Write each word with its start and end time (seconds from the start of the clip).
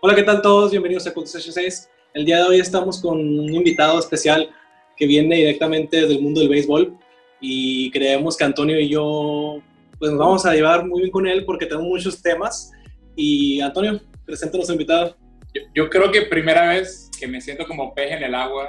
Hola, 0.00 0.14
¿qué 0.14 0.22
tal 0.22 0.40
todos? 0.40 0.70
Bienvenidos 0.70 1.08
a 1.08 1.12
Contestation 1.12 1.52
6. 1.52 1.90
El 2.14 2.24
día 2.24 2.36
de 2.36 2.44
hoy 2.44 2.60
estamos 2.60 3.02
con 3.02 3.18
un 3.18 3.52
invitado 3.52 3.98
especial 3.98 4.48
que 4.96 5.08
viene 5.08 5.34
directamente 5.34 6.06
del 6.06 6.22
mundo 6.22 6.38
del 6.38 6.48
béisbol 6.48 6.96
y 7.40 7.90
creemos 7.90 8.36
que 8.36 8.44
Antonio 8.44 8.78
y 8.78 8.88
yo 8.88 9.60
pues 9.98 10.12
nos 10.12 10.20
vamos 10.20 10.46
a 10.46 10.54
llevar 10.54 10.86
muy 10.86 11.00
bien 11.00 11.10
con 11.10 11.26
él 11.26 11.44
porque 11.44 11.66
tenemos 11.66 11.88
muchos 11.88 12.22
temas. 12.22 12.70
Y 13.16 13.60
Antonio, 13.60 14.00
preséntanos 14.24 14.70
a 14.70 14.72
invitado. 14.72 15.16
Yo, 15.52 15.62
yo, 15.74 15.90
creo 15.90 16.12
que 16.12 16.22
primera 16.22 16.68
vez 16.68 17.10
que 17.18 17.26
me 17.26 17.40
siento 17.40 17.66
como 17.66 17.92
pez 17.92 18.12
en 18.12 18.22
el 18.22 18.36
agua 18.36 18.68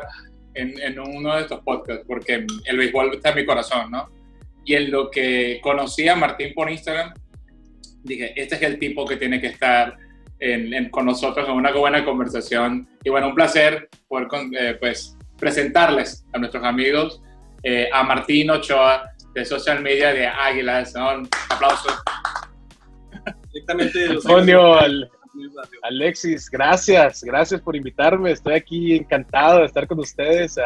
en, 0.56 0.82
en, 0.82 1.00
uno 1.00 1.36
de 1.36 1.42
estos 1.42 1.60
podcasts, 1.60 2.06
porque 2.08 2.48
el 2.66 2.78
béisbol 2.78 3.14
está 3.14 3.30
en 3.30 3.36
mi 3.36 3.46
corazón, 3.46 3.92
¿no? 3.92 4.10
Y 4.66 4.74
en 4.74 4.90
lo 4.90 5.12
que 5.12 5.60
conocí 5.62 6.08
a 6.08 6.16
Martín 6.16 6.56
por 6.56 6.72
Instagram, 6.72 7.14
dije, 8.04 8.34
este 8.36 8.56
es 8.56 8.62
el 8.64 8.80
tipo 8.80 9.06
que 9.06 9.18
tiene 9.18 9.40
que 9.40 9.48
estar 9.48 9.96
en, 10.40 10.74
en, 10.74 10.90
con 10.90 11.06
nosotros 11.06 11.48
en 11.48 11.56
una 11.56 11.72
buena 11.72 12.04
conversación. 12.06 12.88
Y 13.04 13.10
bueno, 13.10 13.30
un 13.30 13.36
placer 13.36 13.90
poder 14.08 14.28
eh, 14.54 14.78
pues, 14.80 15.18
presentarles 15.38 16.26
a 16.34 16.40
nuestros 16.40 16.64
amigos, 16.64 17.22
eh, 17.64 17.90
a 17.94 18.04
Martín 18.04 18.50
Ochoa 18.50 19.10
de 19.34 19.46
social 19.46 19.82
media 19.82 20.14
de 20.14 20.28
Águilas. 20.28 20.94
¿no? 20.96 21.14
Un 21.14 21.30
aplauso. 21.50 21.90
Directamente 23.54 24.00
de 24.00 24.14
los 24.14 24.26
Antonio, 24.26 24.76
al, 24.76 25.10
Alexis, 25.84 26.50
gracias, 26.50 27.24
gracias 27.24 27.62
por 27.62 27.76
invitarme. 27.76 28.32
Estoy 28.32 28.54
aquí 28.54 28.96
encantado 28.96 29.60
de 29.60 29.66
estar 29.66 29.88
con 29.88 30.00
ustedes. 30.00 30.58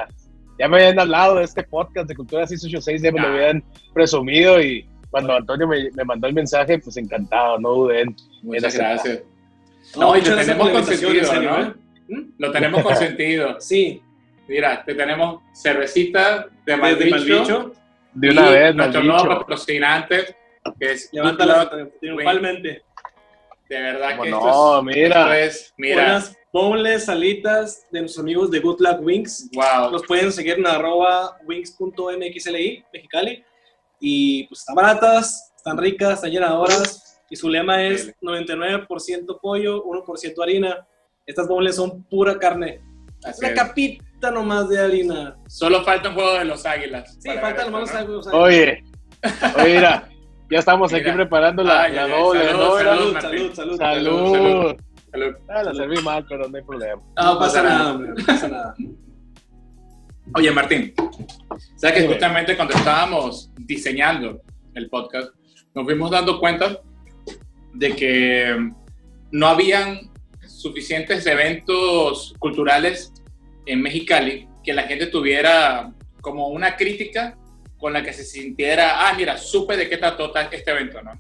Ya 0.59 0.67
me 0.67 0.77
habían 0.77 0.99
hablado 0.99 1.35
de 1.35 1.45
este 1.45 1.63
podcast 1.63 2.07
de 2.07 2.15
Cultura 2.15 2.45
686, 2.45 3.01
ya 3.01 3.11
me 3.11 3.19
lo 3.19 3.27
habían 3.27 3.63
presumido 3.93 4.61
y 4.61 4.87
cuando 5.09 5.35
Antonio 5.35 5.67
me, 5.67 5.91
me, 5.91 6.03
mandó 6.03 6.27
el 6.27 6.33
mensaje, 6.33 6.79
pues 6.79 6.97
encantado, 6.97 7.59
no 7.59 7.69
duden. 7.69 8.15
Muchas 8.41 8.75
gracias. 8.75 9.23
No, 9.95 10.17
y 10.17 10.21
lo 10.21 10.35
tenemos 10.35 10.69
consentido, 10.69 11.41
¿no? 11.41 11.75
¿Mm? 12.07 12.33
Lo 12.37 12.51
tenemos 12.51 12.83
consentido. 12.83 13.59
Sí. 13.59 14.01
Mira, 14.47 14.83
te 14.83 14.93
tenemos 14.95 15.41
cervecita 15.53 16.47
de 16.65 16.77
Maldicho. 16.77 17.73
De 18.13 18.29
una 18.29 18.49
vez, 18.49 18.75
Nuestro 18.75 19.03
nuevo 19.03 19.39
patrocinante, 19.39 20.35
que 20.79 20.91
es... 20.91 21.09
Levántala 21.11 21.69
triunfalmente. 21.99 22.83
De 23.69 23.81
verdad 23.81 24.21
que 24.21 24.29
no, 24.29 24.37
esto, 24.37 24.83
mira. 24.83 25.39
es, 25.39 25.73
mira. 25.77 26.03
Unas 26.03 26.37
boneless 26.51 27.05
salitas 27.05 27.87
de 27.91 28.01
nuestros 28.01 28.21
amigos 28.21 28.51
de 28.51 28.59
Good 28.59 28.81
Luck 28.81 28.99
Wings. 29.01 29.49
Wow. 29.53 29.91
Los 29.91 30.03
pueden 30.03 30.31
seguir 30.31 30.59
en 30.59 30.67
arroba 30.67 31.37
wings.mxli, 31.45 32.85
Mexicali. 32.93 33.43
Y 33.99 34.47
pues 34.47 34.59
están 34.59 34.75
baratas, 34.75 35.53
están 35.55 35.77
ricas, 35.77 36.15
están 36.15 36.31
llenadoras. 36.31 37.02
Y 37.29 37.35
su 37.35 37.49
lema 37.49 37.83
es 37.83 38.13
99% 38.21 39.39
pollo, 39.41 39.83
1% 39.85 40.43
harina. 40.43 40.87
Estas 41.25 41.47
boneless 41.47 41.77
son 41.77 42.03
pura 42.03 42.37
carne. 42.37 42.81
Así 43.23 43.39
Una 43.45 43.53
es. 43.53 43.59
capita 43.59 44.31
nomás 44.31 44.69
de 44.69 44.79
harina. 44.79 45.37
Solo 45.47 45.83
falta 45.83 46.09
un 46.09 46.15
juego 46.15 46.33
de 46.33 46.45
los 46.45 46.65
águilas. 46.65 47.17
Sí, 47.19 47.29
falta 47.39 47.65
nomás 47.65 47.93
esto, 47.93 48.07
¿no? 48.07 48.19
algo. 48.19 48.39
Oye, 48.39 48.83
oye, 49.57 49.75
mira, 49.75 50.09
ya 50.51 50.59
estamos 50.59 50.93
aquí 50.93 51.09
preparando 51.11 51.63
la, 51.63 51.83
Ay, 51.83 51.93
la 51.93 52.03
ay, 52.05 52.11
ay, 52.11 52.19
doble, 52.19 52.43
salud, 52.45 52.59
¿no? 52.59 52.81
Salud, 52.81 53.15
salud, 53.21 53.53
salud. 53.53 53.77
Salud. 53.77 54.33
salud. 54.33 54.75
Salud. 55.11 55.35
Ah, 55.47 55.63
la 55.63 55.73
serví 55.75 56.01
mal, 56.01 56.25
pero 56.27 56.49
no 56.49 56.57
hay 56.57 56.63
problema. 56.63 57.01
No 57.21 57.39
pasa 57.39 57.63
nada, 57.63 57.91
hombre, 57.93 58.13
no 58.17 58.25
pasa 58.25 58.47
nada. 58.47 58.75
Oye, 60.35 60.51
Martín, 60.51 60.93
¿sabes 61.75 62.01
que 62.01 62.07
justamente 62.07 62.55
cuando 62.55 62.73
estábamos 62.73 63.51
diseñando 63.57 64.41
el 64.73 64.89
podcast, 64.89 65.29
nos 65.75 65.85
fuimos 65.85 66.09
dando 66.09 66.39
cuenta 66.39 66.79
de 67.73 67.95
que 67.95 68.71
no 69.31 69.47
habían 69.47 70.11
suficientes 70.47 71.25
eventos 71.25 72.33
culturales 72.39 73.11
en 73.65 73.81
Mexicali 73.81 74.47
que 74.63 74.73
la 74.73 74.83
gente 74.83 75.07
tuviera 75.07 75.91
como 76.21 76.47
una 76.47 76.75
crítica 76.75 77.37
con 77.77 77.91
la 77.91 78.01
que 78.01 78.13
se 78.13 78.23
sintiera, 78.23 79.09
ah, 79.09 79.13
mira, 79.13 79.37
supe 79.37 79.75
de 79.75 79.89
qué 79.89 79.97
trató 79.97 80.33
este 80.51 80.71
evento, 80.71 81.01
¿no? 81.01 81.19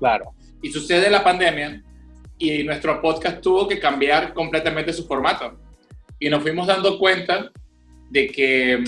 Claro. 0.00 0.34
Y 0.60 0.70
sucede 0.72 1.08
la 1.08 1.22
pandemia 1.22 1.80
y 2.38 2.64
nuestro 2.64 3.00
podcast 3.00 3.40
tuvo 3.40 3.68
que 3.68 3.78
cambiar 3.78 4.34
completamente 4.34 4.92
su 4.92 5.06
formato. 5.06 5.60
Y 6.18 6.28
nos 6.28 6.42
fuimos 6.42 6.66
dando 6.66 6.98
cuenta 6.98 7.52
de 8.10 8.26
que 8.26 8.82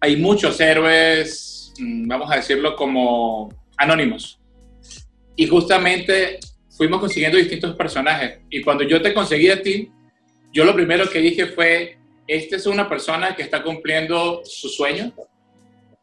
hay 0.00 0.16
muchos 0.16 0.60
héroes, 0.60 1.72
mm, 1.78 2.06
vamos 2.06 2.30
a 2.30 2.36
decirlo 2.36 2.76
como 2.76 3.48
anónimos. 3.78 4.41
Y 5.36 5.46
justamente 5.46 6.38
fuimos 6.76 7.00
consiguiendo 7.00 7.38
distintos 7.38 7.74
personajes. 7.76 8.40
Y 8.50 8.62
cuando 8.62 8.84
yo 8.84 9.00
te 9.00 9.14
conseguí 9.14 9.48
a 9.50 9.62
ti, 9.62 9.90
yo 10.52 10.64
lo 10.64 10.74
primero 10.74 11.08
que 11.08 11.20
dije 11.20 11.46
fue, 11.46 11.98
esta 12.26 12.56
es 12.56 12.66
una 12.66 12.88
persona 12.88 13.34
que 13.34 13.42
está 13.42 13.62
cumpliendo 13.62 14.42
su 14.44 14.68
sueño 14.68 15.12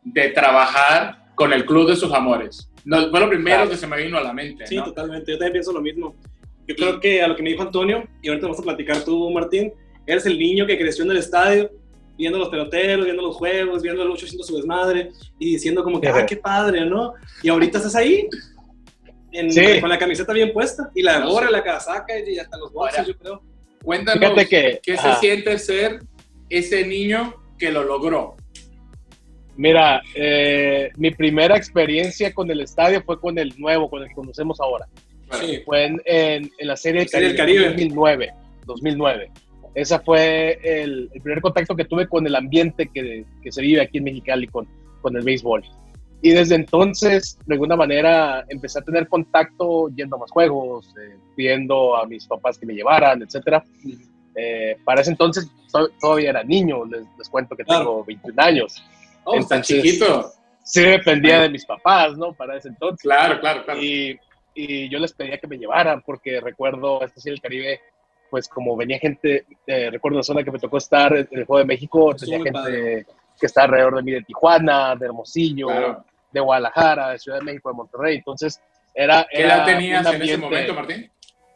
de 0.03 0.29
trabajar 0.29 1.27
con 1.35 1.53
el 1.53 1.65
club 1.65 1.89
de 1.89 1.95
sus 1.95 2.11
amores. 2.11 2.69
No, 2.85 3.09
fue 3.09 3.19
lo 3.19 3.29
primero 3.29 3.57
Claro. 3.57 3.69
que 3.71 3.77
se 3.77 3.87
me 3.87 3.97
vino 4.01 4.17
a 4.17 4.21
la 4.21 4.33
mente. 4.33 4.65
Sí, 4.67 4.75
¿no? 4.75 4.85
totalmente. 4.85 5.31
Yo 5.31 5.37
también 5.37 5.53
pienso 5.53 5.71
lo 5.71 5.81
mismo. 5.81 6.15
Yo 6.67 6.75
creo 6.75 6.99
que 6.99 7.21
a 7.21 7.27
lo 7.27 7.35
que 7.35 7.43
me 7.43 7.49
dijo 7.51 7.63
Antonio, 7.63 8.07
y 8.21 8.27
ahorita 8.29 8.47
vamos 8.47 8.59
a 8.59 8.63
platicar 8.63 9.03
tú, 9.03 9.29
Martín, 9.31 9.71
eres 10.05 10.25
el 10.25 10.37
niño 10.37 10.65
que 10.65 10.77
creció 10.77 11.03
en 11.03 11.11
el 11.11 11.17
estadio, 11.17 11.71
viendo 12.17 12.37
los 12.37 12.49
peloteros, 12.49 13.05
viendo 13.05 13.23
los 13.23 13.35
juegos, 13.35 13.81
viendo 13.81 14.03
el 14.03 14.09
8 14.09 14.25
haciendo 14.25 14.43
su 14.43 14.57
desmadre 14.57 15.11
y 15.39 15.53
diciendo 15.53 15.83
como 15.83 16.01
que, 16.01 16.09
ah, 16.09 16.25
qué 16.25 16.35
padre, 16.35 16.85
¿no? 16.85 17.13
Y 17.41 17.49
ahorita 17.49 17.77
estás 17.77 17.95
ahí, 17.95 18.27
en- 19.31 19.51
Sí. 19.51 19.79
con 19.79 19.89
la 19.89 19.97
camiseta 19.97 20.33
bien 20.33 20.51
puesta, 20.53 20.89
y 20.95 21.01
la 21.03 21.19
No 21.19 21.29
gorra, 21.31 21.47
sé. 21.47 21.51
la 21.53 21.63
casaca, 21.63 22.13
y 22.19 22.37
hasta 22.39 22.57
los 22.57 22.71
Ahora. 22.75 23.05
yo 23.05 23.17
creo. 23.17 23.41
Cuéntanos 23.83 24.19
Fíjate 24.23 24.47
que- 24.47 24.79
qué 24.83 24.97
se 24.97 25.07
ajá. 25.07 25.19
siente 25.19 25.57
ser 25.59 25.99
ese 26.49 26.85
niño 26.85 27.33
que 27.57 27.71
lo 27.71 27.83
logró. 27.83 28.35
Mira, 29.55 30.01
eh, 30.15 30.89
mi 30.95 31.11
primera 31.11 31.57
experiencia 31.57 32.33
con 32.33 32.49
el 32.49 32.61
estadio 32.61 33.01
fue 33.03 33.19
con 33.19 33.37
el 33.37 33.53
nuevo, 33.57 33.89
con 33.89 34.01
el 34.01 34.07
que 34.09 34.15
conocemos 34.15 34.59
ahora. 34.61 34.85
Sí. 35.41 35.61
Fue 35.65 35.85
en, 35.85 36.01
en- 36.05 36.51
en 36.57 36.67
la 36.67 36.75
serie 36.77 37.01
del 37.01 37.09
Serie 37.09 37.35
Caribe, 37.35 37.59
del 37.59 37.67
Caribe. 37.71 37.83
2009. 37.89 38.33
2009. 38.65 39.31
Ese 39.75 39.99
fue 39.99 40.59
el, 40.63 41.09
el 41.13 41.21
primer 41.21 41.41
contacto 41.41 41.75
que 41.75 41.85
tuve 41.85 42.07
con 42.07 42.25
el 42.25 42.35
ambiente 42.35 42.89
que, 42.93 43.25
que 43.43 43.51
se 43.51 43.61
vive 43.61 43.81
aquí 43.81 43.97
en 43.99 44.05
Mexicali 44.05 44.47
con, 44.47 44.67
con 45.01 45.15
el 45.15 45.23
béisbol. 45.23 45.63
Y 46.21 46.31
desde 46.31 46.55
entonces, 46.55 47.37
de 47.45 47.53
alguna 47.55 47.75
manera, 47.77 48.43
empecé 48.49 48.79
a 48.79 48.81
tener 48.81 49.07
contacto 49.07 49.87
yendo 49.95 50.17
a 50.17 50.19
más 50.19 50.31
juegos, 50.31 50.93
eh, 51.01 51.15
pidiendo 51.35 51.95
a 51.95 52.05
mis 52.05 52.27
papás 52.27 52.57
que 52.57 52.65
me 52.65 52.73
llevaran, 52.73 53.21
etc. 53.21 53.63
para 54.85 55.01
ese 55.01 55.11
entonces 55.11 55.49
to- 55.71 55.89
todavía 55.99 56.29
era 56.29 56.43
niño, 56.43 56.85
les, 56.85 57.03
les 57.17 57.29
cuento 57.29 57.55
que 57.55 57.63
Claro. 57.63 57.79
tengo 57.85 58.05
21 58.05 58.39
años. 58.41 58.83
Oh, 59.25 59.35
Entonces- 59.35 59.81
chiquito. 59.81 60.31
Sí 60.63 60.81
dependía 60.83 61.41
de 61.41 61.49
mis 61.49 61.65
papás, 61.65 62.15
¿no? 62.15 62.31
Para 62.33 62.55
ese 62.57 62.67
entonces. 62.67 63.01
Claro, 63.01 63.39
claro, 63.39 63.63
claro. 63.65 63.81
Y, 63.81 64.19
y 64.53 64.87
yo 64.89 64.99
les 64.99 65.13
pedía 65.13 65.37
que 65.39 65.47
me 65.47 65.57
llevaran 65.57 66.01
porque 66.05 66.39
recuerdo 66.41 67.01
esta 67.03 67.19
serie 67.19 67.33
del 67.35 67.41
Caribe, 67.41 67.79
pues 68.29 68.47
como 68.47 68.75
venía 68.77 68.99
gente, 68.99 69.45
eh, 69.65 69.89
recuerdo 69.89 70.17
la 70.17 70.23
zona 70.23 70.43
que 70.43 70.51
me 70.51 70.59
tocó 70.59 70.77
estar 70.77 71.11
en 71.15 71.27
el 71.31 71.45
Juego 71.45 71.57
de 71.59 71.65
México, 71.65 72.13
tenía 72.15 72.37
gente 72.37 72.51
padre. 72.51 73.05
que 73.39 73.45
está 73.47 73.63
alrededor 73.63 73.95
de 73.95 74.03
mí 74.03 74.11
de 74.11 74.21
Tijuana, 74.21 74.95
de 74.95 75.05
Hermosillo, 75.07 75.67
Claro. 75.67 76.05
De 76.31 76.39
Guadalajara, 76.39 77.09
de 77.11 77.19
Ciudad 77.19 77.39
de 77.39 77.45
México, 77.45 77.69
de 77.69 77.75
Monterrey. 77.75 78.17
Entonces 78.17 78.61
era... 78.93 79.25
¿Qué 79.31 79.41
era 79.43 79.55
edad 79.57 79.65
tenías 79.65 80.05
un 80.07 80.15
en 80.15 80.21
ese 80.21 80.37
momento, 80.37 80.73
Martín? 80.73 81.11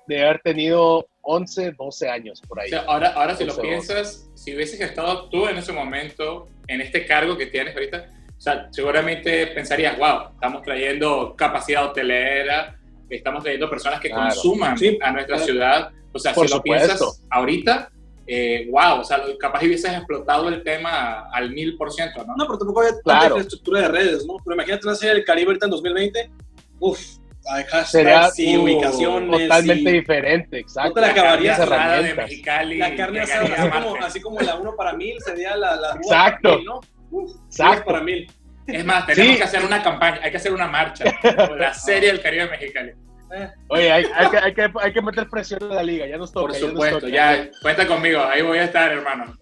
De 0.08 0.24
haber 0.24 0.40
tenido 0.42 1.08
11, 1.22 1.72
12 1.72 2.10
años 2.10 2.42
por 2.48 2.60
ahí. 2.60 2.68
O 2.68 2.70
sea, 2.70 2.82
ahora, 2.88 3.10
ahora 3.16 3.36
si 3.36 3.46
lo 3.46 3.56
piensas, 3.58 4.30
si 4.36 4.54
hubieses 4.56 4.80
estado 4.82 5.30
tú 5.30 5.48
en 5.48 5.58
ese 5.58 5.72
momento, 5.72 6.48
en 6.68 6.82
este 6.82 7.06
cargo 7.06 7.38
que 7.38 7.46
tienes 7.48 7.74
ahorita, 7.74 8.08
o 8.38 8.42
sea, 8.42 8.68
seguramente 8.72 9.48
pensarías, 9.48 9.98
wow, 9.98 10.34
estamos 10.34 10.62
trayendo 10.64 11.34
capacidad 11.38 11.86
hotelera, 11.86 12.78
estamos 13.10 13.44
trayendo 13.44 13.70
personas 13.70 14.02
que 14.02 14.10
Claro. 14.10 14.34
consuman 14.34 14.78
Sí, 14.78 14.98
a 15.02 15.12
nuestra 15.12 15.36
claro. 15.38 15.46
ciudad. 15.52 15.92
O 16.12 16.20
sea, 16.20 16.34
Por 16.34 16.48
si 16.48 16.52
lo 16.54 16.58
supuesto. 16.58 16.88
piensas 16.90 17.26
ahorita, 17.30 17.90
eh, 18.28 18.68
wow, 18.72 19.02
o 19.02 19.04
sea, 19.04 19.22
capaz 19.40 19.64
hubieses 19.64 19.92
explotado 19.92 20.48
el 20.50 20.64
tema 20.64 21.30
al 21.32 21.52
mil 21.52 21.76
por 21.78 21.92
ciento, 21.92 22.24
¿no? 22.26 22.36
No, 22.38 22.46
pero 22.46 22.58
tampoco 22.60 22.80
había 22.82 22.92
tanta 22.94 23.04
Claro. 23.04 23.26
infraestructura 23.36 23.82
de 23.82 23.88
redes, 23.90 24.26
¿no? 24.26 24.36
Pero 24.44 24.56
imagínate 24.56 24.88
una 24.88 24.96
serie 24.96 25.16
del 25.16 25.26
Caribe 25.26 25.48
ahorita 25.48 25.66
en 25.66 25.72
2020, 25.72 26.32
uff, 26.80 27.00
Sería 27.86 28.30
y 28.38 28.56
uh, 28.56 28.64
ubicaciones. 28.64 29.42
totalmente 29.42 29.90
y 29.90 29.94
diferente, 29.94 30.60
exacto. 30.60 30.90
No 30.90 30.94
te 30.96 31.02
la 31.02 31.08
acabarías. 31.10 31.60
Asada 31.60 32.02
de. 32.02 32.14
Mexicali. 32.14 32.78
La 32.78 32.96
carne 32.96 33.20
asada, 33.20 33.70
como, 33.84 33.96
así 33.98 34.22
como 34.22 34.40
la 34.40 34.56
1 34.56 34.76
para 34.78 34.94
mil 34.94 35.18
sería 35.22 35.58
la, 35.58 35.76
la 35.76 35.90
Exacto. 35.96 36.42
para 36.44 36.56
mil, 36.56 36.66
¿no? 36.66 36.80
Uf, 37.12 37.32
Exacto. 37.48 37.84
para 37.86 38.00
mil. 38.00 38.32
Es 38.66 38.86
más, 38.86 39.06
tenemos 39.06 39.32
Sí. 39.34 39.38
que 39.40 39.44
hacer 39.44 39.66
una 39.66 39.84
campaña, 39.84 40.22
hay 40.24 40.32
que 40.32 40.38
hacer 40.38 40.54
una 40.54 40.68
marcha 40.68 41.04
la 41.58 41.74
serie 41.74 42.14
del 42.14 42.22
Caribe 42.22 42.48
Mexicali. 42.50 42.94
Oye, 43.70 43.92
hay, 43.92 44.06
hay 44.16 44.30
que, 44.30 44.38
hay, 44.38 44.54
que, 44.54 44.72
hay 44.82 44.94
que 44.94 45.02
meter 45.02 45.30
presión 45.30 45.62
en 45.64 45.70
la 45.76 45.84
liga, 45.84 46.08
ya 46.08 46.18
nos 46.18 46.32
toca. 46.32 46.48
Por 46.48 46.54
ya 46.54 46.60
supuesto, 46.68 47.00
toca. 47.00 47.12
ya, 47.12 47.50
cuenta 47.62 47.88
conmigo, 47.88 48.22
ahí 48.24 48.42
voy 48.42 48.58
a 48.60 48.66
estar, 48.66 48.92
hermano. 48.92 49.38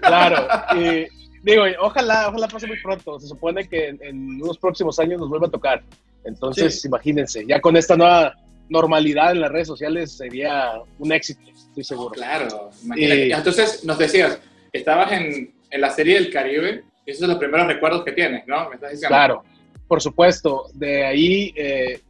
Claro, 0.00 0.46
y 0.76 1.06
digo, 1.42 1.64
ojalá, 1.80 2.28
ojalá 2.28 2.48
pase 2.48 2.66
muy 2.66 2.80
pronto. 2.82 3.18
Se 3.20 3.26
supone 3.28 3.68
que 3.68 3.88
en, 3.88 3.98
en 4.02 4.42
unos 4.42 4.58
próximos 4.58 4.98
años 4.98 5.20
nos 5.20 5.28
vuelva 5.28 5.46
a 5.46 5.50
tocar. 5.50 5.82
Entonces, 6.24 6.82
Sí. 6.82 6.88
imagínense, 6.88 7.44
ya 7.46 7.60
con 7.60 7.76
esta 7.76 7.96
nueva 7.96 8.34
normalidad 8.68 9.32
en 9.32 9.40
las 9.40 9.50
redes 9.50 9.66
sociales 9.68 10.12
sería 10.16 10.72
un 10.98 11.12
éxito, 11.12 11.40
estoy 11.50 11.84
seguro. 11.84 12.10
Claro, 12.10 12.70
imagínate. 12.84 13.32
Entonces, 13.32 13.84
nos 13.84 13.98
decías, 13.98 14.38
estabas 14.72 15.12
en, 15.12 15.54
en, 15.70 15.80
la 15.80 15.90
serie 15.90 16.14
del 16.14 16.30
Caribe, 16.30 16.84
y 17.06 17.10
esos 17.10 17.20
son 17.20 17.30
los 17.30 17.38
primeros 17.38 17.66
recuerdos 17.66 18.04
que 18.04 18.12
tienes, 18.12 18.46
¿no? 18.46 18.68
¿Me 18.68 18.74
estás 18.76 18.90
diciendo? 18.92 19.08
Claro, 19.08 19.44
por 19.88 20.00
supuesto. 20.00 20.66
De 20.74 21.04
ahí, 21.04 21.52
eh, 21.56 22.00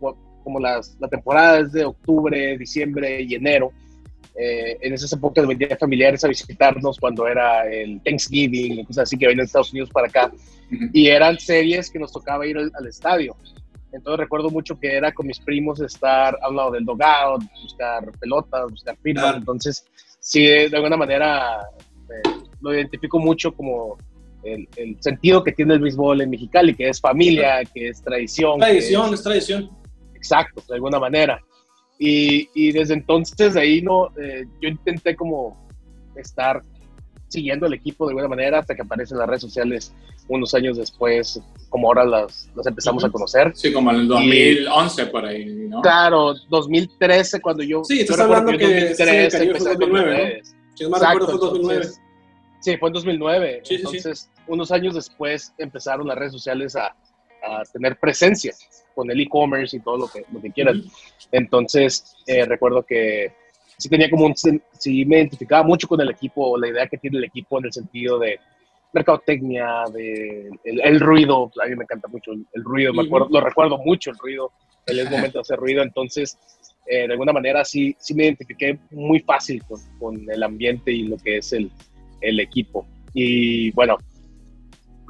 como 0.42 0.60
las, 0.60 0.96
la 1.00 1.08
temporada 1.08 1.60
es 1.60 1.72
de 1.72 1.84
octubre, 1.84 2.56
diciembre 2.58 3.22
y 3.22 3.34
enero, 3.34 3.72
eh, 4.36 4.78
en 4.80 4.94
esas 4.94 5.12
épocas 5.12 5.46
venían 5.46 5.76
familiares 5.78 6.24
a 6.24 6.28
visitarnos 6.28 6.98
cuando 6.98 7.26
era 7.26 7.70
el 7.70 8.00
Thanksgiving, 8.02 8.84
cosas 8.84 9.02
así 9.02 9.18
que 9.18 9.26
venían 9.26 9.44
de 9.44 9.46
Estados 9.46 9.72
Unidos 9.72 9.90
para 9.90 10.06
acá. 10.06 10.32
Y 10.92 11.08
eran 11.08 11.38
series 11.38 11.90
que 11.90 11.98
nos 11.98 12.12
tocaba 12.12 12.46
ir 12.46 12.56
al, 12.56 12.86
estadio. 12.86 13.36
Entonces 13.92 14.20
recuerdo 14.20 14.50
mucho 14.50 14.78
que 14.78 14.94
era 14.94 15.12
con 15.12 15.26
mis 15.26 15.40
primos 15.40 15.80
estar 15.80 16.38
al 16.42 16.54
lado 16.54 16.70
del 16.70 16.84
dogout, 16.84 17.42
buscar 17.60 18.10
pelotas, 18.20 18.70
buscar 18.70 18.96
firmas. 19.02 19.36
Entonces, 19.36 19.84
sí, 20.20 20.44
de 20.44 20.76
alguna 20.76 20.96
manera 20.96 21.58
eh, 22.08 22.30
lo 22.60 22.72
identifico 22.72 23.18
mucho 23.18 23.52
como 23.52 23.98
el, 24.44 24.96
sentido 25.00 25.42
que 25.42 25.52
tiene 25.52 25.74
el 25.74 25.80
béisbol 25.80 26.20
en 26.22 26.30
Mexicali, 26.30 26.74
que 26.74 26.88
es 26.88 27.00
familia, 27.00 27.62
que 27.74 27.88
es 27.88 28.00
tradición. 28.02 28.58
Tradición, 28.58 29.12
es, 29.12 29.22
tradición. 29.22 29.70
Exacto, 30.20 30.62
de 30.68 30.74
alguna 30.74 30.98
manera. 30.98 31.42
Y, 31.98 32.48
y 32.54 32.72
desde 32.72 32.94
entonces, 32.94 33.54
de 33.54 33.60
ahí 33.60 33.82
no, 33.82 34.08
eh, 34.18 34.44
yo 34.60 34.68
intenté 34.68 35.16
como 35.16 35.68
estar 36.14 36.62
siguiendo 37.28 37.66
el 37.66 37.74
equipo 37.74 38.06
de 38.06 38.10
alguna 38.10 38.28
manera 38.28 38.58
hasta 38.58 38.74
que 38.74 38.82
aparecen 38.82 39.18
las 39.18 39.28
redes 39.28 39.42
sociales 39.42 39.94
unos 40.28 40.54
años 40.54 40.76
después, 40.76 41.40
como 41.68 41.88
ahora 41.88 42.04
las, 42.04 42.50
las 42.54 42.66
empezamos 42.66 43.02
a 43.04 43.10
conocer. 43.10 43.52
Sí, 43.54 43.72
como 43.72 43.90
en 43.90 44.00
el 44.00 44.08
2011 44.08 45.06
por 45.06 45.24
ahí, 45.24 45.44
¿no? 45.68 45.80
Claro, 45.80 46.34
2013 46.48 47.40
cuando 47.40 47.64
yo... 47.64 47.82
Sí, 47.84 48.00
estás 48.00 48.20
hablando 48.20 48.52
que, 48.52 48.64
2013, 48.64 49.30
sí, 49.30 49.50
fue 49.56 49.76
2009, 49.76 50.42
¿no? 50.80 50.90
más 50.90 51.02
Exacto, 51.02 51.26
fue 51.26 51.38
2009. 51.38 51.86
sí, 52.60 52.76
fue 52.76 52.88
en 52.88 52.92
2009. 52.92 53.60
Sí, 53.64 53.74
entonces, 53.74 54.30
unos 54.46 54.70
años 54.70 54.94
después 54.94 55.52
empezaron 55.58 56.06
las 56.06 56.16
redes 56.16 56.32
sociales 56.32 56.76
a, 56.76 56.94
a 57.42 57.62
tener 57.64 57.98
presencia 57.98 58.54
con 58.94 59.10
el 59.10 59.20
e-commerce 59.20 59.76
y 59.76 59.80
todo 59.80 59.96
lo 59.98 60.08
que, 60.08 60.24
lo 60.32 60.40
que 60.40 60.50
quieran. 60.50 60.82
Entonces, 61.32 62.16
eh, 62.26 62.44
recuerdo 62.44 62.82
que 62.82 63.32
sí 63.78 63.88
tenía 63.88 64.10
como 64.10 64.26
un, 64.26 64.34
sí 64.34 65.04
me 65.04 65.18
identificaba 65.18 65.62
mucho 65.62 65.88
con 65.88 66.00
el 66.00 66.10
equipo, 66.10 66.58
la 66.58 66.68
idea 66.68 66.86
que 66.86 66.98
tiene 66.98 67.18
el 67.18 67.24
equipo 67.24 67.58
en 67.58 67.66
el 67.66 67.72
sentido 67.72 68.18
de 68.18 68.38
mercadotecnia, 68.92 69.84
de 69.92 70.50
el, 70.64 71.00
ruido, 71.00 71.50
a 71.62 71.68
mí 71.68 71.76
me 71.76 71.84
encanta 71.84 72.08
mucho 72.08 72.32
el, 72.32 72.64
ruido, 72.64 72.92
me 72.92 73.02
acuerdo, 73.02 73.28
lo 73.30 73.40
recuerdo 73.40 73.78
mucho 73.78 74.10
el 74.10 74.18
ruido, 74.18 74.50
el 74.86 75.08
momento 75.08 75.38
de 75.38 75.42
hacer 75.42 75.58
ruido, 75.58 75.82
entonces 75.82 76.36
eh, 76.86 77.06
de 77.06 77.12
alguna 77.12 77.32
manera 77.32 77.64
sí, 77.64 77.94
sí 77.98 78.14
me 78.14 78.24
identifiqué 78.24 78.78
muy 78.90 79.20
fácil 79.20 79.62
con, 79.64 79.80
con 79.98 80.30
el 80.30 80.42
ambiente 80.42 80.90
y 80.90 81.04
lo 81.04 81.16
que 81.18 81.36
es 81.36 81.52
el, 81.52 81.70
el 82.20 82.40
equipo. 82.40 82.86
Y 83.14 83.70
bueno, 83.72 83.98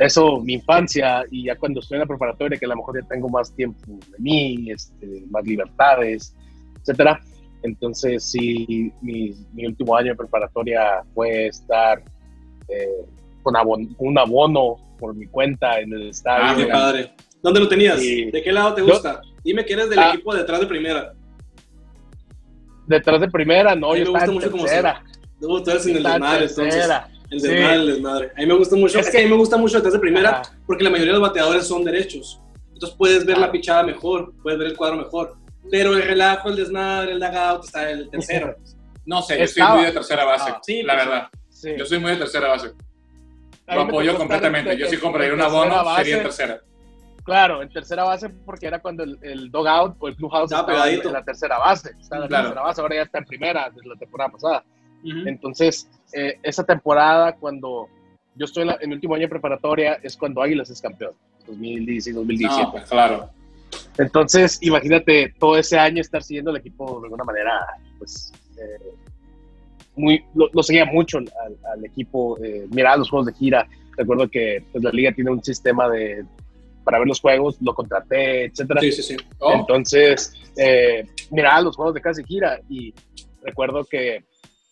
eso, 0.07 0.41
mi 0.41 0.55
infancia, 0.55 1.25
y 1.31 1.45
ya 1.45 1.57
cuando 1.57 1.81
estoy 1.81 1.97
en 1.97 2.01
la 2.01 2.07
preparatoria, 2.07 2.59
que 2.59 2.65
a 2.65 2.69
lo 2.69 2.77
mejor 2.77 3.01
ya 3.01 3.09
tengo 3.09 3.29
más 3.29 3.55
tiempo 3.55 3.81
de 3.87 4.19
mí, 4.19 4.71
este, 4.71 5.25
más 5.31 5.45
libertades, 5.45 6.35
etcétera. 6.81 7.21
Entonces, 7.63 8.25
sí, 8.25 8.93
mi, 9.03 9.35
mi, 9.53 9.67
último 9.67 9.95
año 9.95 10.13
de 10.13 10.17
preparatoria 10.17 11.03
fue 11.15 11.49
estar 11.49 12.03
eh, 12.69 13.05
con 13.43 13.55
un 13.99 14.19
abono 14.19 14.77
por 14.99 15.15
mi 15.15 15.27
cuenta 15.27 15.79
en 15.81 15.93
el 15.93 16.09
estadio. 16.09 16.45
Ah, 16.47 16.55
qué 16.57 16.67
padre. 16.67 17.13
¿Dónde 17.43 17.61
lo 17.61 17.69
tenías? 17.69 17.99
¿De 17.99 18.41
qué 18.43 18.53
lado 18.53 18.75
te 18.75 18.83
gusta? 18.83 19.21
Dime 19.45 19.65
que 19.65 19.73
eres 19.73 19.91
del 19.91 19.99
ah. 19.99 20.13
equipo 20.15 20.35
detrás 20.35 20.61
de 20.61 20.67
primera. 20.67 21.15
Detrás 22.87 23.21
de 23.21 23.31
primera, 23.31 23.75
no, 23.75 23.95
yo 23.95 24.05
estaba 24.05 24.25
en 24.25 24.33
mucho 24.33 24.51
tercera. 24.51 25.05
Como 25.41 25.63
tú 25.63 25.71
eres 25.71 25.87
en 25.87 25.97
el 25.97 26.07
entonces. 26.07 26.89
El 27.31 27.41
desmadre, 27.41 27.75
el 27.75 27.87
desmadre. 27.87 28.33
A 28.37 28.41
mí 28.41 28.47
me 28.47 28.55
gusta 28.55 28.77
mucho. 28.77 28.99
Es, 28.99 29.11
que 29.11 29.19
a 29.19 29.23
mí 29.23 29.29
me 29.29 29.37
gusta 29.37 29.57
mucho 29.57 29.77
detrás 29.77 29.95
de 29.95 30.01
primera 30.01 30.43
porque 30.67 30.83
la 30.83 30.91
mayoría 30.91 31.13
de 31.13 31.19
los 31.19 31.29
bateadores 31.29 31.67
son 31.67 31.85
derechos. 31.85 32.41
Entonces 32.73 32.97
puedes 32.97 33.25
ver 33.25 33.39
la 33.39 33.53
pichada 33.53 33.83
mejor, 33.83 34.33
puedes 34.43 34.59
ver 34.59 34.69
el 34.69 34.77
cuadro 34.77 34.97
mejor. 34.97 35.37
Pero 35.71 35.95
el 35.95 36.03
relajo, 36.03 36.49
el 36.49 36.57
desmadre, 36.57 37.13
el 37.13 37.21
dugout 37.21 37.65
está 37.65 37.91
el 37.91 38.11
tercero. 38.11 38.57
No 39.07 39.23
sé, 39.23 39.39
yo 39.39 39.47
soy 39.47 39.63
muy 39.63 39.85
de 39.85 39.93
tercera 39.93 40.25
base, 40.25 40.51
ah, 40.51 40.61
sí, 40.63 40.83
la 40.83 40.95
pues, 40.95 41.07
verdad. 41.07 41.29
Yo 41.79 41.87
soy 41.87 41.99
muy 41.99 42.11
de 42.13 42.17
tercera 42.17 42.49
base. 42.49 42.73
Lo 43.69 43.83
apoyo 43.83 44.17
completamente. 44.17 44.77
Yo 44.77 44.87
sí 44.87 44.97
compraría 44.97 45.35
una 45.35 45.49
bono, 45.49 45.97
sería 45.97 46.17
en 46.17 46.23
tercera. 46.23 46.61
Claro, 47.23 47.63
en 47.63 47.69
tercera 47.69 48.05
base 48.05 48.31
porque 48.31 48.67
era 48.67 48.81
cuando 48.81 49.05
el, 49.05 49.19
el 49.23 49.51
dogout 49.51 49.95
o 50.01 50.09
el 50.09 50.17
clubhouse 50.17 50.51
estaba, 50.51 50.89
en 50.89 51.13
la 51.13 51.23
tercera 51.23 51.59
base. 51.59 51.93
Estaba 52.01 52.25
en 52.25 52.31
la 52.31 52.43
tercera 52.43 52.63
base, 52.63 52.81
ahora 52.81 52.97
ya 52.97 53.03
está 53.03 53.19
en 53.19 53.25
primera 53.25 53.71
desde 53.71 53.89
la 53.89 53.97
temporada 53.97 54.31
pasada. 54.31 54.65
Entonces, 55.05 55.89
eh, 56.13 56.39
esa 56.43 56.65
temporada, 56.65 57.37
cuando 57.37 57.89
yo 58.35 58.45
estoy 58.45 58.65
en, 58.65 58.71
el 58.81 58.93
último 58.93 59.15
año 59.15 59.23
de 59.23 59.29
preparatoria, 59.29 59.95
es 60.03 60.17
cuando 60.17 60.43
Águilas 60.43 60.71
es 60.71 60.81
campeón, 60.81 61.13
2016-2017. 61.47 62.49
No, 62.49 62.85
claro. 62.89 63.31
Entonces, 63.99 64.59
imagínate 64.63 65.35
todo 65.39 65.57
ese 65.57 65.79
año 65.79 66.01
estar 66.01 66.23
siguiendo 66.23 66.51
el 66.51 66.57
equipo 66.57 67.01
de 67.01 67.07
alguna 67.07 67.25
manera, 67.25 67.61
pues, 67.99 68.33
eh, 68.57 68.95
muy, 69.97 70.25
lo, 70.35 70.63
seguía 70.63 70.85
mucho 70.87 71.19
al, 71.19 71.85
equipo, 71.85 72.39
eh, 72.43 72.67
miraba 72.71 72.97
los 72.97 73.11
juegos 73.11 73.27
de 73.27 73.35
gira. 73.35 73.69
Recuerdo 73.97 74.29
que 74.29 74.65
pues, 74.73 74.83
la 74.83 74.91
liga 74.91 75.13
tiene 75.13 75.31
un 75.31 75.43
sistema 75.43 75.89
de 75.89 76.25
para 76.85 76.99
ver 76.99 77.09
los 77.09 77.21
juegos, 77.21 77.59
lo 77.61 77.75
contraté, 77.75 78.47
etcétera. 78.47 78.81
Sí, 78.81 78.93
sí, 78.93 79.03
sí. 79.03 79.17
Oh. 79.39 79.53
Entonces, 79.53 80.33
eh, 80.57 81.07
miraba 81.31 81.61
los 81.61 81.77
juegos 81.77 81.95
de 81.95 82.01
casi 82.01 82.25
gira 82.25 82.59
y 82.69 82.95
recuerdo 83.43 83.85
que 83.85 84.25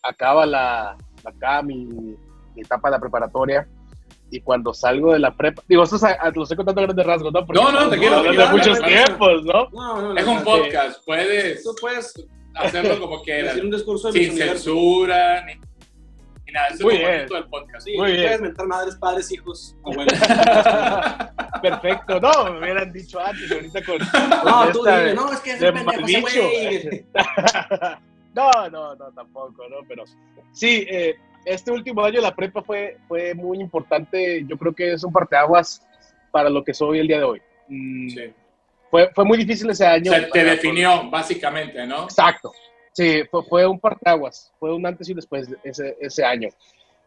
acaba 0.02 0.46
la, 0.46 0.96
acá 1.24 1.62
mi, 1.62 1.84
mi 1.84 2.62
etapa 2.62 2.88
de 2.88 2.92
la 2.92 3.00
preparatoria 3.00 3.68
y 4.30 4.40
cuando 4.40 4.74
salgo 4.74 5.12
de 5.12 5.18
la 5.18 5.34
prepa, 5.34 5.62
digo, 5.68 5.84
esto 5.84 5.96
lo 6.34 6.42
estoy 6.42 6.56
contando 6.56 6.80
a 6.80 6.84
grandes 6.84 7.06
rasgos, 7.06 7.32
¿no? 7.32 7.40
no, 7.40 7.72
no, 7.72 7.88
te 7.88 7.98
quiero 7.98 8.16
hablar 8.16 8.36
de 8.36 8.46
muchos 8.46 8.78
tiempos, 8.80 9.44
¿no? 9.44 9.68
no, 9.72 10.12
no 10.12 10.16
es 10.16 10.26
un 10.26 10.44
podcast, 10.44 11.04
puedes, 11.04 11.62
tú 11.62 11.74
puedes 11.80 12.14
hacerlo 12.54 13.00
como 13.00 13.22
quieras. 13.22 13.56
Un 13.56 13.70
discurso 13.70 14.12
sin 14.12 14.36
censura, 14.36 15.44
ni, 15.46 15.54
ni, 15.54 16.52
nada, 16.52 16.68
eso 16.68 16.84
Muy 16.84 16.96
es 16.96 17.00
bien. 17.00 17.26
del 17.26 17.48
podcast. 17.48 17.86
Sí, 17.86 17.96
Muy 17.96 18.12
puedes 18.12 18.40
mentar 18.40 18.66
madres, 18.66 18.96
padres, 18.96 19.32
hijos, 19.32 19.76
abuelos. 19.84 20.18
Perfecto, 21.62 22.20
no, 22.20 22.52
me 22.52 22.58
hubieran 22.58 22.92
dicho 22.92 23.18
antes, 23.20 23.50
ahorita 23.50 23.84
con. 23.84 23.98
no, 24.44 24.72
tú 24.72 24.84
dime, 24.84 25.14
no, 25.14 25.32
es 25.32 25.40
que 25.40 25.52
es 25.52 25.58
pendejo 25.58 26.06
ese 26.06 27.06
No, 28.38 28.70
no, 28.70 28.94
no, 28.94 29.12
tampoco, 29.12 29.68
¿no? 29.68 29.78
Pero 29.88 30.04
sí, 30.52 30.86
eh, 30.88 31.16
este 31.44 31.72
último 31.72 32.04
año 32.04 32.20
la 32.20 32.36
prepa 32.36 32.62
fue, 32.62 32.96
fue 33.08 33.34
muy 33.34 33.58
importante. 33.60 34.44
Yo 34.46 34.56
creo 34.56 34.72
que 34.72 34.92
es 34.92 35.02
un 35.02 35.12
parteaguas 35.12 35.84
para 36.30 36.48
lo 36.48 36.62
que 36.62 36.72
soy 36.72 37.00
el 37.00 37.08
día 37.08 37.18
de 37.18 37.24
hoy. 37.24 37.42
Mm, 37.66 38.08
sí. 38.10 38.32
Fue, 38.90 39.10
fue 39.12 39.24
muy 39.24 39.38
difícil 39.38 39.68
ese 39.70 39.84
año. 39.84 40.12
Se 40.12 40.22
te 40.22 40.44
definió, 40.44 41.10
básicamente, 41.10 41.84
¿no? 41.84 42.04
Exacto. 42.04 42.52
Sí, 42.92 43.22
fue, 43.28 43.42
fue 43.42 43.66
un 43.66 43.80
parteaguas. 43.80 44.52
Fue 44.60 44.72
un 44.72 44.86
antes 44.86 45.08
y 45.08 45.14
después 45.14 45.50
de 45.50 45.56
ese, 45.64 45.96
ese 46.00 46.24
año. 46.24 46.48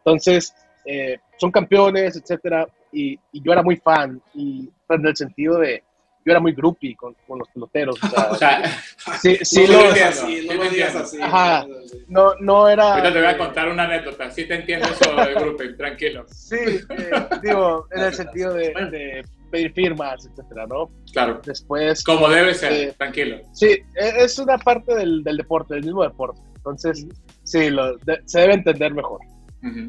Entonces, 0.04 0.54
eh, 0.84 1.18
son 1.38 1.50
campeones, 1.50 2.14
etcétera. 2.14 2.68
Y, 2.92 3.18
y, 3.32 3.42
yo 3.42 3.52
era 3.52 3.62
muy 3.62 3.76
fan. 3.76 4.20
Y 4.34 4.68
en 4.86 5.06
el 5.06 5.16
sentido 5.16 5.58
de 5.58 5.82
yo 6.24 6.30
era 6.30 6.40
muy 6.40 6.52
groupie 6.52 6.94
con, 6.96 7.14
con 7.26 7.38
los 7.38 7.48
peloteros. 7.48 7.96
O 8.30 8.34
sea, 8.36 8.62
sí, 9.20 9.36
sí, 9.42 9.64
no, 9.68 9.82
lo, 9.82 9.90
así, 9.90 10.46
no 10.46 10.54
lo 10.54 10.70
digas 10.70 10.94
así. 10.94 11.18
Ajá, 11.20 11.66
no, 12.08 12.34
no 12.40 12.68
era... 12.68 12.92
Ahorita 12.94 13.12
te 13.12 13.18
voy 13.18 13.28
a 13.28 13.38
contar 13.38 13.68
una 13.68 13.84
anécdota, 13.84 14.30
sí 14.30 14.46
te 14.46 14.54
entiendo 14.54 14.88
eso 14.88 15.14
de 15.14 15.34
groupie, 15.34 15.72
tranquilo. 15.74 16.24
Sí, 16.28 16.56
eh, 16.56 17.10
digo, 17.42 17.88
en 17.90 18.02
el 18.02 18.14
sentido 18.14 18.54
de, 18.54 18.72
de, 18.90 19.24
pedir 19.50 19.72
firmas, 19.72 20.24
etcétera, 20.26 20.66
¿no? 20.66 20.90
Claro. 21.12 21.40
Después... 21.44 22.04
Como 22.04 22.28
debe 22.28 22.54
ser, 22.54 22.72
eh, 22.72 22.94
tranquilo. 22.96 23.38
Sí, 23.52 23.66
e, 23.66 24.24
es 24.24 24.38
una 24.38 24.58
parte 24.58 24.94
del, 24.94 25.24
del, 25.24 25.36
deporte, 25.36 25.74
del 25.74 25.84
mismo 25.84 26.04
deporte. 26.04 26.40
Entonces, 26.56 27.06
sí, 27.42 27.68
lo, 27.70 27.98
se 28.24 28.40
debe 28.40 28.54
entender 28.54 28.94
mejor. 28.94 29.20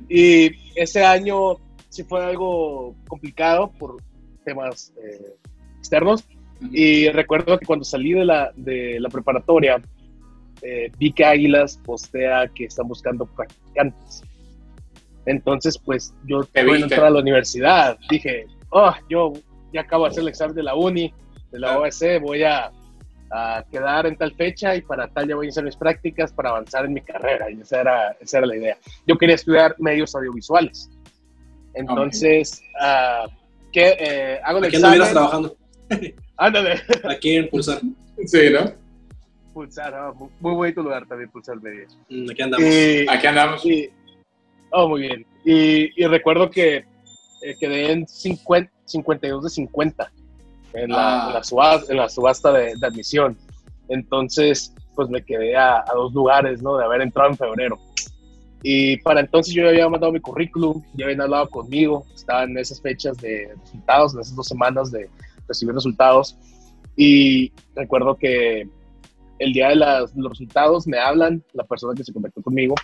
Y 0.07 0.51
ese 0.75 1.03
año 1.03 1.57
sí 1.89 2.03
fue 2.03 2.25
algo 2.25 2.95
complicado 3.07 3.71
por 3.71 3.97
temas... 4.43 4.93
Eh, 4.97 5.35
externos. 5.83 6.23
Y 6.71 7.09
recuerdo 7.09 7.59
que 7.59 7.65
cuando 7.65 7.83
salí 7.83 8.13
de 8.13 8.23
la, 8.25 8.51
de 8.55 8.99
la 8.99 9.09
preparatoria, 9.09 9.81
eh, 10.61 10.89
vi 10.97 11.11
que 11.11 11.25
Águilas 11.25 11.77
postea 11.83 12.47
que 12.55 12.65
están 12.65 12.87
buscando 12.87 13.25
practicantes. 13.25 14.23
Entonces, 15.25 15.77
pues 15.77 16.13
yo 16.25 16.41
voy 16.65 16.81
a 16.81 16.83
entrar 16.83 17.05
a 17.05 17.09
la 17.09 17.19
universidad. 17.19 17.97
Dije, 18.09 18.45
oh, 18.69 18.93
yo 19.09 19.33
ya 19.73 19.81
acabo 19.81 20.05
de 20.05 20.11
hacer 20.11 20.21
el 20.21 20.29
examen 20.29 20.55
de 20.55 20.63
la 20.63 20.75
uni, 20.75 21.13
de 21.51 21.59
la 21.59 21.79
OSC, 21.79 22.19
voy 22.21 22.43
a, 22.43 22.71
a, 23.31 23.63
quedar 23.69 24.05
en 24.05 24.15
tal 24.15 24.33
fecha 24.35 24.75
y 24.75 24.81
para 24.81 25.07
tal 25.07 25.27
ya 25.27 25.35
voy 25.35 25.47
a 25.47 25.49
hacer 25.49 25.63
mis 25.63 25.75
prácticas 25.75 26.31
para 26.31 26.49
avanzar 26.49 26.85
en 26.85 26.93
mi 26.93 27.01
carrera. 27.01 27.51
Y 27.51 27.59
esa 27.59 27.81
era, 27.81 28.15
esa 28.19 28.37
era 28.37 28.47
la 28.47 28.55
idea. 28.55 28.77
Yo 29.05 29.17
quería 29.17 29.35
estudiar 29.35 29.75
medios 29.79 30.15
audiovisuales. 30.15 30.89
Entonces, 31.73 32.61
uh, 32.81 33.29
¿qué, 33.71 33.97
eh, 33.99 34.39
hago 34.43 34.59
el 34.59 34.65
examen. 34.65 35.11
trabajando? 35.11 35.57
Ándale. 36.37 36.81
Aquí 37.09 37.35
en 37.35 37.49
Pulsar. 37.49 37.79
Sí, 38.25 38.49
¿no? 38.51 38.71
Pulsar, 39.53 39.93
ah, 39.93 40.11
muy, 40.39 40.53
bonito 40.55 40.81
lugar 40.81 41.05
también, 41.07 41.29
Pulsar 41.29 41.61
Media. 41.61 41.87
Mm, 42.09 42.29
Aquí 42.31 42.41
andamos. 42.41 42.65
Y- 42.67 43.05
Aquí 43.09 43.27
andamos. 43.27 43.65
y- 43.65 43.89
oh, 44.71 44.87
muy 44.89 45.01
bien. 45.01 45.25
Y, 45.45 46.01
y 46.01 46.07
recuerdo 46.07 46.49
que 46.49 46.77
eh, 46.77 47.55
quedé 47.59 47.91
en 47.91 48.07
50, 48.07 48.71
52 48.85 49.43
de 49.43 49.49
50 49.49 50.11
en 50.73 50.89
la, 50.91 51.25
Ah. 51.25 51.27
en 51.27 51.33
la 51.35 51.43
subasta, 51.43 51.91
en 51.91 51.97
la 51.97 52.09
subasta 52.09 52.51
de, 52.53 52.73
de 52.75 52.87
admisión. 52.87 53.37
Entonces, 53.89 54.73
pues 54.95 55.09
me 55.09 55.23
quedé 55.23 55.55
a, 55.55 55.77
a 55.79 55.91
dos 55.93 56.13
lugares, 56.13 56.61
¿no? 56.61 56.77
De 56.77 56.85
haber 56.85 57.01
entrado 57.01 57.29
en 57.29 57.37
febrero. 57.37 57.79
Y 58.63 58.97
para 58.97 59.19
entonces 59.19 59.53
yo 59.53 59.63
ya 59.63 59.69
había 59.69 59.89
mandado 59.89 60.13
mi 60.13 60.21
currículum, 60.21 60.81
ya 60.93 61.05
habían 61.05 61.19
hablado 61.21 61.49
conmigo, 61.49 62.05
estaba 62.15 62.43
en 62.45 62.57
esas 62.57 62.81
fechas 62.81 63.17
de 63.17 63.53
resultados, 63.61 64.13
en 64.13 64.21
esas 64.21 64.35
dos 64.35 64.47
semanas 64.47 64.89
de 64.89 65.09
recibir 65.47 65.73
resultados. 65.75 66.37
Y 66.95 67.51
recuerdo 67.75 68.15
que 68.15 68.67
el 69.39 69.53
día 69.53 69.69
de 69.69 69.75
las- 69.75 70.15
los 70.15 70.31
resultados 70.31 70.87
me 70.87 70.99
hablan, 70.99 71.43
la 71.53 71.63
persona 71.63 71.93
que 71.95 72.03
se 72.03 72.13
contactó 72.13 72.41
conmigo, 72.41 72.75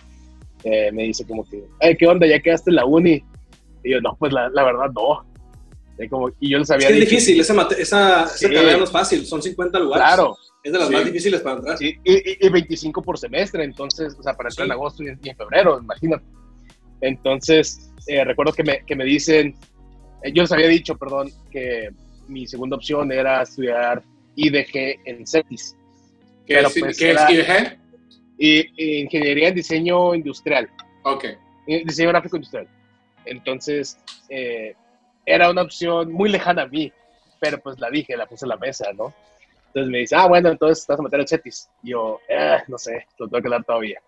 eh, 0.64 0.90
me 0.92 1.04
dice 1.04 1.26
como 1.26 1.44
que, 1.48 1.64
"Ay, 1.80 1.96
¿qué 1.96 2.06
onda? 2.06 2.26
¿Ya 2.26 2.40
quedaste 2.40 2.70
en 2.70 2.76
la 2.76 2.84
uni? 2.84 3.22
Y 3.82 3.92
yo, 3.92 4.00
no, 4.00 4.16
pues 4.18 4.32
la, 4.32 4.48
la 4.50 4.64
verdad 4.64 4.90
no. 4.94 5.24
Y, 5.98 6.08
como, 6.08 6.28
y 6.40 6.50
yo 6.50 6.58
les 6.58 6.68
Es 6.68 6.74
había 6.74 6.88
que 6.88 6.94
es 6.94 7.00
dicho, 7.00 7.10
difícil, 7.10 7.40
esa, 7.40 7.52
esa, 7.78 7.78
esa 8.24 8.26
Sí. 8.28 8.46
carrera 8.46 8.76
no 8.78 8.84
es 8.84 8.90
fácil, 8.90 9.24
son 9.26 9.42
50 9.42 9.78
lugares. 9.78 10.06
claro, 10.06 10.36
Es 10.62 10.72
de 10.72 10.78
las 10.78 10.88
Sí. 10.88 10.94
más 10.94 11.04
difíciles 11.06 11.40
para 11.40 11.56
entrar. 11.56 11.78
Sí, 11.78 11.94
y, 12.04 12.12
y- 12.12 12.36
y 12.40 12.48
25 12.50 13.00
por 13.00 13.16
semestre, 13.18 13.64
entonces, 13.64 14.14
o 14.18 14.22
sea, 14.22 14.34
para 14.34 14.50
entrar 14.50 14.66
en 14.66 14.72
agosto 14.72 15.02
y 15.02 15.08
en, 15.08 15.18
y 15.22 15.30
en 15.30 15.36
febrero, 15.36 15.78
imagínate. 15.80 16.24
Entonces, 17.00 17.90
eh, 18.06 18.24
recuerdo 18.24 18.52
que 18.52 18.62
me, 18.64 18.84
que 18.84 18.94
me 18.96 19.04
dicen, 19.04 19.54
eh, 20.22 20.32
yo 20.32 20.42
les 20.42 20.52
había 20.52 20.68
dicho, 20.68 20.96
perdón, 20.96 21.30
que 21.50 21.88
mi 22.30 22.46
segunda 22.46 22.76
opción 22.76 23.10
era 23.12 23.42
estudiar 23.42 24.02
IDG 24.36 25.00
en 25.04 25.26
CETIS, 25.26 25.76
¿Qué, 26.46 26.54
pero 26.54 26.68
es, 26.68 26.78
pues 26.78 26.98
¿qué 26.98 27.10
era- 27.10 27.24
es 27.26 27.30
IDG? 27.30 27.78
y 28.38 29.00
Ingeniería 29.02 29.48
en 29.48 29.54
Diseño 29.54 30.14
Industrial, 30.14 30.68
Ok. 31.04 31.24
eh, 31.66 31.82
Diseño 31.84 32.08
Gráfico 32.10 32.36
Industrial. 32.36 32.66
Entonces, 33.26 33.98
eh, 34.30 34.74
era 35.26 35.50
una 35.50 35.62
opción 35.62 36.10
muy 36.10 36.30
lejana 36.30 36.62
a 36.62 36.66
mí, 36.66 36.90
pero 37.38 37.58
pues 37.58 37.78
la 37.78 37.90
dije, 37.90 38.16
la 38.16 38.26
puse 38.26 38.46
en 38.46 38.50
la 38.50 38.56
mesa, 38.56 38.90
¿no? 38.94 39.12
Entonces 39.66 39.90
me 39.92 39.98
dice, 39.98 40.16
ah, 40.16 40.26
bueno, 40.26 40.48
entonces 40.48 40.86
vas 40.86 40.98
a 40.98 41.02
meter 41.02 41.20
al 41.20 41.28
CETIS. 41.28 41.68
Y 41.82 41.90
yo, 41.90 42.18
eh, 42.28 42.58
no 42.66 42.76
sé, 42.78 43.06
lo 43.18 43.28
tengo 43.28 43.42
que 43.42 43.48
dar 43.50 43.62
todavía. 43.64 44.00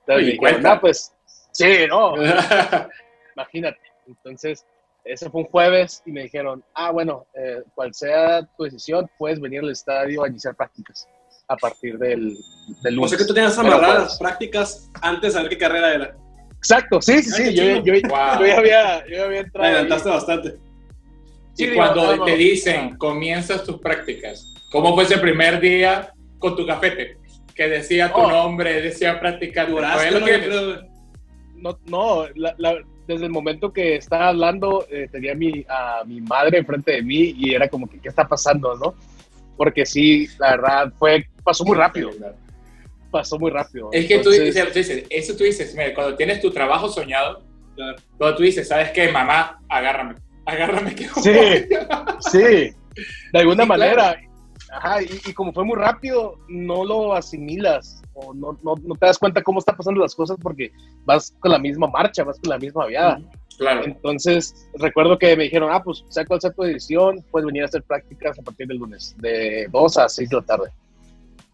Entonces 0.00 0.24
me 0.26 0.32
dijeron, 0.32 0.38
cuenta. 0.54 0.74
no, 0.76 0.80
pues, 0.80 1.12
sí, 1.52 1.66
no, 1.88 2.14
imagínate. 3.36 3.78
Entonces, 4.06 4.64
ese 5.12 5.30
fue 5.30 5.42
un 5.42 5.46
jueves 5.48 6.02
y 6.06 6.12
me 6.12 6.22
dijeron, 6.24 6.62
ah, 6.74 6.90
bueno, 6.90 7.26
eh, 7.34 7.62
cual 7.74 7.92
sea 7.94 8.46
tu 8.56 8.64
decisión, 8.64 9.08
puedes 9.18 9.40
venir 9.40 9.60
al 9.60 9.70
estadio 9.70 10.22
a 10.24 10.28
iniciar 10.28 10.54
prácticas 10.54 11.08
a 11.48 11.56
partir 11.56 11.98
del, 11.98 12.36
del 12.82 12.92
O 12.94 12.96
lunes. 12.96 13.10
sea 13.10 13.18
que 13.18 13.24
tú 13.24 13.32
tenías 13.34 13.56
amarradas 13.58 13.96
pues, 13.96 14.02
las 14.08 14.18
prácticas 14.18 14.90
antes 15.00 15.22
de 15.22 15.30
saber 15.38 15.48
qué 15.50 15.58
carrera 15.58 15.94
era. 15.94 16.16
Exacto, 16.58 17.00
sí, 17.00 17.22
sí, 17.22 17.30
sí, 17.30 17.54
yo, 17.54 17.64
Wow. 18.08 18.40
yo 18.40 18.46
ya 18.46 18.58
había, 18.58 19.06
yo 19.06 19.16
ya 19.16 19.24
había 19.24 19.40
Te 19.40 19.46
entrado. 19.46 19.66
ahí. 19.68 19.72
adelantaste 19.74 20.08
bastante. 20.10 20.50
Sí, 21.54 21.64
y 21.64 21.66
digo, 21.70 21.76
cuando 21.76 22.24
te 22.24 22.36
dicen, 22.36 22.96
comienzas 22.98 23.64
tus 23.64 23.78
prácticas, 23.80 24.44
¿cómo 24.70 24.94
fue 24.94 25.04
ese 25.04 25.18
primer 25.18 25.58
día 25.60 26.12
con 26.38 26.54
tu 26.56 26.66
cafete? 26.66 27.16
Que 27.54 27.68
decía 27.68 28.12
tu 28.12 28.20
Oh. 28.20 28.30
nombre, 28.30 28.80
decía 28.82 29.18
creo, 30.40 30.82
No, 31.56 31.78
no 31.86 32.26
la- 32.36 32.54
la- 32.58 32.82
desde 33.08 33.24
el 33.24 33.30
momento 33.32 33.72
que 33.72 33.96
estaba 33.96 34.28
hablando, 34.28 34.86
eh, 34.90 35.08
tenía 35.10 35.32
a 35.32 35.34
mi, 35.34 35.64
a 35.68 36.02
mi 36.06 36.20
madre 36.20 36.58
enfrente 36.58 36.92
de 36.92 37.02
mí 37.02 37.34
y 37.38 37.54
era 37.54 37.66
como 37.68 37.88
que, 37.88 37.98
¿qué 37.98 38.08
está 38.10 38.28
pasando, 38.28 38.76
no? 38.76 38.94
Porque 39.56 39.86
sí, 39.86 40.28
la 40.38 40.50
verdad, 40.52 40.92
fue, 40.98 41.26
pasó 41.42 41.64
muy 41.64 41.76
rápido, 41.76 42.10
pasó 43.10 43.38
muy 43.38 43.50
rápido. 43.50 43.88
Es 43.92 44.06
que 44.06 44.18
tú 44.18 44.30
Entonces, 44.30 44.44
dices, 44.44 44.68
tú 44.72 44.78
dices, 44.78 45.04
eso 45.08 45.36
tú 45.36 45.44
dices, 45.44 45.74
mira, 45.74 45.94
cuando 45.94 46.14
tienes 46.16 46.40
tu 46.40 46.50
trabajo 46.50 46.88
soñado, 46.88 47.42
Claro. 47.74 47.96
cuando 48.18 48.36
tú 48.36 48.42
dices, 48.42 48.68
¿sabes 48.68 48.90
qué, 48.90 49.10
mamá? 49.10 49.58
Agárrame, 49.68 50.16
agárrame 50.44 50.94
que 50.94 51.08
Sí, 51.08 51.68
sí, 52.30 52.72
de 53.32 53.38
alguna 53.38 53.62
Sí, 53.62 53.68
manera. 53.68 54.20
Ajá, 54.70 55.02
y, 55.02 55.08
y 55.26 55.32
como 55.32 55.52
fue 55.52 55.64
muy 55.64 55.76
rápido, 55.76 56.38
no 56.48 56.84
lo 56.84 57.14
asimilas 57.14 58.02
o 58.14 58.34
no, 58.34 58.58
no, 58.62 58.74
no 58.82 58.94
te 58.94 59.06
das 59.06 59.18
cuenta 59.18 59.42
cómo 59.42 59.60
están 59.60 59.76
pasando 59.76 60.00
las 60.00 60.14
cosas 60.14 60.36
porque 60.42 60.72
vas 61.04 61.34
con 61.40 61.52
la 61.52 61.58
misma 61.58 61.86
marcha, 61.86 62.24
vas 62.24 62.38
con 62.40 62.50
la 62.50 62.58
misma 62.58 62.86
viada. 62.86 63.20
Claro. 63.58 63.84
Entonces, 63.84 64.68
recuerdo 64.74 65.18
que 65.18 65.36
me 65.36 65.44
dijeron, 65.44 65.70
ah, 65.72 65.82
pues 65.82 66.04
sea 66.08 66.24
cual 66.24 66.40
sea 66.40 66.52
tu 66.52 66.62
decisión, 66.62 67.24
puedes 67.30 67.46
venir 67.46 67.62
a 67.62 67.66
hacer 67.66 67.82
prácticas 67.82 68.38
a 68.38 68.42
partir 68.42 68.68
del 68.68 68.78
lunes, 68.78 69.16
de 69.18 69.66
2 69.72 69.98
a 69.98 70.08
6 70.08 70.28
de 70.28 70.36
la 70.36 70.42
tarde. 70.42 70.70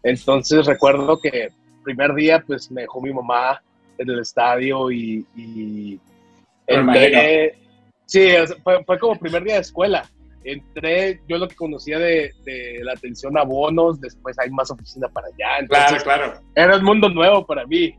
Entonces, 0.03 0.65
recuerdo 0.67 1.19
que 1.19 1.49
primer 1.83 2.13
día, 2.13 2.43
pues 2.45 2.69
me 2.69 2.81
dejó 2.81 3.01
mi 3.01 3.11
mamá 3.11 3.61
en 3.97 4.09
el 4.09 4.19
estadio 4.19 4.91
y, 4.91 5.25
y 5.35 5.99
entré. 6.67 7.57
Sí, 8.05 8.27
fue, 8.63 8.83
fue 8.83 8.99
como 8.99 9.17
primer 9.17 9.43
día 9.43 9.55
de 9.55 9.61
escuela. 9.61 10.07
Entré, 10.45 11.19
yo 11.27 11.37
lo 11.37 11.47
que 11.47 11.55
conocía 11.55 11.97
de, 11.99 12.31
de 12.45 12.79
la 12.83 12.93
atención 12.93 13.35
a 13.37 13.43
bonos, 13.43 13.99
después 13.99 14.37
hay 14.39 14.49
más 14.51 14.69
oficina 14.71 15.07
para 15.09 15.27
allá. 15.27 15.65
Claro, 15.67 15.83
Entonces, 15.87 16.03
claro. 16.03 16.33
era 16.55 16.77
un 16.77 16.83
mundo 16.83 17.09
nuevo 17.09 17.45
para 17.45 17.65
mí. 17.65 17.93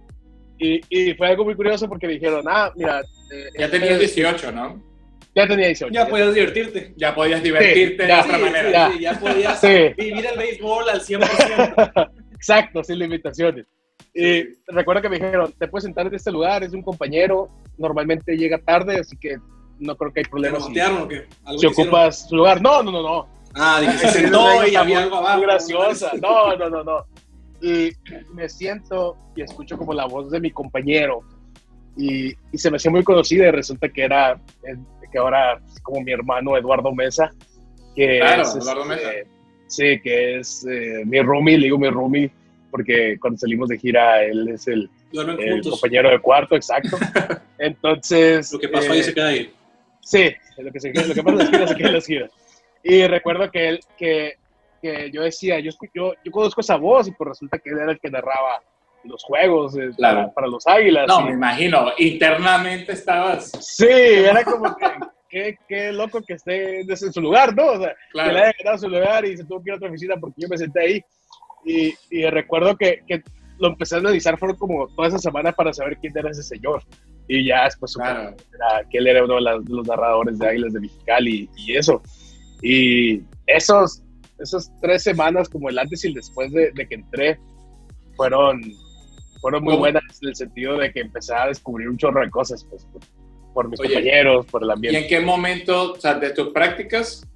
Y, 0.58 0.80
y 0.88 1.12
fue 1.14 1.28
algo 1.28 1.44
muy 1.44 1.54
curioso 1.56 1.88
porque 1.88 2.06
dijeron, 2.08 2.44
ah, 2.48 2.72
mira. 2.76 3.00
eh, 3.32 3.48
Ya 3.58 3.64
este- 3.66 3.80
tenías 3.80 3.98
18, 3.98 4.52
¿no? 4.52 4.82
Ya 5.34 5.46
tenía 5.46 5.66
18. 5.66 5.92
Ya 5.92 6.06
podías 6.08 6.32
divertirte. 6.32 6.94
Ya 6.96 7.14
podías 7.14 7.42
divertirte 7.42 8.02
de 8.04 8.08
ya. 8.08 8.20
otra 8.22 8.36
Sí, 8.38 8.42
manera. 8.42 8.68
sí, 8.68 8.72
Ya. 8.72 8.90
sí, 8.92 9.00
ya 9.00 9.20
podías 9.20 9.60
Sí. 9.60 9.94
vivir 9.98 10.26
el 10.26 10.38
béisbol 10.38 10.88
al 10.88 11.00
100%. 11.00 12.10
Exacto, 12.36 12.84
sin 12.84 12.98
limitaciones. 13.00 13.66
Y 14.14 14.44
recuerdo 14.68 15.02
que 15.02 15.08
me 15.10 15.16
dijeron, 15.18 15.52
te 15.58 15.68
puedes 15.68 15.84
sentar 15.84 16.06
en 16.06 16.14
este 16.14 16.30
lugar, 16.32 16.62
es 16.62 16.72
un 16.72 16.80
compañero, 16.82 17.50
normalmente 17.76 18.34
llega 18.36 18.56
tarde, 18.58 18.98
así 19.00 19.14
que 19.18 19.36
no 19.78 19.97
creo 19.97 20.12
que 20.12 20.21
hay 20.21 20.25
¿Te 20.25 20.30
problema 20.30 20.61
si, 20.61 20.80
o 20.80 21.09
qué? 21.09 21.26
¿Algo 21.45 21.61
si 21.61 21.66
ocupas 21.66 22.28
su 22.28 22.37
lugar. 22.37 22.61
No, 22.62 22.83
no, 22.83 22.92
no, 22.92 23.02
no. 23.02 23.28
Ah, 23.54 23.80
dije, 23.80 23.99
se 23.99 24.11
sentó 24.21 24.66
y 24.66 24.76
había 24.76 24.97
muy- 24.97 25.04
algo 25.04 25.16
abajo. 25.16 25.40
graciosa. 25.42 26.12
No, 26.21 26.56
no, 26.56 26.68
no, 26.68 26.85
no. 26.85 27.04
Y 27.62 27.90
me 28.35 28.49
siento 28.49 29.16
y 29.35 29.42
escucho 29.42 29.78
como 29.78 29.95
la 29.95 30.04
voz 30.06 30.30
de 30.30 30.40
mi 30.40 30.50
compañero 30.50 31.23
y, 31.97 32.28
y 32.52 32.59
se 32.59 32.71
me 32.71 32.76
hacía 32.76 32.90
muy 32.90 33.02
conocida 33.02 33.49
y 33.49 33.50
resulta 33.50 33.88
que 33.88 34.04
era, 34.04 34.38
que 35.11 35.18
ahora 35.18 35.59
es 35.66 35.80
como 35.80 36.02
mi 36.02 36.12
hermano 36.12 36.56
Eduardo 36.56 36.92
Mesa, 36.95 37.30
que 37.95 38.18
Claro, 38.18 38.42
es, 38.42 38.56
Eduardo 38.56 38.92
este, 38.92 39.06
Mesa. 39.06 39.30
Sí, 39.68 40.00
que 40.02 40.38
es 40.38 40.66
eh, 40.71 41.02
mi 41.06 41.21
roomie, 41.23 41.56
le 41.59 41.64
digo 41.64 41.78
mi 41.78 41.88
roomie, 41.88 42.30
porque 42.71 43.16
cuando 43.18 43.38
salimos 43.38 43.68
de 43.71 43.78
gira 43.78 44.23
él 44.23 44.49
es 44.49 44.68
el, 44.68 44.90
el 45.12 45.62
compañero 45.62 46.11
de 46.11 46.18
cuarto, 46.21 46.56
exacto. 46.56 46.99
Entonces... 47.59 48.52
Lo 48.52 48.59
que 48.59 48.68
pasó 48.68 48.92
ahí 48.92 49.00
eh, 49.00 49.02
se 49.02 49.14
queda 49.14 49.28
ahí. 49.28 49.50
Sí, 50.06 50.30
lo 50.58 50.70
que, 50.70 50.78
se, 50.78 50.92
lo 50.92 51.14
que 51.14 51.22
pasa 51.22 51.36
las 51.36 51.50
giras 51.50 51.68
se 51.70 51.76
queda 51.76 51.88
en 51.88 51.94
las 51.94 52.06
giras. 52.06 52.30
Y 52.84 53.06
recuerdo 53.08 53.50
que, 53.50 53.68
él, 53.68 53.80
que, 53.98 54.34
que 54.80 55.10
yo 55.10 55.22
decía, 55.22 55.58
yo, 55.58 55.72
yo, 55.92 56.12
yo 56.25 56.30
conozco 56.30 56.60
esa 56.60 56.76
voz 56.76 57.08
y 57.08 57.10
pues 57.10 57.30
resulta 57.30 57.58
que 57.58 57.70
él 57.70 57.78
era 57.80 57.90
el 57.90 57.98
que 57.98 58.08
narraba 58.10 58.62
los 59.02 59.25
juegos 59.25 59.76
eh, 59.76 59.90
Claro. 59.96 60.16
para, 60.20 60.32
para 60.34 60.46
los 60.46 60.64
Águilas. 60.66 61.06
No, 61.08 61.22
y- 61.22 61.25
me 61.25 61.30
imagino. 61.32 61.86
Internamente 61.98 62.92
estabas. 62.92 63.50
sí, 63.60 63.86
era 63.88 64.44
como 64.44 64.76
que, 64.76 64.86
qué, 65.28 65.58
qué 65.68 65.92
loco 65.92 66.20
que 66.22 66.34
esté 66.34 66.82
en 66.82 66.96
su 67.12 67.20
lugar, 67.20 67.54
¿no? 67.56 67.66
O 67.72 67.78
sea, 67.80 67.88
que 67.88 67.94
le 68.18 68.22
Claro. 68.30 68.38
haya 68.38 68.52
quedado 68.52 68.78
su 68.78 68.88
lugar 68.88 69.25
y 69.25 69.36
se 69.36 69.44
tuvo 69.44 69.60
que 69.62 69.70
ir 69.70 69.75
a 69.75 69.76
otra 69.76 69.88
oficina 69.88 70.14
porque 70.20 70.40
yo 70.40 70.48
me 70.48 70.56
senté 70.56 70.80
ahí. 70.80 71.04
Y, 71.64 71.94
y 72.10 72.25
recuerdo 72.30 72.76
que, 72.76 73.00
que 73.08 73.22
lo 73.58 73.68
empecé 73.68 73.96
a 73.96 73.98
analizar, 73.98 74.38
fueron 74.38 74.56
como 74.56 74.86
toda 74.94 75.08
esa 75.08 75.18
semana 75.18 75.50
para 75.50 75.72
saber 75.72 75.96
quién 75.98 76.16
era 76.16 76.30
ese 76.30 76.44
señor. 76.44 76.82
Y 77.28 77.47
ya 77.47 77.64
después 77.64 77.95
Claro. 77.95 78.35
era- 78.54 78.88
que 78.88 78.99
él 78.99 79.06
era 79.09 79.25
uno 79.25 79.35
de, 79.37 79.40
las- 79.40 79.64
de 79.64 79.75
los 79.75 79.87
narradores 79.87 80.38
de 80.38 80.49
Águilas 80.49 80.73
de 80.73 80.80
Mexicali 80.80 81.50
y, 81.56 81.73
y 81.73 81.76
eso. 81.76 82.00
Y 82.62 83.23
esos, 83.47 84.02
esas 84.38 84.71
tres 84.80 85.02
semanas, 85.02 85.49
como 85.49 85.68
el 85.68 85.78
antes 85.78 86.04
y 86.04 86.09
el 86.09 86.14
después 86.14 86.52
de, 86.52 86.71
de 86.73 86.87
que 86.88 86.95
entré, 86.95 87.38
fueron, 88.16 88.61
fueron 89.40 89.62
muy 89.64 89.76
buenas 89.76 90.02
en 90.23 90.28
el 90.28 90.37
sentido 90.37 90.78
de 90.78 90.92
que 90.92 91.00
empecé 91.00 91.35
a 91.35 91.47
descubrir 91.49 91.88
un 91.88 91.97
chorro 91.99 92.21
de 92.23 92.30
cosas, 92.30 92.64
pues, 92.71 92.85
por, 92.87 93.02
por 93.52 93.68
mis 93.68 93.80
Oye, 93.80 93.95
compañeros, 93.95 94.47
por 94.47 94.62
el 94.62 94.68
¿Y 94.68 94.73
ambiente. 94.73 94.99
en 95.00 95.09
qué 95.09 95.21
momento, 95.21 95.92
o 95.92 95.97
sea, 96.00 96.14
de 96.14 96.30
tus 96.30 96.49
prácticas, 96.52 97.26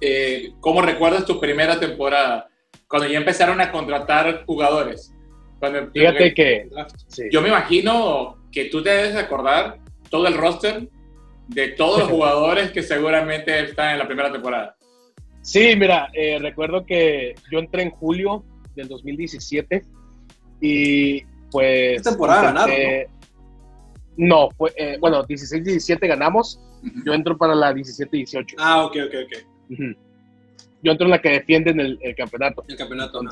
eh, 0.00 0.52
cómo 0.60 0.80
recuerdas 0.82 1.24
tu 1.24 1.40
primera 1.40 1.78
temporada? 1.80 2.48
Cuando 2.88 3.08
ya 3.08 3.18
empezaron 3.18 3.60
a 3.60 3.70
contratar 3.72 4.44
jugadores. 4.46 5.12
Cuando, 5.58 5.90
Fíjate 5.90 6.32
que, 6.34 6.68
sí. 7.08 7.24
Yo 7.32 7.42
me 7.42 7.48
imagino 7.48 8.37
que 8.52 8.66
tú 8.66 8.82
te 8.82 8.90
debes 8.90 9.16
acordar 9.16 9.78
todo 10.10 10.26
el 10.26 10.34
roster 10.36 10.88
de 11.48 11.68
todos 11.68 12.00
los 12.00 12.08
jugadores 12.10 12.70
que 12.72 12.82
seguramente 12.82 13.58
están 13.64 13.92
en 13.92 13.98
la 13.98 14.06
primera 14.06 14.30
temporada. 14.32 14.76
Sí, 15.42 15.74
mira, 15.76 16.08
eh, 16.12 16.38
recuerdo 16.40 16.84
que 16.84 17.34
yo 17.50 17.58
entré 17.58 17.82
en 17.82 17.90
julio 17.90 18.44
del 18.74 18.88
2017 18.88 19.82
y 20.60 21.22
pues... 21.50 22.02
¿Qué 22.02 22.10
temporada 22.10 22.50
intenté- 22.66 23.08
No, 24.16 24.50
fue, 24.50 24.72
eh, 24.76 24.96
bueno, 25.00 25.24
16-17 25.26 26.06
ganamos, 26.06 26.60
yo 27.04 27.14
entro 27.14 27.36
para 27.38 27.54
la 27.54 27.72
17-18. 27.72 28.54
Ah, 28.58 28.84
ok, 28.84 28.96
ok, 29.06 29.14
ok. 29.24 29.46
Ujú. 29.70 29.84
yo 30.82 30.92
entro 30.92 31.06
en 31.06 31.10
la 31.10 31.20
que 31.20 31.30
defienden 31.30 31.80
el, 31.80 31.98
el 32.02 32.14
campeonato. 32.14 32.64
El 32.68 32.76
campeonato. 32.76 33.22
¿no? 33.22 33.30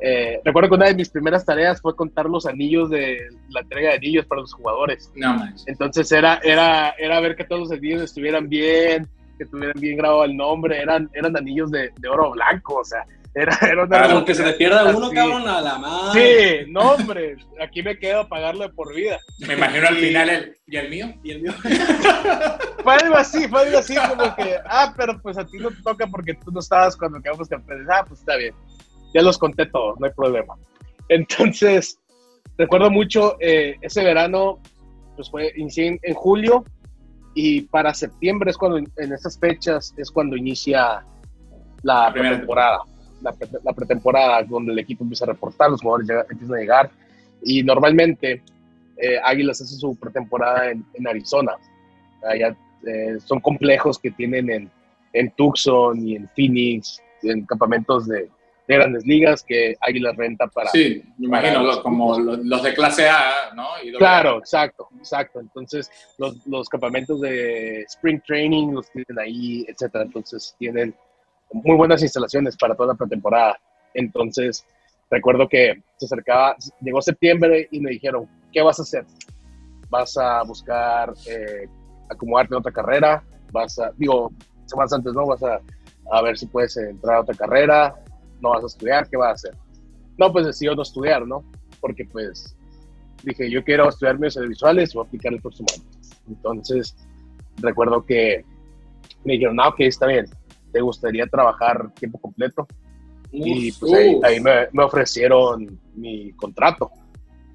Eh, 0.00 0.40
recuerdo 0.44 0.70
que 0.70 0.76
una 0.76 0.86
de 0.86 0.94
mis 0.94 1.08
primeras 1.08 1.44
tareas 1.44 1.80
fue 1.80 1.96
contar 1.96 2.26
los 2.26 2.46
anillos 2.46 2.90
de 2.90 3.18
la 3.50 3.60
entrega 3.60 3.90
de 3.90 3.96
anillos 3.96 4.26
para 4.26 4.40
los 4.42 4.52
jugadores. 4.52 5.10
No 5.16 5.34
manches. 5.34 5.66
Entonces 5.66 6.10
era, 6.12 6.40
era, 6.42 6.90
era 6.98 7.20
ver 7.20 7.36
que 7.36 7.44
todos 7.44 7.62
los 7.62 7.72
anillos 7.72 8.02
estuvieran 8.02 8.48
bien, 8.48 9.08
que 9.36 9.44
estuvieran 9.44 9.80
bien 9.80 9.96
grabado 9.96 10.24
el 10.24 10.36
nombre, 10.36 10.80
eran, 10.80 11.10
eran 11.14 11.36
anillos 11.36 11.70
de, 11.70 11.90
de 11.98 12.08
oro 12.08 12.30
blanco, 12.32 12.76
o 12.76 12.84
sea, 12.84 13.04
era, 13.34 13.56
era 13.62 13.84
una 13.84 13.88
Para 13.88 14.24
que 14.24 14.34
se 14.34 14.44
le 14.44 14.52
pierda 14.54 14.84
uno, 14.96 15.06
así. 15.06 15.14
cabrón, 15.14 15.48
a 15.48 15.60
la 15.60 15.78
madre. 15.78 16.64
Sí, 16.64 16.70
no, 16.72 16.92
hombre, 16.92 17.36
aquí 17.60 17.82
me 17.82 17.98
quedo 17.98 18.20
a 18.20 18.28
pagarlo 18.28 18.64
de 18.64 18.70
por 18.70 18.94
vida. 18.94 19.18
Me 19.46 19.54
imagino 19.54 19.88
al 19.88 19.96
final 19.96 20.28
el, 20.28 20.56
¿y 20.66 20.76
el 20.76 20.90
mío? 20.90 21.14
Y 21.22 21.30
el 21.32 21.42
mío. 21.42 21.52
Fue 22.82 22.94
algo 22.94 23.16
así, 23.16 23.46
fue 23.48 23.62
algo 23.62 23.78
así 23.78 23.96
como 23.96 24.34
que, 24.36 24.56
ah, 24.64 24.94
pero 24.96 25.20
pues 25.20 25.36
a 25.36 25.44
ti 25.44 25.58
no 25.58 25.68
te 25.68 25.82
toca 25.82 26.06
porque 26.06 26.32
tú 26.34 26.50
no 26.50 26.60
estabas 26.60 26.96
cuando 26.96 27.20
quedamos 27.20 27.48
campeones. 27.48 27.86
Ah, 27.90 28.04
pues 28.06 28.20
está 28.20 28.36
bien. 28.36 28.54
Ya 29.14 29.22
los 29.22 29.38
conté 29.38 29.66
todos, 29.66 29.98
no 29.98 30.06
hay 30.06 30.12
problema. 30.12 30.54
Entonces, 31.08 31.98
recuerdo 32.56 32.90
mucho 32.90 33.36
eh, 33.40 33.76
ese 33.80 34.04
verano, 34.04 34.58
pues 35.16 35.30
fue, 35.30 35.52
en, 35.56 35.98
en 36.02 36.14
julio 36.14 36.64
y 37.34 37.62
para 37.62 37.94
septiembre 37.94 38.50
es 38.50 38.56
cuando, 38.58 38.78
en 38.78 39.12
estas 39.12 39.38
fechas, 39.38 39.94
es 39.96 40.10
cuando 40.10 40.36
inicia 40.36 41.04
la, 41.82 42.12
pretemporada. 42.12 42.80
La, 43.22 43.32
pre- 43.32 43.48
la 43.64 43.72
pretemporada, 43.72 44.42
donde 44.44 44.72
el 44.72 44.78
equipo 44.78 45.02
empieza 45.04 45.24
a 45.24 45.28
reportar, 45.28 45.70
los 45.70 45.80
jugadores 45.80 46.08
llega- 46.08 46.26
empiezan 46.30 46.56
a 46.56 46.60
llegar 46.60 46.90
y 47.42 47.62
normalmente 47.62 48.42
eh, 48.96 49.18
Águilas 49.24 49.60
hace 49.60 49.74
su 49.76 49.96
pretemporada 49.96 50.70
en, 50.70 50.84
en 50.94 51.08
Arizona. 51.08 51.52
Allá 52.28 52.56
eh, 52.86 53.18
son 53.24 53.40
complejos 53.40 53.98
que 53.98 54.10
tienen 54.10 54.50
en, 54.50 54.70
en 55.14 55.30
Tucson 55.32 56.06
y 56.06 56.16
en 56.16 56.28
Phoenix, 56.36 57.00
en 57.22 57.44
campamentos 57.46 58.06
de, 58.06 58.28
de 58.68 58.74
grandes 58.74 59.04
ligas 59.06 59.42
que 59.42 59.74
Águilas 59.80 60.14
renta 60.16 60.46
para... 60.46 60.70
Sí, 60.70 61.02
me 61.16 61.26
imagino, 61.26 61.54
para 61.54 61.62
los- 61.64 61.74
los 61.76 61.82
como 61.82 62.18
los, 62.18 62.38
los 62.44 62.62
de 62.62 62.74
clase 62.74 63.08
A, 63.08 63.52
¿no? 63.56 63.66
Y 63.82 63.92
Claro, 63.92 64.38
exacto, 64.38 64.88
exacto. 64.98 65.40
Entonces, 65.40 65.90
los, 66.18 66.46
los 66.46 66.68
campamentos 66.68 67.20
de 67.22 67.80
Spring 67.82 68.20
Training 68.26 68.72
los 68.74 68.90
tienen 68.90 69.18
ahí, 69.18 69.64
etcétera. 69.66 70.04
Entonces, 70.04 70.54
tienen 70.58 70.94
muy 71.50 71.76
buenas 71.76 72.02
instalaciones 72.02 72.56
para 72.58 72.74
toda 72.74 72.88
la 72.92 72.94
pretemporada. 72.94 73.58
Entonces, 73.94 74.64
recuerdo 75.10 75.48
que 75.48 75.82
se 75.96 76.04
acercaba, 76.04 76.54
llegó 76.82 77.00
septiembre 77.00 77.68
y 77.70 77.80
me 77.80 77.90
dijeron, 77.92 78.28
¿qué 78.52 78.60
vas 78.60 78.78
a 78.78 78.82
hacer? 78.82 79.06
¿Vas 79.88 80.14
a 80.18 80.42
buscar 80.42 81.14
eh, 81.26 81.66
acomodarte 82.10 82.52
en 82.52 82.58
otra 82.58 82.72
carrera? 82.72 83.24
¿Vas 83.50 83.78
a, 83.78 83.92
digo, 83.96 84.30
semanas 84.66 84.92
antes, 84.92 85.14
¿no? 85.14 85.24
¿Vas 85.24 85.42
a, 85.42 85.58
a 86.12 86.20
ver 86.22 86.36
si 86.36 86.44
puedes 86.46 86.76
entrar 86.76 87.16
a 87.16 87.20
otra 87.20 87.34
carrera? 87.34 87.94
¿No 88.40 88.50
vas 88.50 88.62
a 88.64 88.66
estudiar? 88.66 89.08
¿Qué 89.08 89.16
vas 89.16 89.28
a 89.28 89.32
hacer? 89.32 89.54
No, 90.16 90.32
pues 90.32 90.46
decidió 90.46 90.74
no 90.74 90.82
estudiar, 90.82 91.26
¿no? 91.26 91.44
Porque 91.80 92.04
pues 92.04 92.56
dije, 93.22 93.50
yo 93.50 93.62
quiero 93.64 93.88
estudiar 93.88 94.18
medios 94.18 94.36
audiovisuales, 94.36 94.94
voy 94.94 95.04
a 95.04 95.06
aplicar 95.08 95.32
el 95.32 95.40
próximo 95.40 95.66
año. 95.74 95.84
Entonces, 96.28 96.96
recuerdo 97.56 98.04
que 98.04 98.44
me 99.24 99.34
dijeron, 99.34 99.58
ah, 99.60 99.68
ok, 99.68 99.80
está 99.80 100.06
bien, 100.06 100.26
¿te 100.72 100.80
gustaría 100.80 101.26
trabajar 101.26 101.92
tiempo 101.94 102.18
completo? 102.18 102.66
y 103.30 103.70
pues 103.72 103.92
ahí, 104.24 104.40
me, 104.40 104.68
me 104.72 104.84
ofrecieron 104.84 105.78
mi 105.94 106.32
contrato. 106.32 106.90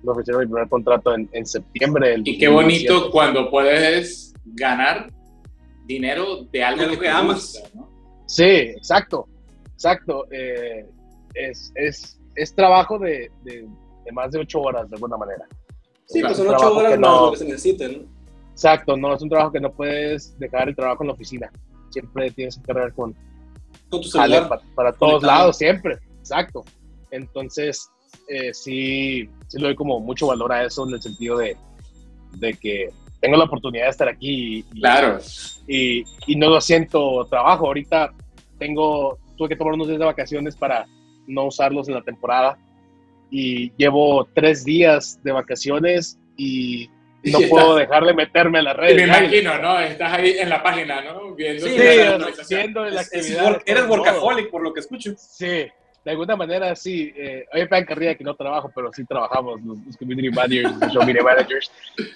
Me 0.03 0.11
ofrecieron 0.11 0.41
mi 0.43 0.47
primer 0.47 0.69
contrato 0.69 1.15
en, 1.15 1.27
en 1.31 1.45
septiembre 1.45 2.09
del 2.09 2.27
Y 2.27 2.37
qué 2.37 2.47
bonito 2.47 2.93
2017. 2.93 3.11
cuando 3.11 3.49
puedes 3.49 4.33
ganar 4.45 5.07
dinero 5.85 6.43
de 6.51 6.63
algo 6.63 6.85
De 6.87 6.99
que, 6.99 7.09
amas. 7.09 7.53
gusta, 7.59 7.69
¿no? 7.73 7.89
Sí, 8.27 8.43
exacto, 8.43 9.27
exacto. 9.73 10.25
Eh, 10.31 10.85
es, 11.33 11.71
es, 11.75 12.19
es 12.35 12.55
trabajo 12.55 12.97
de, 12.99 13.31
de, 13.43 13.67
de 14.05 14.11
más 14.11 14.31
de 14.31 14.39
ocho 14.39 14.61
horas, 14.61 14.89
de 14.89 14.95
alguna 14.95 15.17
manera. 15.17 15.45
Sí, 16.05 16.19
Es 16.19 16.25
pues 16.25 16.37
son 16.37 16.47
ocho 16.53 16.75
horas 16.75 16.91
que 16.93 16.99
más 16.99 17.09
no- 17.11 17.25
lo 17.25 17.31
que 17.31 17.37
se 17.37 17.45
necesite, 17.45 17.89
¿no? 17.89 18.13
Exacto, 18.51 18.95
no 18.97 19.13
es 19.15 19.21
un 19.21 19.29
trabajo 19.29 19.51
que 19.51 19.59
no 19.59 19.71
puedes 19.71 20.37
dejar 20.37 20.69
el 20.69 20.75
trabajo 20.75 21.03
en 21.03 21.07
la 21.07 21.13
oficina. 21.13 21.51
Siempre 21.89 22.29
tienes 22.31 22.57
que 22.57 22.63
cargar 22.63 22.93
con, 22.93 23.13
Con 23.89 24.01
tu 24.01 24.07
celular. 24.07 24.47
pa- 24.47 24.61
para, 24.75 24.91
todos 24.93 25.13
Conectado. 25.13 25.39
lados, 25.39 25.57
siempre. 25.57 25.97
Exacto. 26.19 26.63
Entonces, 27.09 27.89
eh, 28.27 28.53
sí, 28.53 29.27
sí 29.47 29.57
le 29.57 29.63
doy 29.67 29.75
como 29.75 29.99
mucho 29.99 30.27
valor 30.27 30.51
a 30.53 30.63
eso 30.65 30.87
en 30.87 30.93
el 30.93 31.01
sentido 31.01 31.37
de, 31.37 31.57
de 32.37 32.53
que 32.53 32.89
tengo 33.21 33.37
la 33.37 33.45
oportunidad 33.45 33.85
de 33.85 33.89
estar 33.89 34.07
aquí 34.09 34.59
y, 34.59 34.79
Claro. 34.79 35.17
y, 35.67 36.03
y 36.27 36.35
no 36.35 36.49
lo 36.49 36.61
siento 36.61 37.25
trabajo. 37.25 37.65
Ahorita 37.67 38.13
tengo, 38.59 39.17
tuve 39.37 39.49
que 39.49 39.55
tomar 39.55 39.73
unos 39.73 39.87
días 39.87 39.99
de 39.99 40.05
vacaciones 40.05 40.55
para 40.55 40.85
no 41.27 41.45
usarlos 41.45 41.87
en 41.87 41.95
la 41.95 42.01
temporada 42.01 42.57
y 43.31 43.71
llevo 43.77 44.27
tres 44.33 44.63
días 44.63 45.19
de 45.23 45.31
vacaciones 45.31 46.19
y 46.37 46.89
no 47.23 47.39
Y 47.41 47.45
puedo 47.45 47.77
estás- 47.79 47.87
dejar 47.89 48.05
de 48.05 48.13
meterme 48.13 48.59
a 48.59 48.63
las 48.63 48.75
Y 48.75 48.77
redes. 48.79 48.95
me 48.97 49.03
imagino, 49.03 49.57
¿no? 49.59 49.79
Estás 49.79 50.13
ahí 50.13 50.35
en 50.37 50.49
la 50.49 50.61
página, 50.61 51.01
¿no? 51.01 51.33
Viendo 51.35 51.65
Sí, 51.65 51.75
haciendo 52.39 52.83
la 52.85 53.01
Es- 53.01 53.13
es 53.13 53.21
actividad. 53.31 53.43
work- 53.45 53.63
eres 53.65 53.87
workaholic, 53.87 54.49
por 54.51 54.61
lo 54.61 54.73
que 54.73 54.81
escucho. 54.81 55.13
Sí, 55.17 55.45
de 55.45 56.11
alguna 56.11 56.35
manera 56.35 56.75
sí. 56.75 57.13
Eh, 57.15 57.45
hoy 57.53 57.61
en 57.61 57.85
carrera 57.85 58.15
que 58.15 58.25
no 58.25 58.35
trabajo, 58.35 58.69
pero 58.75 58.91
sí 58.91 59.05
trabajamos 59.05 59.61
los, 59.63 59.77
los 59.85 59.95
community 59.97 60.29
managers, 60.29 60.93
los 60.93 61.05
media 61.05 61.23
managers. 61.23 61.71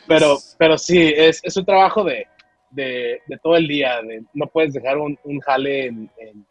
Pero, 0.07 0.37
pero 0.57 0.77
sí, 0.77 1.13
es, 1.15 1.39
es 1.41 1.55
un 1.55 1.63
trabajo 1.65 2.03
de, 2.03 2.27
de, 2.69 3.21
de 3.25 3.37
todo 3.41 3.55
el 3.55 3.65
día. 3.67 4.01
de- 4.01 4.23
no 4.33 4.45
puedes 4.47 4.73
dejar 4.73 4.97
un, 4.97 5.17
un 5.23 5.39
jale 5.39 5.85
en, 5.85 6.11
en, 6.19 6.45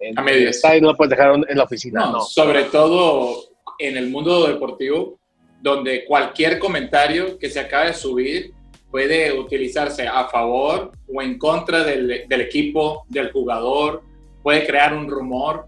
en 0.00 0.18
A 0.18 0.22
medias. 0.22 0.56
está 0.56 0.76
y 0.76 0.80
no 0.80 0.88
lo 0.92 0.96
puedes 0.96 1.10
dejar 1.10 1.34
en 1.48 1.56
la 1.58 1.64
oficina. 1.64 2.00
No, 2.06 2.12
No, 2.12 2.20
sobre 2.20 2.64
todo 2.64 3.44
en 3.78 3.96
el 3.96 4.10
mundo 4.10 4.46
deportivo, 4.48 5.18
donde 5.60 6.04
cualquier 6.04 6.58
comentario 6.58 7.38
que 7.38 7.50
se 7.50 7.60
acabe 7.60 7.88
de 7.88 7.94
subir 7.94 8.52
puede 8.90 9.32
utilizarse 9.38 10.06
a 10.06 10.28
favor 10.28 10.92
o 11.12 11.20
en 11.22 11.36
contra 11.38 11.84
del, 11.84 12.24
del 12.28 12.40
equipo, 12.40 13.04
del 13.08 13.30
jugador, 13.32 14.02
puede 14.42 14.66
crear 14.66 14.94
un 14.94 15.08
rumor. 15.10 15.66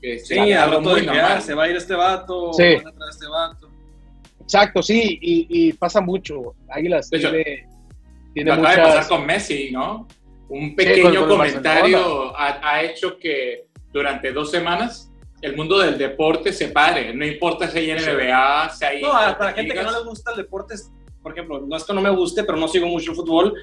Que 0.00 0.18
Sí, 0.18 0.38
algo 0.52 0.76
rato 0.78 0.90
muy 0.90 1.00
de 1.00 1.10
ah, 1.20 1.40
se 1.40 1.54
va 1.54 1.64
a 1.64 1.68
ir 1.70 1.76
este 1.76 1.94
vato, 1.94 2.52
Sí. 2.52 2.76
van 2.76 2.86
a 2.88 2.92
traer 2.92 3.10
este 3.10 3.26
vato. 3.26 3.68
Exacto, 4.40 4.82
sí, 4.82 5.18
y, 5.20 5.46
y 5.48 5.72
pasa 5.72 6.00
mucho. 6.00 6.54
Águilas 6.70 7.10
De 7.10 7.18
hecho, 7.18 7.30
tiene, 7.30 7.68
tiene 8.34 8.48
Lo 8.48 8.54
acaba 8.54 8.70
de 8.70 8.76
muchas. 8.80 8.94
pasar 8.96 9.08
con 9.18 9.26
Messi, 9.26 9.70
¿no? 9.72 10.06
Un 10.48 10.74
pequeño 10.76 11.20
el 11.22 11.28
comentario 11.28 12.36
ha, 12.38 12.60
ha 12.70 12.82
hecho 12.82 13.18
que 13.18 13.66
durante 13.98 14.32
dos 14.32 14.50
semanas 14.50 15.10
el 15.40 15.56
mundo 15.56 15.78
del 15.78 15.96
deporte 15.98 16.52
se 16.52 16.68
pare. 16.68 17.14
No 17.14 17.24
importa 17.24 17.68
si 17.70 17.78
hay 17.78 17.98
Sí. 17.98 18.06
NBA, 18.10 18.70
si 18.70 18.84
hay. 18.84 19.02
No, 19.02 19.10
para 19.12 19.52
gente 19.52 19.72
que 19.74 19.82
no 19.82 19.92
le 19.92 20.02
gusta 20.04 20.32
el 20.32 20.38
deporte, 20.38 20.74
por 21.22 21.32
ejemplo, 21.32 21.60
no 21.60 21.76
es 21.76 21.84
que 21.84 21.92
no 21.92 22.00
me 22.00 22.10
guste, 22.10 22.42
pero 22.44 22.58
no 22.58 22.66
sigo 22.68 22.86
mucho 22.86 23.10
el 23.12 23.16
fútbol 23.16 23.54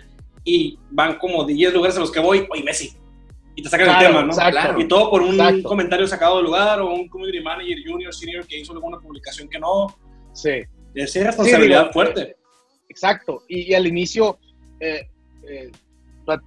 y 0.45 0.77
van 0.91 1.17
como 1.17 1.43
10 1.43 1.73
lugares 1.73 1.97
a 1.97 1.99
los 1.99 2.11
que 2.11 2.19
voy, 2.19 2.47
oye, 2.49 2.63
Messi. 2.63 2.93
Y 3.57 3.63
te 3.63 3.69
sacan 3.69 3.87
Claro, 3.87 4.01
el 4.01 4.07
tema, 4.07 4.21
¿no? 4.21 4.33
exacto. 4.33 4.79
Y 4.81 4.87
todo 4.87 5.09
por 5.09 5.21
un 5.21 5.33
Exacto. 5.35 5.63
comentario 5.69 6.07
sacado 6.07 6.37
del 6.37 6.45
lugar 6.45 6.79
o 6.81 6.93
un 6.93 7.07
community 7.09 7.41
manager, 7.41 7.77
junior, 7.85 8.13
senior 8.13 8.45
que 8.45 8.59
hizo 8.59 8.73
alguna 8.73 8.99
publicación 8.99 9.47
que 9.49 9.59
no. 9.59 9.87
Sí. 10.33 10.61
Es 10.93 11.15
responsabilidad 11.15 11.81
digo, 11.81 11.93
fuerte. 11.93 12.35
Exacto. 12.89 13.43
Y, 13.47 13.71
y 13.71 13.73
al 13.73 13.87
inicio, 13.87 14.37
eh, 14.79 15.07
eh, 15.47 15.71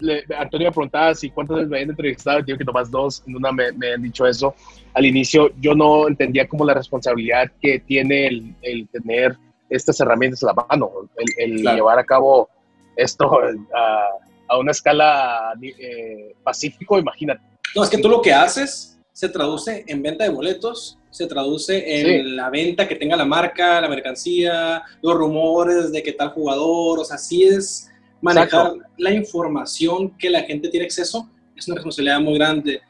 le- 0.01 0.25
Antonio 0.37 0.69
me 0.69 0.73
preguntaba 0.73 1.14
si 1.14 1.31
cuántas 1.31 1.57
veces 1.57 1.71
me 1.71 1.77
habían 1.77 1.91
entrevistado, 1.91 2.43
digo 2.43 2.59
que 2.59 2.64
nomás 2.64 2.91
dos, 2.91 3.23
en 3.27 3.37
una 3.37 3.53
me, 3.53 3.73
me 3.73 3.93
han 3.95 4.03
dicho 4.03 4.27
eso. 4.27 4.55
Al 4.95 5.07
inicio 5.07 5.51
yo 5.61 5.75
no 5.75 6.09
entendía 6.09 6.47
como 6.49 6.64
la 6.64 6.75
responsabilidad 6.75 7.51
que 7.61 7.79
tiene 7.81 8.27
el, 8.27 8.55
el 8.62 8.88
tener 8.88 9.37
estas 9.71 10.01
herramientas 10.01 10.43
a 10.43 10.47
la 10.47 10.55
mano, 10.69 10.91
el, 11.17 11.53
el 11.53 11.61
Claro. 11.61 11.77
llevar 11.77 11.99
a 11.99 12.05
cabo 12.05 12.49
esto 12.97 13.31
a, 13.75 14.05
a 14.49 14.59
una 14.59 14.71
escala 14.73 15.53
eh, 15.62 16.35
pacífico, 16.43 16.99
imagínate. 16.99 17.43
No, 17.77 17.85
es 17.85 17.91
que 17.91 17.99
tú 17.99 18.09
lo 18.09 18.23
que 18.23 18.33
haces 18.33 18.99
se 19.12 19.29
traduce 19.29 19.85
en 19.87 20.03
venta 20.03 20.25
de 20.25 20.31
boletos, 20.31 20.99
se 21.11 21.27
traduce 21.27 22.01
en 22.01 22.07
Sí. 22.25 22.31
la 22.31 22.49
venta 22.51 22.87
que 22.88 22.95
tenga 22.97 23.17
la 23.17 23.25
marca, 23.25 23.81
la 23.81 23.88
mercancía, 23.88 24.83
los 25.03 25.14
rumores 25.17 25.93
de 25.93 26.03
que 26.03 26.12
tal 26.12 26.31
jugador, 26.31 27.01
o 27.01 27.05
sea, 27.05 27.19
sí 27.19 27.45
es 27.45 27.91
manejar 28.20 28.72
la 28.96 29.12
información 29.12 30.16
que 30.18 30.31
la 30.31 30.42
gente 30.42 30.68
tiene 30.68 30.87
acceso, 30.87 31.28
es 31.57 31.66
una 31.68 31.76
responsabilidad 31.76 32.20
muy 32.20 32.35
grande. 32.35 32.81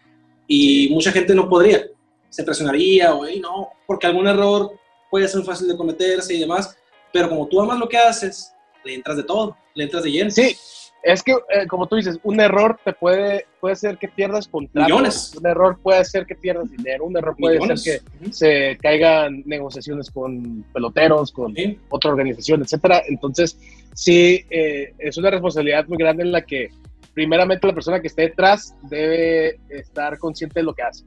Y 0.47 0.89
mucha 0.91 1.13
gente 1.13 1.35
no 1.35 1.49
podría, 1.49 1.87
se 2.29 2.43
presionaría 2.45 3.15
o 3.15 3.27
"Ey, 3.27 3.41
no, 3.41 3.69
porque 3.87 4.07
algún 4.07 4.27
error 4.27 4.73
puede 5.11 5.29
ser 5.29 5.43
fácil 5.43 5.69
de 5.69 5.77
cometerse 5.77 6.35
y 6.35 6.41
demás, 6.41 6.77
pero 7.13 7.29
como 7.29 7.47
tú 7.47 7.61
amas 7.61 7.79
lo 7.79 7.89
que 7.89 7.99
haces, 7.99 8.53
le 8.85 8.95
entras 8.95 9.17
de 9.17 9.23
todo, 9.25 9.57
le 9.75 9.85
entras 9.85 10.03
de 10.03 10.11
lleno. 10.11 10.31
Sí, 10.31 10.57
es 11.03 11.23
que, 11.23 11.33
eh, 11.33 11.67
como 11.69 11.87
tú 11.87 11.97
dices, 11.97 12.19
un 12.25 12.41
error 12.41 12.79
te 12.85 12.93
puede, 12.93 13.47
puede 13.61 13.77
ser 13.77 13.99
que 13.99 14.09
pierdas 14.09 14.49
contratos. 14.49 14.91
Millones. 14.91 15.35
Un 15.39 15.47
error 15.47 15.79
puede 15.83 16.05
ser 16.05 16.27
que 16.27 16.35
pierdas 16.35 16.71
dinero. 16.71 17.05
Un 17.05 17.17
error 17.17 17.37
puede 17.39 17.57
Millones. 17.59 17.83
ser 17.83 18.03
que 18.21 18.33
se 18.33 18.77
caigan 18.83 19.43
negociaciones 19.47 20.11
con 20.11 20.65
peloteros, 20.73 21.33
con 21.33 21.55
Sí. 21.55 21.79
otra 21.89 22.11
organización, 22.11 22.63
etcétera. 22.63 23.03
Entonces, 23.09 23.59
sí, 23.95 24.45
eh, 24.51 24.93
es 24.99 25.17
una 25.17 25.31
responsabilidad 25.31 25.87
muy 25.87 25.99
grande 25.99 26.25
en 26.25 26.33
la 26.33 26.43
que 26.43 26.69
primeramente 27.15 27.67
la 27.67 27.75
persona 27.75 28.01
que 28.01 28.09
esté 28.09 28.23
detrás 28.23 28.75
debe 28.83 29.59
estar 29.71 30.19
consciente 30.19 30.61
de 30.61 30.65
lo 30.65 30.75
que 30.75 30.83
hace. 30.83 31.05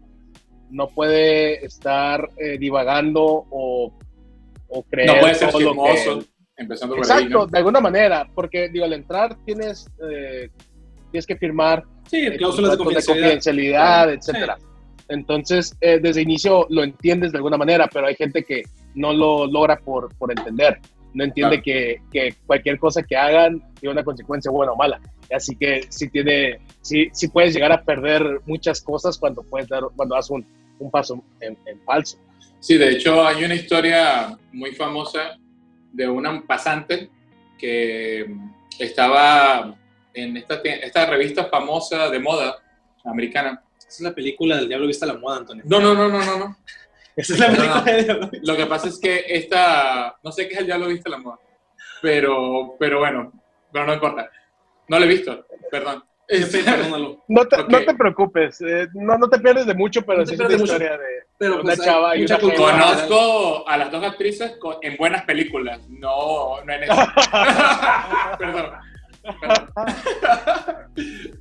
No 0.69 0.87
puede 0.87 1.65
estar 1.65 2.29
eh, 2.37 2.57
divagando 2.57 3.45
o, 3.49 3.91
o 4.69 4.83
creer 4.83 5.07
No 5.13 5.19
puede 5.19 5.35
ser 5.35 5.49
chismoso, 5.51 6.23
empezando 6.61 6.95
por 6.95 7.05
ahí, 7.05 7.11
Exacto, 7.11 7.37
¿no? 7.39 7.45
de 7.47 7.57
alguna 7.57 7.79
manera, 7.81 8.27
porque 8.33 8.69
digo, 8.69 8.85
al 8.85 8.93
entrar 8.93 9.35
tienes, 9.45 9.87
eh, 10.09 10.49
tienes 11.11 11.25
que 11.25 11.35
firmar 11.35 11.83
Sí, 12.09 12.17
eh, 12.25 12.37
cláusulas 12.37 12.71
de 12.71 12.77
confidencialidad. 12.77 13.21
confidencialidad, 13.23 14.13
etcétera. 14.13 14.57
Entonces, 15.09 15.75
eh, 15.81 15.99
desde 16.01 16.21
inicio 16.21 16.65
lo 16.69 16.83
entiendes 16.83 17.31
de 17.31 17.37
alguna 17.37 17.57
manera, 17.57 17.89
pero 17.91 18.07
hay 18.07 18.15
gente 18.15 18.43
que 18.43 18.63
no 18.95 19.13
lo 19.13 19.45
logra 19.47 19.77
por, 19.77 20.13
por 20.15 20.31
entender. 20.31 20.79
No 21.13 21.25
entiende 21.25 21.61
Claro. 21.61 21.63
que, 21.63 22.01
que 22.29 22.35
cualquier 22.45 22.79
cosa 22.79 23.03
que 23.03 23.17
hagan 23.17 23.61
tiene 23.79 23.91
una 23.93 24.03
consecuencia 24.03 24.49
buena 24.49 24.71
o 24.71 24.77
mala. 24.77 25.01
Así 25.35 25.55
que 25.57 25.85
sí, 25.89 26.09
tiene, 26.09 26.59
sí, 26.81 27.09
sí 27.11 27.27
puedes 27.27 27.53
llegar 27.53 27.71
a 27.73 27.81
perder 27.83 28.39
muchas 28.45 28.81
cosas 28.81 29.17
cuando, 29.17 29.43
puedes 29.43 29.67
dar, 29.67 29.83
cuando 29.95 30.15
das 30.15 30.29
un, 30.29 30.45
un 30.79 30.89
paso 30.89 31.21
en, 31.41 31.57
en 31.65 31.81
falso. 31.83 32.17
Sí, 32.59 32.77
de 32.77 32.91
hecho 32.91 33.25
hay 33.25 33.43
una 33.43 33.55
historia 33.55 34.37
muy 34.53 34.71
famosa 34.73 35.37
de 35.91 36.07
una 36.07 36.41
pasante 36.45 37.09
que 37.57 38.25
estaba 38.79 39.75
en 40.13 40.37
esta, 40.37 40.55
esta 40.55 41.05
revista 41.05 41.45
famosa 41.45 42.09
de 42.09 42.19
moda 42.19 42.57
americana. 43.05 43.63
Esa 43.77 43.87
es 43.87 44.01
la 44.01 44.15
película 44.15 44.57
del 44.57 44.67
Diablo 44.67 44.87
Vista 44.87 45.05
la 45.05 45.15
Moda, 45.15 45.37
Antonio. 45.37 45.63
No, 45.67 45.79
no, 45.79 45.93
no, 45.93 46.07
no, 46.07 46.23
no, 46.23 46.37
no. 46.39 46.57
Esa 47.15 47.33
es 47.33 47.39
la 47.39 47.47
película 47.47 47.79
no. 47.79 47.83
del 47.83 48.05
Diablo. 48.05 48.29
Lo 48.41 48.57
que 48.57 48.65
pasa 48.65 48.87
es 48.87 48.99
que 48.99 49.25
esta, 49.27 50.17
no 50.23 50.31
sé 50.31 50.47
qué 50.47 50.55
es 50.55 50.59
el 50.61 50.65
diablo 50.65 50.87
viste 50.87 51.09
la 51.09 51.17
moda, 51.17 51.39
pero, 52.01 52.75
pero 52.79 52.99
bueno, 52.99 53.31
pero 53.71 53.85
no 53.85 53.93
importa. 53.93 54.29
No 54.87 54.99
lo 54.99 55.05
he 55.05 55.09
visto, 55.09 55.45
perdón. 55.69 56.03
Este, 56.27 56.63
Perdónalo. 56.63 57.23
No 57.27 57.45
te, 57.45 57.57
no 57.57 57.79
te 57.83 57.93
preocupes, 57.93 58.61
eh, 58.61 58.87
no, 58.93 59.17
no 59.17 59.29
te 59.29 59.39
pierdes 59.39 59.65
de 59.65 59.73
mucho, 59.73 60.01
pero 60.03 60.19
No 60.19 60.25
sí 60.25 60.35
es 60.35 60.39
una 60.39 60.53
historia 60.53 60.91
de... 60.97 61.05
Pero 61.37 61.55
Una 61.55 61.63
pues, 61.63 61.81
chava 61.81 62.15
y 62.15 62.23
una. 62.23 62.39
Conozco 62.39 63.67
a 63.67 63.77
las 63.77 63.91
dos 63.91 64.03
actrices 64.03 64.53
en 64.81 64.95
buenas 64.97 65.23
películas, 65.23 65.81
no, 65.89 66.63
no 66.63 66.73
en 66.73 66.83
eso. 66.83 66.93
Perdón. 68.39 68.71
Perdón. 69.41 69.69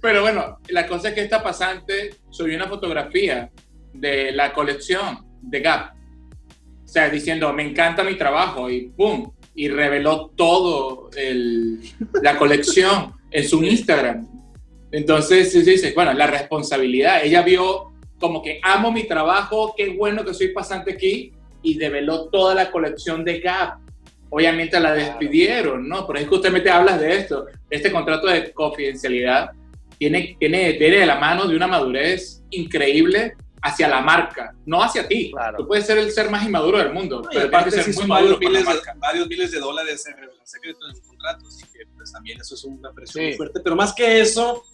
Pero 0.00 0.22
bueno, 0.22 0.58
la 0.68 0.86
cosa 0.86 1.08
es 1.08 1.14
que 1.14 1.22
esta 1.22 1.42
pasante 1.42 2.14
subió 2.30 2.56
una 2.56 2.66
fotografía 2.66 3.50
de 3.92 4.32
la 4.32 4.52
colección 4.52 5.18
de 5.42 5.60
Gap. 5.60 5.92
O 6.84 6.88
sea, 6.88 7.08
diciendo, 7.08 7.52
me 7.52 7.62
encanta 7.68 8.02
mi 8.02 8.16
trabajo 8.16 8.68
y 8.70 8.88
¡pum! 8.88 9.30
Y 9.54 9.68
reveló 9.68 10.30
todo 10.36 11.10
el- 11.16 11.80
la 12.22 12.36
colección 12.36 13.12
en 13.30 13.48
su 13.48 13.62
Instagram. 13.62 14.26
Entonces, 14.92 15.52
sí, 15.52 15.64
sí, 15.64 15.78
sí, 15.78 15.92
bueno, 15.94 16.12
la 16.14 16.26
responsabilidad. 16.26 17.22
Ella 17.24 17.42
vio 17.42 17.92
como 18.18 18.42
que 18.42 18.60
amo 18.62 18.92
mi 18.92 19.04
trabajo, 19.04 19.74
qué 19.76 19.90
bueno 19.90 20.24
que 20.24 20.34
soy 20.34 20.48
pasante 20.48 20.92
aquí 20.92 21.32
y 21.62 21.78
develó 21.78 22.28
toda 22.28 22.54
la 22.54 22.70
colección 22.70 23.24
de 23.24 23.40
Gap. 23.40 23.78
Obviamente 24.30 24.78
la 24.78 24.92
despidieron, 24.92 25.88
¿no? 25.88 26.06
Pero 26.06 26.18
es 26.18 26.24
que 26.24 26.30
justamente 26.30 26.70
hablas 26.70 27.00
de 27.00 27.16
esto. 27.16 27.46
Este 27.68 27.90
contrato 27.90 28.26
de 28.28 28.52
confidencialidad 28.52 29.50
tiene, 29.98 30.36
tiene, 30.38 30.72
viene 30.72 30.98
de 30.98 31.06
la 31.06 31.18
mano 31.18 31.46
de 31.46 31.56
una 31.56 31.66
madurez 31.66 32.42
increíble 32.50 33.34
hacia 33.62 33.88
la 33.88 34.00
marca, 34.00 34.54
no 34.64 34.82
hacia 34.82 35.06
ti. 35.06 35.30
Claro. 35.32 35.58
Tú 35.58 35.66
puedes 35.66 35.86
ser 35.86 35.98
el 35.98 36.10
ser 36.10 36.30
más 36.30 36.44
inmaduro 36.44 36.78
del 36.78 36.92
mundo, 36.92 37.20
No, 37.22 37.28
pero 37.30 37.48
aparte 37.48 37.70
sí 37.70 37.92
ser 37.92 37.94
muy 37.94 38.08
varios 38.08 38.30
maduro 38.40 38.50
miles, 38.50 38.66
de, 38.66 38.92
varios 38.98 39.28
miles 39.28 39.50
de 39.50 39.58
dólares 39.60 40.06
en 40.06 40.14
secreto 40.44 40.86
en 40.88 40.96
el 40.96 41.02
contrato, 41.02 41.46
así 41.46 41.64
que 41.66 41.80
pues 41.94 42.12
también 42.12 42.40
eso 42.40 42.54
es 42.54 42.64
una 42.64 42.92
presión 42.92 43.22
Sí. 43.22 43.28
muy 43.28 43.36
fuerte. 43.36 43.60
Pero 43.62 43.76
más 43.76 43.92
que 43.92 44.20
eso, 44.20 44.64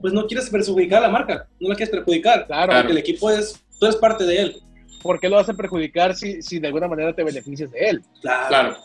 pues 0.00 0.12
no 0.12 0.26
quieres 0.26 0.48
perjudicar 0.50 0.98
a 0.98 1.06
la 1.06 1.12
marca, 1.12 1.46
no 1.58 1.68
la 1.68 1.74
quieres 1.74 1.90
perjudicar, 1.94 2.46
Claro, 2.46 2.72
porque 2.72 2.92
el 2.92 2.98
equipo 2.98 3.30
es, 3.30 3.60
tú 3.78 3.86
eres 3.86 3.96
parte 3.96 4.24
de 4.24 4.38
él. 4.40 4.62
¿por 5.02 5.18
qué 5.18 5.28
lo 5.30 5.36
vas 5.36 5.48
a 5.48 5.54
perjudicar 5.54 6.14
si, 6.14 6.42
si 6.42 6.58
de 6.58 6.66
alguna 6.66 6.86
manera 6.86 7.14
te 7.14 7.24
beneficias 7.24 7.70
de 7.70 7.78
él? 7.88 8.02
Claro. 8.20 8.76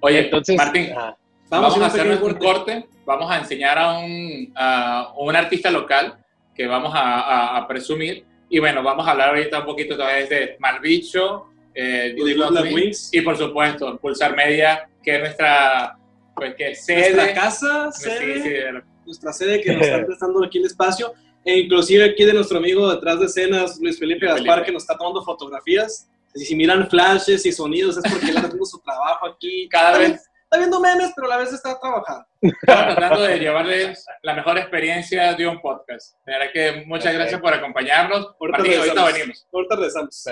Oye, 0.00 0.18
Entonces, 0.20 0.54
Martín, 0.56 0.90
ajá. 0.92 1.16
vamos, 1.48 1.76
ir 1.78 1.82
a 1.82 1.86
hacer 1.86 2.22
un 2.22 2.34
corte. 2.34 2.84
vamos 3.06 3.30
a 3.30 3.38
enseñar 3.38 3.78
a 3.78 3.98
un, 3.98 4.52
a 4.54 5.12
un 5.16 5.34
artista 5.34 5.70
local 5.70 6.18
que 6.54 6.66
vamos 6.66 6.92
a, 6.94 7.20
a- 7.20 7.56
a 7.56 7.66
presumir. 7.66 8.24
Y 8.50 8.58
bueno, 8.58 8.82
vamos 8.82 9.06
a 9.08 9.12
hablar 9.12 9.30
ahorita 9.30 9.60
un 9.60 9.64
poquito 9.64 9.94
otra 9.94 10.08
vez 10.08 10.28
de 10.28 10.56
Malbicho, 10.58 11.46
eh, 11.74 12.14
Wings, 12.18 13.08
y 13.12 13.22
por 13.22 13.36
supuesto, 13.38 13.96
Pulsar 13.98 14.36
Media, 14.36 14.86
que 15.02 15.14
es 15.16 15.20
nuestra 15.20 15.96
pues, 16.36 16.54
que 16.54 16.74
sede. 16.74 17.14
Nuestra 17.14 17.34
casa, 17.34 17.90
Sí, 17.92 18.10
sede, 18.10 18.42
sí, 18.42 18.78
nuestra 19.06 19.32
sede 19.32 19.60
que 19.60 19.72
nos 19.72 19.82
están 19.82 20.04
prestando 20.06 20.44
aquí 20.44 20.58
el 20.58 20.66
espacio, 20.66 21.12
e 21.44 21.58
inclusive 21.58 22.04
aquí 22.04 22.24
de 22.24 22.32
nuestro 22.34 22.58
amigo 22.58 22.90
detrás 22.92 23.20
de 23.20 23.26
escenas, 23.26 23.78
Luis 23.80 23.98
Felipe 23.98 24.26
Gaspar, 24.26 24.64
que 24.64 24.72
nos 24.72 24.82
está 24.82 24.96
tomando 24.96 25.22
fotografías. 25.24 26.08
Y 26.34 26.44
si 26.44 26.56
miran 26.56 26.88
flashes 26.90 27.46
y 27.46 27.52
sonidos 27.52 27.96
es 27.96 28.02
porque 28.10 28.26
él 28.26 28.34
está 28.36 28.46
haciendo 28.46 28.64
su 28.66 28.78
trabajo 28.80 29.26
aquí. 29.26 29.68
Cada 29.68 29.92
Está 29.92 29.98
vez- 29.98 30.20
Está 30.44 30.58
viendo 30.58 30.78
memes, 30.80 31.10
pero 31.16 31.26
a 31.26 31.30
la 31.30 31.36
vez 31.38 31.52
está 31.52 31.78
trabajando. 31.80 32.26
Estamos 32.40 32.94
tratando 32.94 33.22
de 33.22 33.38
llevarles 33.40 34.04
la 34.22 34.34
mejor 34.34 34.56
experiencia 34.58 35.34
de 35.34 35.48
un 35.48 35.60
podcast. 35.60 36.14
De 36.24 36.32
verdad 36.32 36.46
que 36.52 36.72
muchas 36.86 37.04
Perfecto. 37.04 37.18
gracias 37.18 37.40
por 37.40 37.54
acompañarnos. 37.54 38.26
Ahorita 38.40 38.58
Martín, 38.58 38.78
ahorita 38.78 39.04
venimos. 39.06 39.46
Ahorita 39.52 39.74
regresamos. 39.76 40.24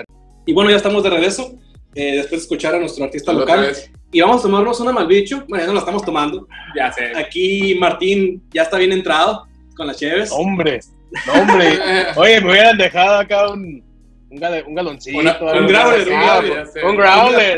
Y 0.45 0.53
bueno, 0.53 0.69
ya 0.71 0.77
estamos 0.77 1.03
de 1.03 1.09
regreso. 1.09 1.59
eh, 1.95 2.15
después 2.17 2.31
de 2.31 2.37
escuchar 2.37 2.73
a 2.75 2.79
nuestro 2.79 3.03
artista 3.05 3.33
local. 3.33 3.75
Y 4.13 4.21
vamos 4.21 4.39
a 4.39 4.43
tomarnos 4.43 4.79
una 4.79 4.91
malbicho. 4.91 5.43
Bueno, 5.49 5.63
ya 5.63 5.67
no 5.67 5.73
la 5.73 5.79
estamos 5.79 6.05
tomando. 6.05 6.47
Ya 6.75 6.91
sé. 6.91 7.11
Aquí 7.17 7.75
Martín 7.79 8.41
ya 8.53 8.61
está 8.63 8.77
bien 8.77 8.91
entrado 8.93 9.47
con 9.75 9.87
las 9.87 9.97
cheves. 9.97 10.31
Hombre, 10.31 10.79
no, 11.27 11.33
hombre. 11.41 11.77
Oye, 12.15 12.39
me 12.41 12.51
hubieran 12.51 12.77
dejado 12.77 13.17
acá 13.19 13.49
un, 13.49 13.83
un, 14.29 14.37
gal- 14.39 14.63
un 14.67 14.75
galoncito. 14.75 15.17
Una- 15.17 15.37
un 15.39 15.67
growler, 15.67 16.07
un 16.07 16.13
algo. 16.13 16.53
growler, 16.95 16.95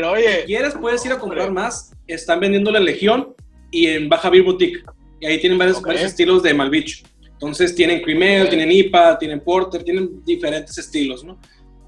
Si 0.00 0.04
oye. 0.04 0.44
quieres, 0.46 0.74
puedes 0.74 1.04
ir 1.06 1.12
a 1.12 1.18
comprar 1.18 1.50
más. 1.52 1.92
Están 2.06 2.40
vendiendo 2.40 2.70
la 2.70 2.80
Legión 2.80 3.34
y 3.70 3.88
en 3.88 4.08
Baja 4.08 4.30
Beer 4.30 4.44
Boutique. 4.44 4.82
Y 5.20 5.26
ahí 5.26 5.40
tienen 5.40 5.58
varios, 5.58 5.82
estilos 6.00 6.42
de 6.42 6.54
Malbicho. 6.54 7.04
Entonces 7.32 7.74
tienen 7.74 7.98
Ok. 8.00 8.06
tienen 8.48 8.72
IPA, 8.72 9.18
tienen 9.18 9.40
Porter, 9.40 9.82
tienen 9.84 10.24
diferentes 10.24 10.78
estilos, 10.78 11.22
¿no? 11.22 11.38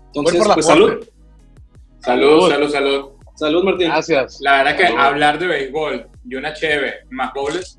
Entonces, 0.08 0.34
pues 0.44 0.46
Porter. 0.46 0.62
salud. 0.64 1.08
Salud, 2.00 2.48
salud, 2.50 2.70
salud. 2.70 2.70
Salud, 2.70 3.08
Martín. 3.64 3.88
Gracias. 3.88 4.38
La 4.40 4.58
verdad 4.58 4.76
que 4.76 4.82
Salud. 4.84 4.98
hablar 4.98 5.38
de 5.38 5.46
béisbol 5.46 6.08
y 6.28 6.34
una 6.34 6.52
cheve 6.54 6.94
más 7.10 7.32
bowls. 7.34 7.78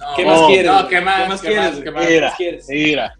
No, 0.00 0.06
¿Qué 0.16 0.24
No, 0.24 0.30
más 0.30 0.40
quieres? 0.48 0.66
No, 0.72 0.88
¿qué 0.88 1.00
más? 1.00 1.22
¿Qué 1.22 1.28
más 1.28 1.40
¿Qué 1.40 1.48
quieres? 1.48 1.70
más? 1.74 1.80
¿Qué 1.84 1.90
más? 1.90 2.06
¿Qué 2.06 2.12
Mira. 2.14 2.26
más 2.28 2.36
quieres? 2.36 2.66
Mira. 2.68 3.14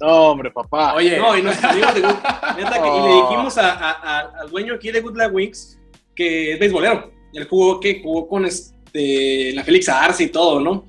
No, 0.00 0.08
hombre, 0.30 0.50
papá. 0.50 0.94
Oye, 0.94 1.18
No, 1.18 1.36
y 1.36 1.42
nuestros 1.42 1.70
amigos 1.70 1.94
de 1.94 2.00
Good, 2.00 2.08
neta 2.56 2.82
que- 2.82 2.88
y 2.88 3.00
le 3.02 3.14
dijimos 3.22 3.58
a- 3.58 3.72
a- 3.72 3.90
a- 4.20 4.32
al 4.40 4.50
dueño 4.50 4.74
aquí 4.74 4.90
de 4.90 5.00
Good 5.00 5.16
Luck 5.16 5.32
Wings 5.34 5.78
que 6.16 6.52
es 6.52 6.58
beisbolero. 6.58 7.12
Él 7.32 7.46
jugó, 7.48 7.80
que 7.80 8.00
jugó 8.02 8.28
con 8.28 8.44
este, 8.46 9.52
la 9.54 9.64
Félix 9.64 9.88
Arce 9.88 10.24
y 10.24 10.28
todo, 10.28 10.60
¿no? 10.60 10.84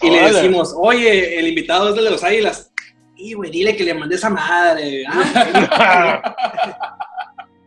Y 0.00 0.10
le 0.10 0.30
decimos, 0.30 0.72
oye, 0.76 1.38
el 1.38 1.48
invitado 1.48 1.88
es 1.88 1.94
de 1.96 2.02
los 2.10 2.22
Águilas. 2.22 2.72
Y, 3.16 3.32
güey, 3.34 3.50
dile 3.50 3.74
que 3.76 3.82
le 3.82 3.94
mandé 3.94 4.14
esa 4.14 4.30
madre. 4.30 5.02
Ah, 5.08 6.36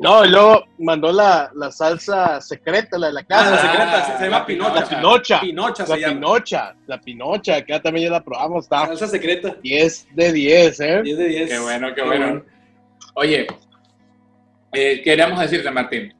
No, 0.01 0.25
y 0.25 0.29
luego 0.29 0.63
mandó 0.79 1.11
la, 1.11 1.51
la 1.53 1.71
salsa 1.71 2.41
secreta, 2.41 2.97
la 2.97 3.07
de 3.07 3.13
la 3.13 3.19
ah, 3.21 3.25
casa. 3.27 3.51
la 3.51 3.61
secreta, 3.61 4.05
se, 4.05 4.17
se 4.17 4.23
llama 4.23 4.39
la 4.39 4.45
Pinocha. 4.47 4.73
La 4.81 4.89
pinocha. 4.89 5.41
Pinocha 5.41 5.85
se 5.85 5.91
La 5.91 5.97
llama. 5.99 6.13
pinocha. 6.13 6.75
La 6.87 6.99
pinocha. 6.99 7.55
Acá 7.57 7.81
también 7.83 8.07
ya 8.07 8.11
la 8.13 8.23
probamos. 8.23 8.65
Está 8.65 8.87
Salsa 8.87 9.07
secreta. 9.07 9.55
10 9.61 10.07
de 10.15 10.33
10, 10.33 10.79
¿eh? 10.79 11.01
10 11.03 11.17
de 11.19 11.27
10. 11.27 11.49
qué 11.49 11.59
bueno, 11.59 11.93
qué 11.93 12.01
bueno. 12.01 12.43
Oye, 13.13 13.45
eh, 14.73 15.01
queríamos 15.03 15.39
decirte, 15.39 15.69
Martín, 15.69 16.11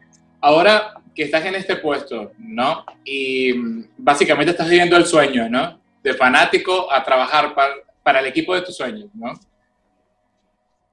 ahora 0.41 0.93
que 1.15 1.23
estás 1.23 1.43
en 1.45 1.55
este 1.55 1.77
puesto, 1.77 2.33
¿no? 2.37 2.85
Y 3.03 3.51
mm, 3.51 3.85
básicamente 3.97 4.51
estás 4.51 4.69
viviendo 4.69 4.95
el 4.95 5.07
sueño, 5.07 5.49
¿no? 5.49 5.81
De 6.03 6.13
fanático 6.13 6.91
a 6.91 7.03
trabajar 7.03 7.55
para, 7.55 7.73
para 8.03 8.19
el 8.19 8.27
equipo 8.27 8.53
de 8.53 8.61
tus 8.61 8.77
sueños, 8.77 9.09
¿no? 9.15 9.33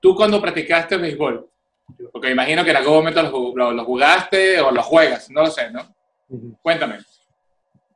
Tú 0.00 0.14
cuando 0.14 0.40
practicaste 0.40 0.96
béisbol, 0.96 1.46
porque 2.12 2.30
imagino 2.30 2.64
que 2.64 2.70
en 2.70 2.76
algún 2.76 2.94
momento 2.94 3.22
lo, 3.22 3.54
lo- 3.56 3.72
lo 3.72 3.84
jugaste 3.84 4.60
o 4.60 4.70
lo 4.70 4.82
juegas, 4.82 5.30
no 5.30 5.42
lo 5.42 5.50
sé, 5.50 5.70
¿no? 5.70 5.94
Cuéntame, 6.62 6.98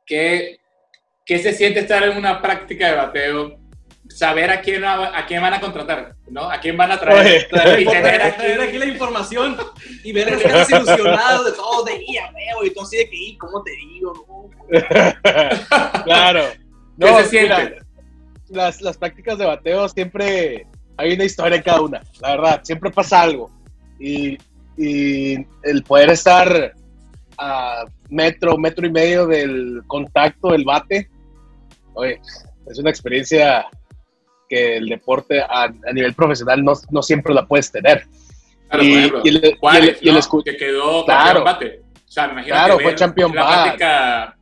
¿qué, 0.05 0.57
¿qué 1.25 1.39
se 1.39 1.53
siente 1.53 1.81
estar 1.81 2.03
en 2.03 2.17
una 2.17 2.41
práctica 2.41 2.87
de 2.89 2.95
bateo? 2.97 3.59
Saber 4.09 4.51
a 4.51 4.59
quién, 4.61 4.83
a 4.83 5.25
quién 5.25 5.41
van 5.41 5.53
a 5.53 5.61
contratar, 5.61 6.15
¿no? 6.27 6.49
A 6.51 6.59
quién 6.59 6.75
van 6.75 6.91
a 6.91 6.99
traer. 6.99 7.19
Oye, 7.25 7.47
Traer, 7.49 7.79
Y 7.79 7.85
tener 7.85 8.21
aquí- 8.21 8.37
traer 8.37 8.61
aquí 8.61 8.77
la 8.77 8.85
información 8.85 9.57
y 10.03 10.11
ver 10.11 10.27
que 10.27 10.33
estás 10.45 10.69
ilusionado 10.69 11.43
de 11.45 11.51
todo, 11.53 11.83
de 11.85 11.99
guía, 11.99 12.29
veo, 12.33 12.65
y 12.65 12.73
tú 12.73 12.81
así 12.81 12.97
de 12.97 13.09
que, 13.09 13.15
"Y, 13.15 13.37
¿cómo 13.37 13.63
te 13.63 13.71
digo? 13.71 14.13
No? 14.27 14.49
claro. 16.03 16.43
¿Qué 16.99 17.05
No, 17.11 17.17
se 17.19 17.25
siente? 17.29 17.55
mira, 17.63 17.75
las, 18.49 18.81
las 18.81 18.97
prácticas 18.97 19.37
de 19.37 19.45
bateo 19.45 19.87
siempre 19.89 20.67
hay 20.97 21.13
una 21.13 21.23
historia 21.23 21.55
en 21.57 21.63
cada 21.63 21.81
una, 21.81 22.01
la 22.21 22.29
verdad, 22.35 22.61
siempre 22.63 22.91
pasa 22.91 23.21
algo. 23.21 23.49
Y, 24.03 24.37
y 24.77 25.35
el 25.63 25.83
poder 25.83 26.11
estar 26.11 26.73
a 27.37 27.85
metro, 28.09 28.57
metro 28.57 28.85
y 28.85 28.91
medio 28.91 29.27
del 29.27 29.81
contacto 29.87 30.51
del 30.51 30.65
bate, 30.65 31.09
oye, 31.93 32.19
es 32.69 32.79
una 32.79 32.89
experiencia 32.89 33.65
que 34.49 34.77
el 34.77 34.89
deporte 34.89 35.41
a, 35.41 35.69
nivel 35.93 36.13
profesional 36.13 36.63
no, 36.63 36.73
no, 36.91 37.01
siempre 37.01 37.33
la 37.33 37.45
puedes 37.45 37.71
tener. 37.71 38.05
Claro, 38.69 38.83
y, 38.83 38.89
por 38.89 38.97
ejemplo, 38.99 39.21
el, 39.25 39.57
Juárez, 39.57 39.97
y 40.01 40.09
el, 40.09 40.17
y 40.17 40.43
que 40.43 40.57
quedó 40.57 41.05
claro, 41.05 41.43
bate. 41.43 41.81
O 42.07 42.11
sea, 42.11 42.27
me 42.27 42.33
imagino 42.33 42.55
claro, 42.55 42.79
fue 42.79 42.95
campeón 42.95 43.33
la 43.33 43.47
práctica 43.47 44.37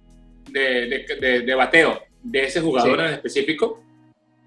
de, 0.50 1.06
de, 1.22 1.42
de, 1.42 1.56
bateo 1.56 2.02
de 2.24 2.44
ese 2.44 2.62
jugador 2.62 3.00
en 3.02 3.14
específico 3.14 3.82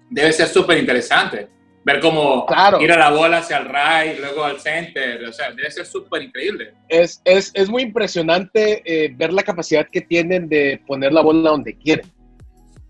debe 0.09 0.31
ser 0.31 0.47
súper 0.47 0.77
interesante. 0.77 1.47
Ver 1.85 1.99
cómo 1.99 2.47
claro. 2.47 2.81
ir 2.81 2.91
a 2.91 2.97
la 2.97 3.11
bola 3.11 3.37
hacia 3.37 3.57
el 3.57 3.65
right, 3.65 4.19
luego 4.19 4.43
al 4.43 4.59
center, 4.59 5.23
o 5.23 5.31
sea, 5.31 5.51
debe 5.51 5.69
ser 5.69 5.85
súper 5.85 6.23
increíble. 6.23 6.73
Es, 6.89 7.21
es, 7.23 7.51
es, 7.53 7.69
muy 7.69 7.83
impresionante 7.83 8.81
eh, 8.83 9.13
ver 9.15 9.31
la 9.31 9.43
capacidad 9.43 9.87
que 9.87 10.01
tienen 10.01 10.49
de 10.49 10.81
poner 10.87 11.13
la 11.13 11.21
bola 11.21 11.51
donde 11.51 11.75
quieren. 11.77 12.07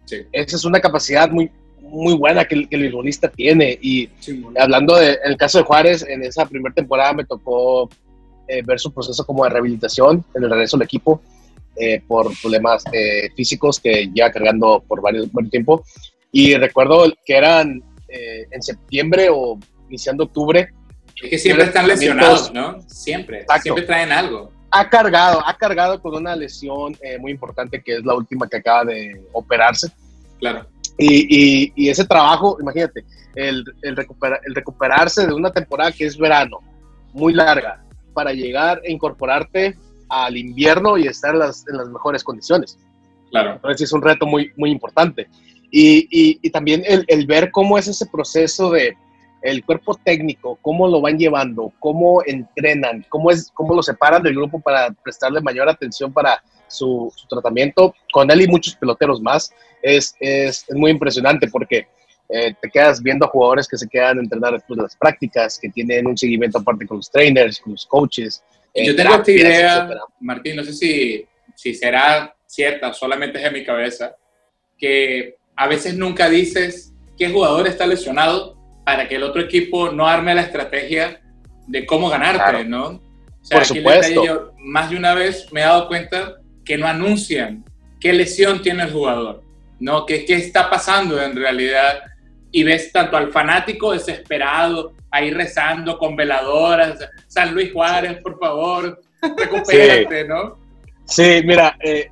Sí. 0.05 0.21
Esa 0.31 0.55
es 0.55 0.63
una 0.63 0.79
capacidad 0.79 1.29
muy, 1.29 1.51
muy 1.81 2.13
buena 2.13 2.45
que, 2.45 2.69
que 2.69 2.75
el 2.77 2.89
futbolista 2.89 3.27
tiene. 3.27 3.77
Y 3.81 4.09
hablando 4.57 4.95
del 4.95 5.17
el 5.25 5.35
caso 5.35 5.57
de 5.57 5.65
Juárez, 5.65 6.05
en 6.07 6.23
esa 6.23 6.45
primera 6.45 6.73
temporada 6.73 7.11
me 7.11 7.25
tocó 7.25 7.89
eh, 8.47 8.61
ver 8.65 8.79
su 8.79 8.93
proceso 8.93 9.25
como 9.25 9.43
de 9.43 9.49
rehabilitación 9.49 10.23
en 10.35 10.43
el 10.45 10.49
regreso 10.49 10.77
al 10.77 10.83
equipo 10.83 11.21
eh, 11.75 12.01
por 12.07 12.31
problemas 12.41 12.85
físicos 13.35 13.77
que 13.77 14.09
lleva 14.13 14.31
cargando 14.31 14.81
por 14.87 15.01
varios, 15.01 15.29
varios 15.33 15.51
tiempo. 15.51 15.83
Y 16.31 16.55
recuerdo 16.55 17.11
que 17.25 17.35
eran 17.35 17.83
eh, 18.07 18.47
en 18.51 18.61
septiembre 18.61 19.27
o 19.31 19.59
iniciando 19.89 20.25
octubre. 20.25 20.69
Es 21.21 21.29
que 21.29 21.37
siempre 21.37 21.65
están 21.65 21.87
lesionados, 21.87 22.53
¿no? 22.53 22.81
Siempre, 22.87 23.45
siempre 23.61 23.83
traen 23.83 24.11
algo. 24.11 24.51
Ha 24.71 24.89
cargado, 24.89 25.41
ha 25.45 25.55
cargado 25.57 26.01
con 26.01 26.15
una 26.15 26.35
lesión 26.35 26.97
eh, 27.01 27.17
muy 27.17 27.31
importante 27.31 27.81
que 27.81 27.97
es 27.97 28.05
la 28.05 28.13
última 28.13 28.47
que 28.47 28.57
acaba 28.57 28.85
de 28.85 29.21
operarse. 29.31 29.89
Claro. 30.39 30.67
Y, 30.97 31.71
y, 31.75 31.89
ese 31.89 32.05
trabajo, 32.05 32.57
imagínate, 32.59 33.05
el, 33.35 33.63
el, 33.81 33.95
el 34.45 34.55
recuperarse 34.55 35.27
de 35.27 35.33
una 35.33 35.51
temporada 35.51 35.91
que 35.91 36.05
es 36.05 36.17
verano, 36.17 36.59
muy 37.13 37.33
larga, 37.33 37.83
para 38.13 38.31
llegar 38.33 38.81
e 38.83 38.91
incorporarte 38.91 39.77
al 40.09 40.37
invierno 40.37 40.97
y 40.97 41.07
estar 41.07 41.33
en 41.33 41.39
las, 41.39 41.67
en 41.67 41.77
las 41.77 41.89
mejores 41.89 42.23
condiciones. 42.23 42.77
Claro. 43.29 43.53
Entonces 43.55 43.81
es 43.81 43.93
un 43.93 44.01
reto 44.01 44.25
muy, 44.25 44.51
muy 44.55 44.71
importante. 44.71 45.27
Y, 45.77 46.39
y, 46.41 46.49
también 46.51 46.83
el, 46.85 47.03
el, 47.09 47.27
ver 47.27 47.51
cómo 47.51 47.77
es 47.77 47.85
ese 47.89 48.05
proceso 48.05 48.71
de 48.71 48.95
el 49.41 49.61
cuerpo 49.65 49.99
técnico, 50.01 50.57
cómo 50.61 50.87
lo 50.87 51.01
van 51.01 51.19
llevando, 51.19 51.73
cómo 51.79 52.23
entrenan, 52.25 53.05
cómo, 53.09 53.29
es, 53.29 53.51
cómo 53.53 53.75
lo 53.75 53.83
separan 53.83 54.23
del 54.23 54.35
grupo 54.35 54.61
para 54.61 54.89
prestarle 55.03 55.41
mayor 55.41 55.67
atención 55.67 56.13
para 56.13 56.41
su, 56.69 57.11
su 57.13 57.27
tratamiento, 57.27 57.93
con 58.13 58.31
él 58.31 58.43
y 58.43 58.47
muchos 58.47 58.73
peloteros 58.77 59.21
más, 59.21 59.53
es, 59.81 60.15
es, 60.21 60.63
es 60.65 60.75
muy 60.75 60.91
impresionante 60.91 61.49
porque 61.49 61.87
eh, 62.29 62.55
te 62.61 62.69
quedas 62.69 63.03
viendo 63.03 63.25
a 63.25 63.29
jugadores 63.29 63.67
que 63.67 63.77
se 63.77 63.89
quedan 63.89 64.19
a 64.19 64.21
entrenar 64.21 64.53
después 64.53 64.77
de 64.77 64.83
las 64.83 64.95
prácticas, 64.95 65.59
que 65.59 65.67
tienen 65.67 66.07
un 66.07 66.17
seguimiento 66.17 66.59
aparte 66.59 66.87
con 66.87 66.97
los 66.97 67.11
trainers, 67.11 67.59
con 67.59 67.73
los 67.73 67.85
coaches. 67.85 68.41
Yo 68.73 68.95
tengo 68.95 69.15
esta 69.15 69.31
idea, 69.31 69.89
Martín, 70.21 70.55
no 70.55 70.63
sé 70.63 70.71
si, 70.71 71.25
si 71.53 71.73
será 71.73 72.33
cierta, 72.45 72.93
solamente 72.93 73.39
es 73.39 73.45
en 73.45 73.53
mi 73.53 73.65
cabeza, 73.65 74.15
que 74.77 75.35
a 75.55 75.67
veces 75.67 75.95
nunca 75.95 76.29
dices 76.29 76.93
qué 77.17 77.29
jugador 77.29 77.67
está 77.67 77.85
lesionado 77.85 78.57
para 78.83 79.07
que 79.07 79.15
el 79.15 79.23
otro 79.23 79.41
equipo 79.41 79.91
no 79.91 80.07
arme 80.07 80.35
la 80.35 80.41
estrategia 80.41 81.21
de 81.67 81.85
cómo 81.85 82.09
ganarte, 82.09 82.65
¿no? 82.65 82.87
O 82.87 83.01
sea, 83.41 83.59
Por 83.59 83.65
supuesto. 83.65 84.53
más 84.59 84.89
de 84.89 84.97
una 84.97 85.13
vez 85.13 85.51
me 85.51 85.61
he 85.61 85.63
dado 85.63 85.87
cuenta 85.87 86.35
que 86.63 86.77
no 86.77 86.87
anuncian 86.87 87.63
qué 87.99 88.13
lesión 88.13 88.61
tiene 88.61 88.83
el 88.83 88.91
jugador, 88.91 89.43
¿no? 89.79 90.05
¿Qué, 90.05 90.25
qué 90.25 90.35
está 90.35 90.69
pasando 90.69 91.21
en 91.21 91.35
realidad? 91.35 91.99
Y 92.51 92.63
ves 92.63 92.91
tanto 92.91 93.17
al 93.17 93.31
fanático 93.31 93.93
desesperado, 93.93 94.93
ahí 95.11 95.31
rezando 95.31 95.97
con 95.97 96.15
veladoras, 96.15 96.99
San 97.27 97.53
Luis 97.53 97.71
Juárez, 97.71 98.21
por 98.21 98.37
favor, 98.39 99.01
recupérate, 99.37 100.27
¿no? 100.27 100.57
Sí, 101.05 101.41
mira, 101.43 101.77
eh, 101.83 102.09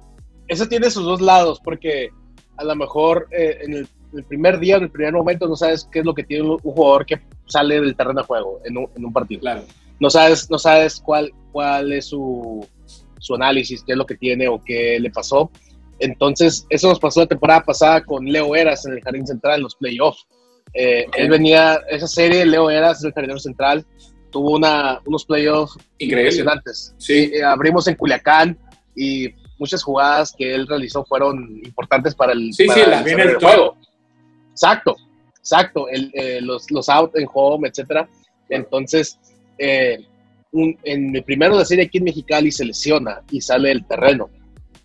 eso 0.48 0.68
tiene 0.68 0.90
sus 0.90 1.04
dos 1.04 1.22
lados, 1.22 1.60
porque 1.64 2.10
a 2.58 2.64
lo 2.64 2.76
mejor 2.76 3.28
eh, 3.32 3.60
en 3.62 3.74
el, 3.74 4.24
primer 4.26 4.60
día, 4.60 4.78
en 4.78 4.84
el 4.84 4.92
primer 4.92 5.14
momento, 5.14 5.48
no 5.48 5.56
sabes 5.56 5.88
qué 5.92 6.00
es 6.00 6.06
lo 6.06 6.14
que 6.14 6.24
tiene 6.24 6.50
un, 6.50 6.58
jugador 6.60 7.06
que 7.06 7.20
sale 7.46 7.82
del 7.82 7.96
terreno 7.96 8.22
de 8.22 8.28
juego 8.28 8.62
en 8.64 8.78
un, 8.78 8.88
en 8.96 9.06
un 9.06 9.14
partido. 9.14 9.42
Claro. 9.42 9.64
No 10.00 10.10
sabes, 10.10 10.50
no 10.50 10.60
sabes 10.60 11.00
cuál, 11.00 11.32
cuál 11.52 11.94
es 11.94 12.06
su, 12.06 12.66
su 13.20 13.36
análisis, 13.36 13.84
qué 13.84 13.94
es 13.94 13.98
lo 13.98 14.06
que 14.06 14.16
tiene 14.16 14.48
o 14.48 14.62
qué 14.62 15.00
le 15.00 15.10
pasó. 15.10 15.50
Entonces, 16.00 16.66
eso 16.70 16.90
nos 16.90 17.00
pasó 17.00 17.22
la 17.22 17.28
temporada 17.28 17.64
pasada 17.64 18.04
con 18.04 18.26
Leo 18.26 18.56
Eras 18.56 18.86
en 18.86 18.94
el 18.94 19.02
Jardín 19.02 19.26
Central 19.26 19.58
en 19.58 19.64
los 19.64 19.76
playoffs. 19.76 20.28
Eh, 20.74 21.06
él 21.16 21.30
venía, 21.30 21.80
esa 21.90 22.08
serie, 22.08 22.46
Leo 22.46 22.70
Eras 22.70 23.02
en 23.04 23.08
el 23.08 23.14
Jardín 23.14 23.40
Central, 23.40 23.86
tuvo 24.30 24.56
una, 24.56 25.00
unos 25.06 25.26
playoffs 25.26 25.78
impresionantes. 26.00 26.94
Sí. 26.98 27.32
Eh, 27.34 27.44
abrimos 27.44 27.88
en 27.88 27.96
Culiacán 27.96 28.58
y 28.96 29.30
muchas 29.58 29.84
jugadas 29.84 30.34
que 30.38 30.54
él 30.54 30.68
realizó 30.68 31.04
fueron 31.06 31.62
importantes 31.64 32.16
para 32.16 32.34
el, 32.34 32.54
sí, 32.54 32.68
sí, 32.68 32.80
el, 32.80 33.36
juego. 33.36 33.76
Exacto, 34.52 34.96
exacto, 35.38 35.88
el, 35.90 36.12
eh, 36.14 36.40
los, 36.42 36.70
los 36.72 36.90
out 36.90 37.16
en 37.16 37.28
home, 37.34 37.68
etcétera. 37.68 38.08
Entonces, 38.50 39.18
eh, 39.58 40.06
en 40.54 41.16
el 41.16 41.24
primero 41.24 41.54
de 41.54 41.60
la 41.60 41.66
serie 41.66 41.86
aquí 41.86 41.98
en 41.98 42.04
Mexicali 42.06 42.52
se 42.52 42.66
lesiona 42.66 43.22
y 43.32 43.42
sale 43.42 43.70
del 43.70 43.86
terreno. 43.86 44.30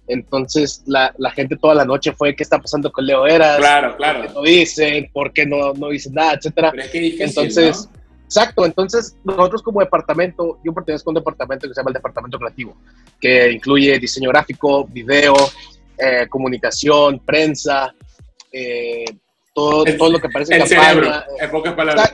Entonces, 0.06 0.82
la, 0.86 1.14
la, 1.18 1.30
gente 1.30 1.56
toda 1.56 1.74
la 1.74 1.84
noche 1.84 2.12
fue, 2.12 2.34
¿qué 2.34 2.42
está 2.42 2.58
pasando 2.58 2.90
con 2.90 3.04
Leo 3.04 3.26
Eras? 3.26 3.58
Claro, 3.58 3.94
claro. 3.96 4.20
¿Por 4.20 4.28
qué 4.28 4.34
no 4.34 4.42
dicen? 4.42 5.10
¿Por 5.12 5.32
qué 5.34 5.46
no, 5.46 5.74
no 5.74 5.88
dicen 5.90 6.14
nada? 6.14 6.32
Etcétera. 6.34 6.70
Pero 6.70 6.82
es 6.82 6.90
que 6.90 7.00
difícil, 7.00 7.26
Entonces, 7.28 7.88
Exacto, 8.28 8.66
entonces 8.66 9.16
nosotros 9.24 9.62
como 9.62 9.80
departamento, 9.80 10.58
yo 10.62 10.74
pertenezco 10.74 11.08
a 11.08 11.12
un 11.12 11.14
departamento 11.14 11.66
que 11.66 11.72
se 11.72 11.80
llama 11.80 11.88
el 11.88 11.94
Departamento 11.94 12.38
Creativo, 12.38 12.76
que 13.18 13.52
incluye 13.52 13.98
diseño 13.98 14.28
gráfico, 14.28 14.84
video, 14.84 15.34
eh, 15.96 16.26
comunicación, 16.28 17.20
prensa, 17.20 17.94
eh, 18.52 19.06
todo, 19.54 19.82
todo 19.96 20.10
lo 20.10 20.18
que 20.18 20.26
aparece 20.26 20.56
en 20.56 20.60
la 20.60 20.66
página. 20.66 21.26
En 21.40 21.50
pocas 21.50 21.72
palabras. 21.72 22.12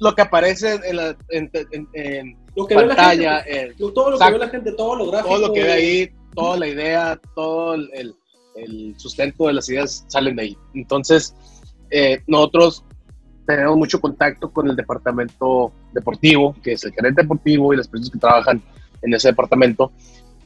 Lo 0.00 0.14
que 0.16 0.22
aparece 0.22 0.80
en, 0.82 0.96
la, 0.96 1.16
en, 1.28 1.48
en, 1.92 2.36
lo 2.56 2.66
que 2.66 2.74
pantalla. 2.74 3.44
Ve 3.44 3.52
la 3.52 3.68
gente, 3.68 3.92
todo 3.92 4.10
lo 4.10 4.18
que 4.18 4.30
ve 4.32 4.38
la 4.38 4.48
gente, 4.48 4.72
todo 4.72 4.96
lo 4.96 5.10
gráfico. 5.12 5.28
Todo 5.28 5.46
lo 5.46 5.54
que 5.54 5.62
ve 5.62 5.72
ahí, 5.72 6.10
toda 6.34 6.56
la 6.56 6.66
idea, 6.66 7.20
todo 7.36 7.74
el, 7.74 8.16
el 8.56 8.94
sustento 8.98 9.46
de 9.46 9.52
las 9.52 9.68
ideas 9.68 10.04
salen 10.08 10.34
de 10.34 10.42
ahí. 10.42 10.58
Entonces, 10.74 11.36
eh, 11.90 12.20
nosotros 12.26 12.84
tenemos 13.46 13.76
mucho 13.76 14.00
contacto 14.00 14.50
con 14.50 14.68
el 14.68 14.76
departamento 14.76 15.72
deportivo, 15.92 16.54
que 16.62 16.72
es 16.72 16.84
el 16.84 16.92
gerente 16.92 17.22
deportivo 17.22 17.72
y 17.72 17.76
las 17.76 17.88
personas 17.88 18.10
que 18.10 18.18
trabajan 18.18 18.62
en 19.02 19.14
ese 19.14 19.28
departamento. 19.28 19.92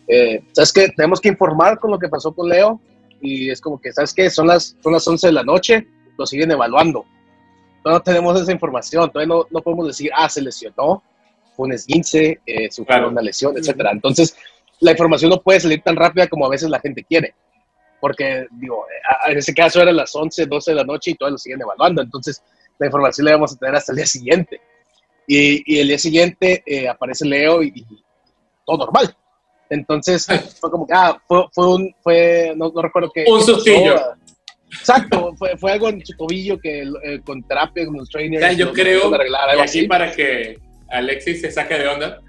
Eh, 0.09 0.43
¿Sabes 0.53 0.73
qué? 0.73 0.89
Tenemos 0.89 1.21
que 1.21 1.29
informar 1.29 1.79
con 1.79 1.91
lo 1.91 1.99
que 1.99 2.09
pasó 2.09 2.33
con 2.33 2.49
Leo 2.49 2.81
y 3.21 3.51
es 3.51 3.61
como 3.61 3.81
que, 3.81 3.93
¿sabes 3.93 4.15
qué? 4.15 4.31
Son 4.31 4.47
las, 4.47 4.77
son 4.83 4.93
las 4.93 5.07
11 5.07 5.27
de 5.27 5.33
la 5.33 5.43
noche, 5.43 5.87
lo 6.17 6.27
siguen 6.27 6.51
evaluando. 6.51 7.05
No 7.85 8.01
tenemos 8.01 8.41
esa 8.41 8.53
información, 8.53 9.11
todavía 9.11 9.35
no, 9.35 9.47
no 9.51 9.61
podemos 9.61 9.87
decir, 9.87 10.11
ah, 10.17 10.29
se 10.29 10.43
lesionó, 10.43 11.03
fue 11.55 11.67
un 11.67 11.73
esguince, 11.73 12.41
eh, 12.47 12.71
sufrió 12.71 13.09
una 13.09 13.23
lesión, 13.23 13.57
etcétera. 13.57 13.91
Entonces, 13.93 14.37
la 14.81 14.91
información 14.93 15.31
no 15.31 15.41
puede 15.41 15.61
salir 15.61 15.83
tan 15.83 15.97
rápida 15.97 16.27
como 16.27 16.47
a 16.47 16.51
veces 16.51 16.69
la 16.69 16.81
gente 16.81 17.05
quiere 17.05 17.35
porque 18.01 18.47
digo, 18.53 18.87
en 19.27 19.39
ese 19.39 19.55
caso 19.55 19.81
eran 19.81 19.97
las 19.97 20.15
11, 20.15 20.47
12 20.47 20.71
de 20.71 20.75
la 20.77 20.85
noche 20.85 21.11
y 21.11 21.15
todavía 21.15 21.33
lo 21.33 21.39
siguen 21.39 21.63
evaluando. 21.63 22.03
Entonces, 22.03 22.43
la 22.79 22.87
información 22.87 23.25
la 23.25 23.33
vamos 23.33 23.53
a 23.53 23.57
tener 23.57 23.75
hasta 23.75 23.93
el 23.93 23.97
día 23.97 24.07
siguiente. 24.07 24.61
Y, 25.27 25.79
el 25.79 25.89
día 25.89 25.99
siguiente 25.99 26.63
eh, 26.67 26.89
aparece 26.89 27.25
Leo 27.25 27.63
y, 27.63 27.85
todo 28.65 28.79
normal. 28.79 29.15
Entonces 29.69 30.27
fue 30.61 30.71
como 30.71 30.87
que, 30.87 30.93
ah, 30.95 31.21
fue, 31.27 31.45
fue 31.53 31.75
un, 31.75 31.95
fue, 32.01 32.55
no, 32.57 32.73
recuerdo 32.81 33.11
qué. 33.13 33.25
Un 33.29 33.43
sustillo. 33.43 33.97
Exacto, 34.71 35.35
fue, 35.37 35.57
fue, 35.57 35.73
algo 35.73 35.89
en 35.89 36.05
su 36.05 36.17
tobillo 36.17 36.59
que 36.59 36.83
eh, 36.83 37.21
con 37.25 37.43
terapia, 37.45 37.87
con 37.87 37.97
los 37.97 38.09
trainers. 38.11 38.57
yo 38.57 38.73
creo, 38.73 39.11
y 39.11 39.61
así 39.61 39.87
para 39.87 40.11
que 40.13 40.59
Alexis 40.89 41.41
se 41.41 41.51
saque 41.51 41.79
de 41.79 41.89
onda, 41.89 42.21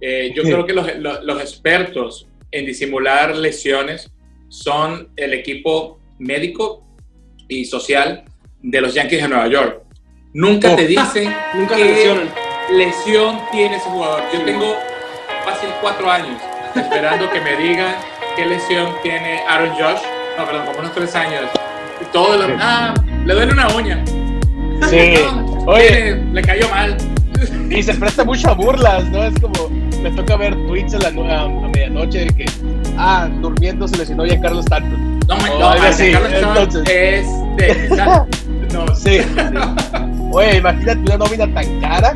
eh, 0.00 0.32
yo 0.34 0.42
creo 0.42 0.66
que 0.66 0.72
los, 0.72 0.96
los, 0.96 1.22
los 1.22 1.40
expertos 1.40 2.28
en 2.50 2.66
disimular 2.66 3.34
lesiones 3.36 4.10
son 4.48 5.08
el 5.16 5.32
equipo 5.34 5.98
médico 6.18 6.84
y 7.48 7.64
social 7.64 8.24
de 8.62 8.80
los 8.80 8.94
Yankees 8.94 9.22
de 9.22 9.28
Nueva 9.28 9.48
York. 9.48 9.83
Nunca 10.34 10.74
te 10.74 10.86
dicen 10.88 11.32
Nunca 11.54 11.76
qué 11.76 12.28
lesión 12.72 13.40
tiene 13.52 13.76
ese 13.76 13.88
jugador. 13.88 14.20
Yo 14.32 14.44
tengo 14.44 14.74
fácil 15.44 15.68
cuatro 15.80 16.10
años 16.10 16.40
esperando 16.74 17.30
que 17.30 17.40
me 17.40 17.56
digan 17.56 17.94
qué 18.36 18.44
lesión 18.44 18.88
tiene 19.02 19.40
Aaron 19.48 19.70
Josh. 19.70 20.00
No, 20.36 20.44
perdón, 20.44 20.66
como 20.66 20.78
unos 20.80 20.92
tres 20.92 21.14
años. 21.14 21.42
Y 22.00 22.04
todo 22.06 22.36
lo, 22.36 22.56
ah, 22.58 22.92
le 23.24 23.32
duele 23.34 23.52
una 23.52 23.68
uña. 23.76 24.04
Sí. 24.90 25.14
Oye, 25.66 26.16
le 26.32 26.42
cayó 26.42 26.68
mal. 26.68 26.96
Y 27.70 27.80
se 27.82 27.94
presta 27.94 28.24
mucho 28.24 28.50
a 28.50 28.54
burlas, 28.54 29.04
¿no? 29.10 29.22
Es 29.22 29.34
como, 29.40 29.68
me 30.02 30.10
toca 30.10 30.36
ver 30.36 30.54
tweets 30.66 30.94
a, 30.94 30.98
la, 30.98 31.08
a, 31.08 31.48
medianoche 31.68 32.24
de 32.24 32.34
que, 32.34 32.44
ah, 32.98 33.28
durmiendo 33.40 33.86
se 33.86 33.98
lesionó 33.98 34.26
ya 34.26 34.40
Carlos 34.40 34.64
Stanton. 34.64 35.20
No, 35.28 35.36
no, 35.36 35.44
Oh, 35.54 35.74
no, 35.74 35.80
Carlos 35.80 36.32
entonces. 36.32 36.82
es 36.88 37.26
de. 37.56 37.88
No, 38.74 38.92
Sí. 38.96 39.20
sí. 39.20 40.13
Oye, 40.34 40.56
imagínate 40.58 41.00
una 41.00 41.16
nómina 41.16 41.54
tan 41.54 41.80
cara. 41.80 42.14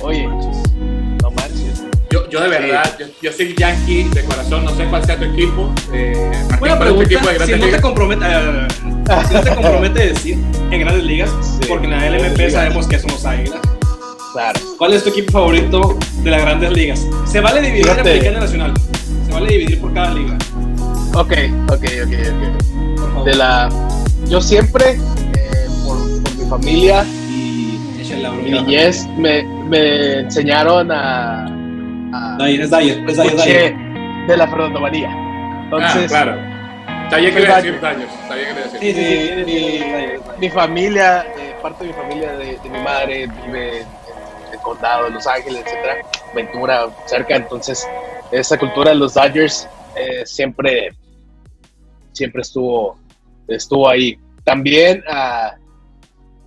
Oye, 0.00 0.26
no 0.26 1.30
manches. 1.30 1.84
Yo, 2.10 2.28
yo 2.28 2.40
de 2.40 2.48
verdad, 2.48 2.96
yo, 2.98 3.06
yo 3.22 3.32
soy 3.32 3.54
yankee 3.56 4.04
de 4.12 4.24
corazón, 4.24 4.64
no 4.64 4.74
sé 4.74 4.84
cuál 4.86 5.04
sea 5.04 5.16
tu 5.16 5.24
equipo. 5.24 5.72
Eh, 5.92 6.30
Martín, 6.50 6.58
Buena 6.60 6.76
¿cuál 6.76 6.88
es 6.88 6.94
tu 6.96 7.02
equipo 7.02 7.20
pregunta, 7.20 7.32
de 7.32 7.46
si 7.46 7.50
Grandes 7.52 7.58
no 7.58 7.60
te 7.60 7.66
Ligas? 7.66 7.80
compromete, 7.80 8.24
eh, 8.26 9.24
si 9.28 9.34
no 9.34 9.40
te 9.40 9.50
compromete 9.54 10.06
decir 10.08 10.38
en 10.70 10.80
grandes 10.80 11.04
ligas, 11.04 11.30
Sí, 11.60 11.66
porque 11.68 11.84
en 11.86 11.90
la 11.92 12.06
LMP 12.10 12.36
Ligas. 12.38 12.52
sabemos 12.52 12.86
que 12.88 12.98
son 12.98 13.10
los 13.12 13.24
águilas. 13.24 13.60
Claro. 14.32 14.60
¿Cuál 14.78 14.94
es 14.94 15.04
tu 15.04 15.10
equipo 15.10 15.30
favorito 15.32 15.96
de 16.24 16.30
las 16.30 16.40
grandes 16.42 16.72
ligas? 16.72 17.06
Se 17.24 17.40
vale 17.40 17.60
dividir 17.62 17.84
Fíjate. 17.84 18.00
americana 18.10 18.38
y 18.38 18.40
nacional. 18.40 18.74
Se 19.26 19.32
vale 19.32 19.48
dividir 19.48 19.80
por 19.80 19.94
cada 19.94 20.12
liga. 20.12 20.36
Ok, 21.14 21.32
ok, 21.68 21.84
ok, 22.04 22.14
ok. 23.14 23.24
De 23.24 23.34
la. 23.36 23.68
Yo 24.28 24.40
siempre, 24.40 24.90
eh, 25.34 25.66
por, 25.86 25.96
por 26.22 26.34
mi 26.36 26.50
familia 26.50 27.04
Échale 28.16 28.22
la 28.22 28.30
mi 28.30 28.50
niñez, 28.50 29.06
me, 29.16 29.42
me 29.42 30.18
enseñaron 30.20 30.90
a. 30.92 31.46
a 31.46 32.36
Dyer, 32.38 32.60
es 32.62 32.70
Dyer, 32.70 33.04
es 33.10 33.18
escuché 33.18 33.52
Dyer. 33.70 33.74
de 34.28 34.36
la 34.36 34.46
Fernando 34.48 34.80
María. 34.80 35.08
Ah, 35.12 35.60
Entonces, 35.64 36.10
claro. 36.10 36.36
Sabía 37.10 37.34
que 37.34 37.46
a 37.46 37.56
decir 37.56 37.80
daños. 37.80 38.10
Sabía 38.28 38.44
que 38.44 38.50
a 38.50 38.64
decir. 38.64 38.80
Sí, 38.80 38.92
sí, 38.92 39.44
sí, 39.44 39.84
Mi- 40.38 40.46
mi 40.46 40.50
familia, 40.50 41.22
eh, 41.38 41.54
parte 41.62 41.84
de 41.84 41.90
mi 41.90 41.96
familia 41.96 42.32
de, 42.32 42.58
de 42.58 42.68
mi 42.70 42.78
madre 42.80 43.26
vive 43.46 43.80
en 43.80 43.86
el 44.52 44.58
condado 44.60 45.04
de 45.04 45.10
Los 45.10 45.26
Ángeles, 45.26 45.62
etcétera, 45.66 45.96
Ventura, 46.34 46.86
cerca, 47.06 47.36
entonces 47.36 47.86
esa 48.32 48.58
cultura 48.58 48.90
de 48.90 48.96
los 48.96 49.14
Dodgers 49.14 49.68
eh, 49.96 50.22
siempre, 50.24 50.90
siempre 52.12 52.42
estuvo, 52.42 52.98
estuvo 53.48 53.88
ahí. 53.88 54.18
También 54.44 55.02
ah, 55.08 55.54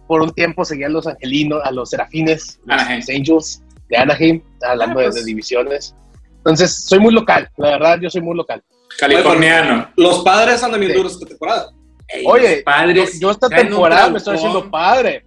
por 0.08 0.22
un 0.22 0.32
tiempo 0.32 0.64
seguía 0.66 0.88
a 0.88 0.90
los 0.90 1.06
angelinos, 1.08 1.62
a 1.64 1.72
los 1.72 1.90
serafines, 1.90 2.60
los 2.66 2.80
Anaheim. 2.82 3.04
Angels 3.16 3.62
de 3.90 3.98
Anaheim, 3.98 4.42
hablando 4.68 5.00
Ah, 5.00 5.04
de- 5.04 5.10
pues. 5.10 5.16
de 5.16 5.24
divisiones. 5.26 5.96
Entonces, 6.38 6.74
soy 6.86 7.00
muy 7.00 7.14
local, 7.14 7.50
la 7.58 7.72
verdad, 7.72 8.00
yo 8.02 8.10
soy 8.10 8.22
muy 8.22 8.36
local. 8.36 8.64
Californiano. 8.98 9.90
Los 9.96 10.24
padres 10.24 10.64
andan 10.64 10.80
bien 10.80 10.92
Sí. 10.94 10.98
duros 10.98 11.14
esta 11.14 11.26
temporada. 11.26 11.70
Ey, 12.08 12.24
Oye, 12.26 12.56
los 12.56 12.64
padres. 12.64 13.20
yo 13.20 13.32
esta 13.32 13.50
traen 13.50 13.68
un 13.68 13.74
temporada 13.74 14.10
me 14.10 14.18
estoy 14.18 14.36
haciendo 14.38 14.72
padre. 14.72 15.26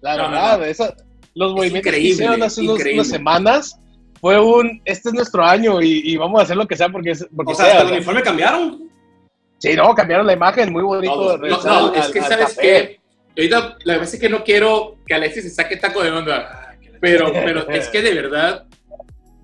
La 0.00 0.16
No, 0.16 0.24
no, 0.24 0.30
verdad, 0.30 0.58
no. 0.58 0.64
esa- 0.64 0.94
los 1.34 1.52
movimientos 1.54 1.92
que 1.92 2.00
hicieron 2.00 2.42
hace 2.42 2.60
unos- 2.62 2.80
unas 2.92 3.08
semanas 3.08 3.78
fue 4.20 4.40
un, 4.40 4.80
este 4.84 5.10
es 5.10 5.14
nuestro 5.14 5.44
año 5.44 5.80
y, 5.80 6.02
y 6.12 6.16
vamos 6.16 6.40
a 6.40 6.42
hacer 6.42 6.56
lo 6.56 6.66
que 6.66 6.76
sea 6.76 6.88
porque, 6.88 7.12
es- 7.12 7.26
porque 7.34 7.52
O 7.52 7.54
sea, 7.54 7.64
sea. 7.66 7.74
hasta 7.74 7.84
el 7.84 7.88
¿no? 7.90 7.94
uniforme 7.96 8.22
cambiaron. 8.22 8.88
Sí, 9.58 9.74
no, 9.74 9.94
cambiaron 9.94 10.26
la 10.26 10.32
imagen, 10.32 10.72
muy 10.72 10.82
bonito. 10.82 11.36
No, 11.38 11.62
no, 11.62 11.88
al- 11.88 11.94
es 11.96 12.08
que 12.08 12.20
al 12.20 12.28
sabes 12.28 12.46
café. 12.54 12.97
Ahorita 13.42 13.76
la 13.84 13.94
verdad 13.94 14.14
es 14.14 14.20
que 14.20 14.28
no 14.28 14.44
quiero 14.44 14.98
que 15.06 15.14
Alexis 15.14 15.44
se 15.44 15.50
saque 15.50 15.76
taco 15.76 16.02
de 16.02 16.10
onda, 16.10 16.74
pero, 17.00 17.32
pero 17.32 17.68
es 17.70 17.88
que 17.88 18.02
de 18.02 18.14
verdad 18.14 18.64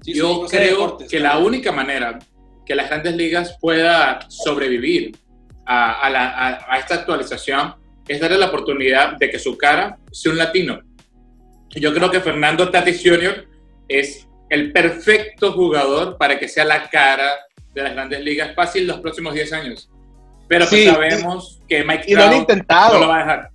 Sí, 0.03 0.15
yo 0.15 0.45
creo 0.49 0.71
deportes, 0.71 1.09
que 1.11 1.17
pero- 1.19 1.29
la 1.31 1.39
única 1.39 1.73
manera 1.73 2.19
que 2.67 2.75
las 2.75 2.89
grandes 2.89 3.15
ligas 3.17 3.57
pueda 3.61 4.21
sobrevivir 4.29 5.17
a, 5.67 6.01
a 6.01 6.11
la- 6.11 6.29
a- 6.31 6.75
a 6.75 6.79
esta 6.79 6.97
actualización 6.97 7.75
es 8.07 8.21
darle 8.21 8.37
la 8.39 8.47
oportunidad 8.47 9.17
de 9.17 9.31
que 9.31 9.39
su 9.39 9.57
cara 9.57 9.97
sea 10.13 10.33
un 10.33 10.39
latino. 10.39 10.81
Yo 11.71 11.93
creo 11.95 12.11
que 12.11 12.21
Fernando 12.21 12.71
Tatis 12.71 13.01
Jr. 13.03 13.47
es 13.89 14.29
el 14.51 14.73
perfecto 14.73 15.53
jugador 15.53 16.17
para 16.19 16.39
que 16.39 16.49
sea 16.49 16.65
la 16.67 16.89
cara 16.91 17.31
de 17.75 17.83
las 17.83 17.95
grandes 17.95 18.21
ligas 18.21 18.55
fácil 18.55 18.87
los 18.87 19.01
próximos 19.01 19.33
10 19.35 19.53
años. 19.55 19.91
Pero 20.47 20.67
pues 20.69 20.83
Sí, 20.83 20.87
sabemos 20.89 21.61
que 21.67 21.83
Mike 21.83 22.05
Y 22.09 22.15
lo 22.15 22.23
han 22.25 22.29
Trout 22.29 22.41
intentado. 22.43 22.95
no 22.95 23.01
lo 23.01 23.09
va 23.09 23.17
a 23.17 23.19
dejar. 23.21 23.51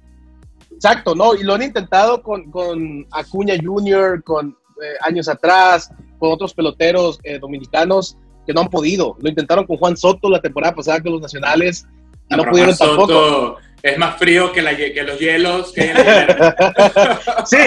Exacto, 0.80 1.14
no, 1.14 1.36
y 1.36 1.44
lo 1.44 1.56
han 1.56 1.62
intentado 1.62 2.24
con, 2.24 2.50
con 2.52 3.06
Acuña 3.12 3.56
Jr., 3.62 4.24
con 4.24 4.58
eh, 4.82 4.94
años 5.02 5.28
atrás, 5.28 5.92
con 6.18 6.32
otros 6.32 6.54
peloteros 6.54 7.20
eh, 7.24 7.38
dominicanos 7.38 8.16
que 8.48 8.54
no 8.54 8.62
han 8.62 8.70
podido. 8.70 9.18
Lo 9.20 9.28
intentaron 9.28 9.66
con 9.68 9.76
Juan 9.76 9.98
Soto 9.98 10.30
la 10.30 10.40
temporada 10.40 10.74
pasada 10.74 11.02
con 11.02 11.12
los 11.12 11.22
nacionales 11.22 11.86
y 12.30 12.36
no 12.38 12.46
pudieron 12.46 12.74
Juan 12.76 12.90
tampoco. 12.90 13.12
Soto 13.14 13.58
Es 13.84 13.98
más 13.98 14.18
frío 14.18 14.54
que, 14.54 14.62
la 14.62 14.78
que 14.78 15.04
los 15.04 15.20
hielos 15.20 15.74
que 15.74 15.94
la. 15.94 17.16
Sí, 17.46 17.58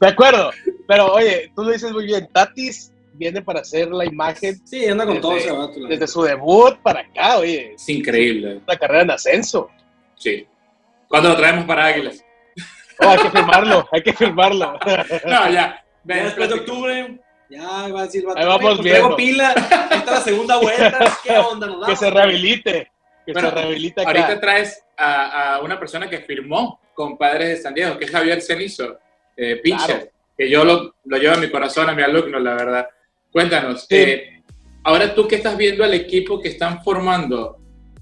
de 0.00 0.08
acuerdo. 0.08 0.50
Pero 0.88 1.12
oye, 1.12 1.52
tú 1.54 1.64
lo 1.64 1.72
dices 1.72 1.92
muy 1.92 2.06
bien. 2.06 2.26
Tatis 2.32 2.90
viene 3.12 3.42
para 3.42 3.60
hacer 3.60 3.90
la 3.90 4.06
imagen 4.06 4.66
Sí, 4.66 4.86
anda 4.86 5.04
con 5.04 5.16
Desde- 5.16 5.20
todo 5.20 5.36
ese 5.36 5.52
vato. 5.52 5.78
la 5.78 5.88
desde 5.90 6.06
su 6.06 6.22
debut 6.22 6.76
para 6.82 7.00
acá, 7.00 7.36
oye. 7.36 7.74
Es 7.74 7.86
increíble. 7.90 8.62
Una 8.66 8.78
carrera 8.78 9.02
en 9.02 9.10
ascenso. 9.10 9.68
Sí. 10.16 10.46
¿Cuándo 11.06 11.28
lo 11.28 11.36
traemos 11.36 11.66
para 11.66 11.84
Águilas? 11.84 12.24
Oh, 13.00 13.08
hay 13.08 13.18
que 13.18 13.30
firmarlo, 13.30 13.88
hay 13.92 14.02
que 14.02 14.12
firmarlo. 14.12 14.78
No, 15.26 15.50
ya. 15.50 15.84
Ven, 16.04 16.18
Ya 16.18 16.24
después 16.24 16.48
de 16.48 16.54
octubre, 16.56 17.18
ya 17.48 17.62
va 17.88 18.00
a 18.00 18.02
decir, 18.04 18.24
vato, 18.24 18.38
Ahí 18.38 18.46
vamos 18.46 18.64
"Oye, 18.64 18.76
pues 18.76 18.84
viendo". 18.84 19.16
pila, 19.16 19.48
ahí 19.90 19.98
está 19.98 20.10
la 20.12 20.20
segunda 20.20 20.56
vuelta, 20.58 21.18
¿qué 21.22 21.38
onda? 21.38 21.66
¿Nos 21.68 21.86
que 21.88 21.96
se 21.96 22.10
rehabilite. 22.10 22.90
Que 23.24 23.32
Bueno, 23.32 23.50
se 23.50 23.54
rehabilite 23.54 24.00
acá. 24.00 24.10
Ahorita 24.10 24.40
traes 24.40 24.82
a, 24.96 25.54
a 25.54 25.60
una 25.62 25.78
persona 25.78 26.10
que 26.10 26.18
firmó 26.18 26.80
con 26.94 27.16
Padres 27.16 27.48
de 27.50 27.56
San 27.58 27.72
Diego, 27.74 27.96
que 27.98 28.06
es 28.06 28.10
Javier 28.10 28.40
Cenizo, 28.42 28.98
eh, 29.36 29.56
pitcher, 29.62 29.86
Claro. 29.86 30.10
que 30.36 30.50
yo 30.50 30.64
lo, 30.64 30.94
lo 31.04 31.16
llevo 31.18 31.34
a 31.34 31.38
mi 31.38 31.48
corazón, 31.50 31.88
a 31.88 31.94
mi 31.94 32.02
alumno, 32.02 32.38
la 32.40 32.54
verdad. 32.54 32.88
Cuéntanos, 33.30 33.86
Sí. 33.88 33.94
eh, 33.96 34.42
ahora 34.82 35.14
tú 35.14 35.28
que 35.28 35.36
estás 35.36 35.56
viendo 35.56 35.84
el 35.84 35.94
equipo 35.94 36.40
que 36.40 36.48
están 36.48 36.82
formando, 36.82 37.58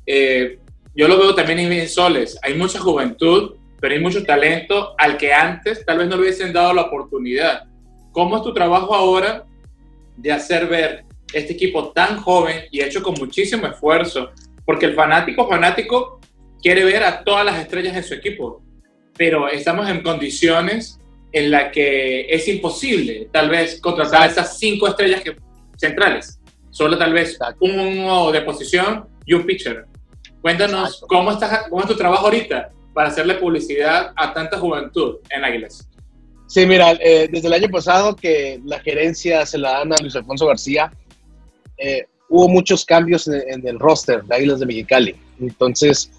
eh, 0.07 0.59
yo 0.94 1.07
lo 1.07 1.18
veo 1.18 1.35
también 1.35 1.59
en 1.61 1.88
Soles, 1.88 2.38
hay 2.42 2.55
mucha 2.55 2.79
juventud, 2.81 3.57
pero 3.80 3.94
hay 3.94 4.00
mucho 4.00 4.22
talento 4.24 4.94
al 4.98 5.16
que 5.16 5.32
antes 5.32 5.84
tal 5.84 5.98
vez 5.98 6.08
no 6.08 6.16
le 6.16 6.22
hubiesen 6.22 6.52
dado 6.52 6.74
la 6.74 6.82
oportunidad. 6.82 7.64
¿Cómo 8.12 8.36
es 8.36 8.42
tu 8.42 8.52
trabajo 8.52 8.94
ahora 8.94 9.46
de 10.16 10.32
hacer 10.32 10.66
ver 10.66 11.04
este 11.32 11.54
equipo 11.54 11.90
tan 11.92 12.18
joven 12.18 12.64
y 12.70 12.82
hecho 12.82 13.02
con 13.02 13.14
muchísimo 13.14 13.66
esfuerzo? 13.66 14.30
Porque 14.64 14.86
el 14.86 14.94
fanático 14.94 15.48
fanático 15.48 16.20
quiere 16.60 16.84
ver 16.84 17.02
a 17.02 17.24
todas 17.24 17.44
las 17.44 17.58
estrellas 17.58 17.94
de 17.94 18.02
su 18.02 18.12
equipo, 18.12 18.62
pero 19.16 19.48
estamos 19.48 19.88
en 19.88 20.02
condiciones 20.02 20.98
en 21.32 21.50
las 21.50 21.72
que 21.72 22.26
es 22.28 22.46
imposible 22.48 23.28
tal 23.32 23.48
vez 23.48 23.80
contratar 23.80 24.22
a 24.22 24.26
esas 24.26 24.58
cinco 24.58 24.88
estrellas 24.88 25.22
que, 25.22 25.36
centrales. 25.76 26.38
Solo 26.70 26.98
tal 26.98 27.12
vez 27.12 27.38
uno 27.60 28.30
de 28.30 28.42
posición 28.42 29.06
y 29.24 29.32
un 29.32 29.44
pitcher. 29.44 29.86
Cuéntanos 30.42 31.02
cómo, 31.08 31.32
estás, 31.32 31.68
cómo 31.68 31.82
es 31.82 31.88
tu 31.88 31.96
trabajo 31.96 32.26
ahorita 32.26 32.70
para 32.94 33.09
hacerle 33.09 33.35
publicidad 33.35 34.12
a 34.16 34.33
tanta 34.33 34.59
juventud 34.59 35.16
en 35.31 35.44
Águilas. 35.44 35.88
Sí, 36.46 36.66
mira, 36.66 36.92
eh, 36.92 37.29
desde 37.31 37.46
el 37.46 37.55
año 37.55 37.68
pasado 37.68 38.16
que 38.16 38.61
la 38.64 38.81
gerencia 38.81 39.46
se 39.46 39.59
la 39.59 39.79
dan 39.79 39.92
a 39.92 39.96
Luis 40.00 40.16
Alfonso 40.16 40.46
García, 40.46 40.92
eh, 41.79 42.07
hubo 42.29 42.48
muchos 42.48 42.85
cambios 42.85 43.29
en, 43.29 43.42
en 43.48 43.66
el 43.66 43.79
roster 43.79 44.24
de 44.24 44.35
Águilas 44.35 44.61
de 44.61 44.66
Mexicali. 44.66 45.14
Entonces, 45.40 46.11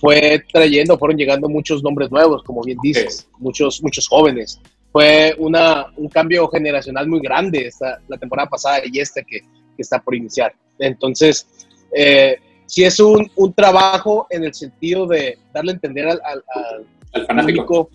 fue 0.00 0.42
trayendo, 0.52 0.98
fueron 0.98 1.18
llegando 1.18 1.48
muchos 1.48 1.82
nombres 1.82 2.10
nuevos, 2.10 2.42
como 2.42 2.62
bien 2.62 2.78
dices, 2.82 3.28
muchos, 3.38 3.82
muchos 3.82 4.08
jóvenes. 4.08 4.58
Fue 4.92 5.34
una, 5.38 5.86
un 5.96 6.08
cambio 6.08 6.48
generacional 6.48 7.06
muy 7.06 7.20
grande 7.20 7.66
esta, 7.66 8.00
la 8.08 8.16
temporada 8.16 8.48
pasada 8.48 8.80
y 8.84 8.98
esta 8.98 9.22
que, 9.22 9.40
que 9.40 9.82
está 9.82 10.00
por 10.00 10.14
iniciar. 10.14 10.54
Entonces, 10.78 11.46
eh, 11.94 12.38
sí 12.70 12.84
es 12.84 13.00
un, 13.00 13.30
un 13.36 13.52
trabajo 13.52 14.26
en 14.30 14.44
el 14.44 14.54
sentido 14.54 15.06
de 15.06 15.38
darle 15.52 15.72
a 15.72 15.74
entender 15.74 16.06
al, 16.08 16.20
al- 16.24 16.44
al- 16.54 16.86
Al 17.12 17.26
fanático. 17.26 17.90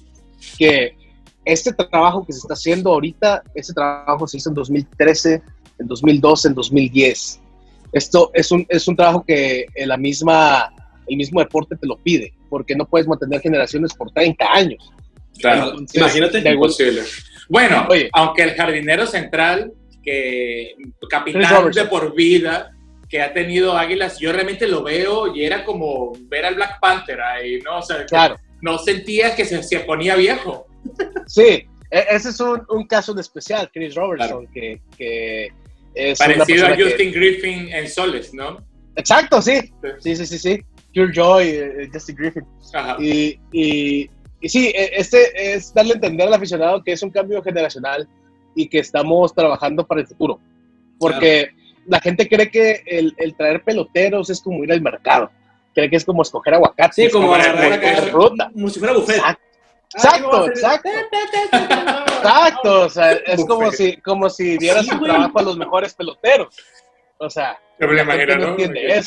que 0.58 0.96
este 1.46 1.72
trabajo 1.74 2.26
que 2.26 2.34
se 2.34 2.40
está 2.40 2.56
haciendo 2.56 2.92
ahorita, 2.92 3.42
este 3.54 3.74
trabajo 3.74 4.28
se 4.28 4.38
hizo 4.38 4.50
en 4.50 4.56
2013, 4.56 5.42
en 5.80 5.88
2012, 5.88 6.48
en 6.50 6.54
2010. 6.56 7.40
Esto 7.94 8.32
es 8.34 8.52
un, 8.52 8.66
es 8.68 8.88
un 8.88 8.96
trabajo 8.98 9.24
que 9.26 9.66
la 9.86 9.96
misma, 9.96 10.74
el 11.08 11.16
mismo 11.18 11.40
deporte 11.40 11.78
te 11.78 11.88
lo 11.88 11.96
pide, 11.98 12.34
porque 12.50 12.76
no 12.76 12.86
puedes 12.86 13.08
mantener 13.08 13.40
generaciones 13.42 13.94
por 13.94 14.12
30 14.12 14.46
años. 14.52 14.92
Claro. 15.40 15.70
Entonces, 15.70 15.96
Imagínate. 16.02 16.40
igual- 16.40 16.54
Imposible. 16.56 17.02
Bueno, 17.48 17.86
Oye. 17.90 18.10
aunque 18.12 18.44
el 18.44 18.52
jardinero 18.56 19.06
central, 19.08 19.72
que 20.04 20.76
capitán 21.10 21.72
de 21.72 21.86
por 21.86 22.14
vida, 22.16 22.75
que 23.10 23.22
ha 23.22 23.34
tenido 23.34 23.78
Águilas, 23.78 24.20
yo 24.20 24.32
realmente 24.34 24.68
lo 24.68 24.84
veo 24.84 25.34
y 25.36 25.44
era 25.46 25.64
como 25.64 26.14
ver 26.28 26.46
al 26.46 26.56
Black 26.56 26.80
Panther 26.80 27.22
ahí, 27.22 27.60
¿no? 27.62 27.78
O 27.80 27.82
sea, 27.82 28.06
Claro, 28.06 28.36
no 28.62 28.78
sentía 28.80 29.36
que 29.36 29.46
se, 29.46 29.62
se 29.64 29.80
ponía 29.82 30.16
viejo. 30.16 30.68
sí, 31.28 31.66
e- 31.92 32.06
ese 32.10 32.30
es 32.30 32.40
un, 32.40 32.62
un 32.70 32.88
caso 32.88 33.12
en 33.12 33.20
especial, 33.20 33.70
Chris 33.74 33.96
Robertson, 33.96 34.48
que, 34.48 34.82
que 34.98 35.50
es 35.94 36.18
Parecido 36.20 36.44
a 36.44 36.46
persona 36.70 36.76
que- 36.78 36.84
Justin 36.84 37.12
Griffin 37.14 37.74
en 37.74 37.90
Soles, 37.90 38.34
¿no? 38.34 38.58
Exacto, 38.96 39.42
sí, 39.42 39.60
sí, 40.00 40.16
sí, 40.16 40.26
sí, 40.26 40.38
sí. 40.40 40.60
Pure 40.94 41.12
Joy, 41.14 41.48
eh, 41.50 41.90
Justin 41.94 42.16
Griffin. 42.16 42.44
Ajá. 42.74 42.96
Y, 43.00 43.38
y, 43.52 44.10
y 44.42 44.50
sí, 44.50 44.68
e- 44.74 44.92
este 44.96 45.54
es 45.54 45.74
darle 45.74 45.92
a 45.92 45.96
entender 45.96 46.28
al 46.28 46.34
aficionado 46.34 46.82
que 46.84 46.94
es 46.94 47.04
un 47.04 47.10
cambio 47.12 47.42
generacional 47.44 48.08
y 48.56 48.68
que 48.70 48.80
estamos 48.80 49.34
trabajando 49.36 49.86
para 49.86 50.02
el 50.02 50.08
futuro. 50.08 50.40
Porque 50.98 51.50
la 51.88 52.00
gente 52.00 52.28
cree 52.28 52.50
que 52.50 52.84
el, 52.86 53.14
el 53.18 53.36
traer 53.36 53.64
peloteros 53.64 54.30
es 54.30 54.42
como 54.42 54.64
ir 54.64 54.72
al 54.72 54.82
mercado. 54.82 55.32
cree 55.74 55.90
que 55.90 55.98
es 55.98 56.06
como 56.06 56.22
escoger 56.22 56.54
aguacate. 56.56 56.94
Sí, 57.06 57.10
como 57.12 57.28
como 57.28 57.38
la- 57.38 57.76
acá, 57.76 57.96
fruta. 58.04 58.50
como 58.54 58.70
si 58.70 58.80
fuera 58.80 58.94
buffet. 58.94 59.18
Exacto, 59.18 59.42
Ah, 59.98 60.12
¿qué 60.16 60.22
me 60.22 60.28
voy 60.28 60.48
a 60.48 60.48
exacto, 60.48 60.90
exacto. 60.90 60.90
Exacto, 62.26 62.82
o 62.82 62.90
sea, 62.90 63.12
es 63.12 63.46
como 63.46 63.72
si, 63.72 63.98
como 63.98 64.30
si 64.30 64.58
dieras 64.58 64.88
güey. 64.88 65.12
trabajo 65.12 65.40
a 65.40 65.44
los 65.44 65.58
mejores 65.58 65.94
peloteros. 65.94 66.56
O 67.18 67.30
sea, 67.30 67.58
imagino, 67.80 68.36
no. 68.38 68.58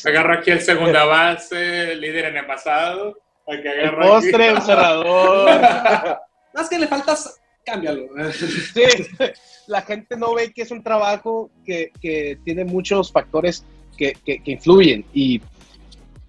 Agarra 0.05 0.35
aquí 0.35 0.51
el 0.53 0.61
segunda 0.61 1.05
base, 1.05 1.95
líder 1.97 2.27
en 2.27 2.37
el 2.39 2.47
pasado. 2.47 3.19
El 3.47 3.95
postre, 3.97 4.49
el 4.49 4.63
cerrador. 4.63 5.61
Más 6.55 6.69
que 6.69 6.79
le 6.79 6.87
faltas, 6.87 7.41
cámbialo. 7.71 8.07
Sí, 8.33 8.83
la 9.67 9.83
gente 9.83 10.17
no 10.17 10.35
ve 10.35 10.53
que 10.53 10.63
es 10.63 10.71
un 10.71 10.83
trabajo 10.83 11.51
que, 11.65 11.91
que 12.01 12.39
tiene 12.45 12.65
muchos 12.65 13.13
factores 13.13 13.65
que, 13.97 14.13
que- 14.25 14.43
que 14.43 14.53
influyen. 14.53 15.05
Y, 15.13 15.41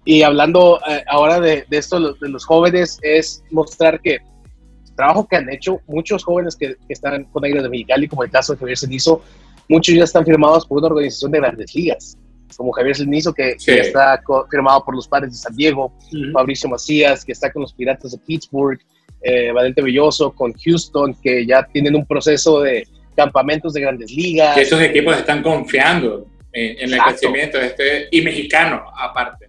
y 0.04 0.22
hablando 0.22 0.80
eh, 0.88 1.02
ahora 1.08 1.40
de, 1.40 1.64
de 1.68 1.76
esto 1.78 2.14
de 2.14 2.28
los, 2.28 2.44
jóvenes, 2.44 2.98
es 3.02 3.42
mostrar 3.50 4.00
que 4.00 4.14
el 4.16 4.94
trabajo 4.96 5.26
que 5.28 5.36
han 5.36 5.48
hecho 5.50 5.80
muchos 5.86 6.24
jóvenes 6.24 6.56
que, 6.56 6.76
están 6.88 7.24
con 7.24 7.44
Águilas 7.44 7.62
de 7.64 7.68
Mexicali, 7.70 8.08
como 8.08 8.24
el 8.24 8.30
caso 8.30 8.52
de 8.54 8.58
Javier 8.58 8.78
Cenizo, 8.78 9.22
muchos 9.68 9.94
ya 9.94 10.04
están 10.04 10.24
firmados 10.24 10.66
por 10.66 10.78
una 10.78 10.88
organización 10.88 11.30
de 11.32 11.38
grandes 11.38 11.74
ligas, 11.74 12.16
como 12.56 12.72
Javier 12.72 12.96
Cenizo, 12.96 13.32
que, 13.32 13.54
Sí. 13.58 13.66
que 13.66 13.80
está 13.80 14.20
firmado 14.50 14.84
por 14.84 14.94
los 14.96 15.06
Padres 15.06 15.32
de 15.32 15.38
San 15.38 15.54
Diego, 15.54 15.92
Fabricio 16.32 16.68
Macías, 16.68 17.24
que 17.24 17.32
está 17.32 17.52
con 17.52 17.62
los 17.62 17.72
Piratas 17.72 18.10
de 18.12 18.18
Pittsburgh, 18.18 18.80
eh, 19.22 19.52
Valente 19.52 19.82
Belloso 19.82 20.32
con 20.32 20.52
Houston, 20.52 21.14
que 21.22 21.46
ya 21.46 21.62
tienen 21.72 21.94
un 21.94 22.06
proceso 22.06 22.60
de 22.60 22.86
campamentos 23.16 23.72
de 23.74 23.80
grandes 23.80 24.10
ligas. 24.10 24.54
Que 24.54 24.62
esos 24.62 24.80
equipos 24.80 25.16
están 25.16 25.42
confiando 25.42 26.26
en, 26.52 26.78
en 26.78 26.94
el 26.94 27.00
crecimiento 27.00 27.58
de 27.58 27.66
este, 27.66 28.08
y 28.10 28.22
mexicano 28.22 28.84
aparte. 28.96 29.48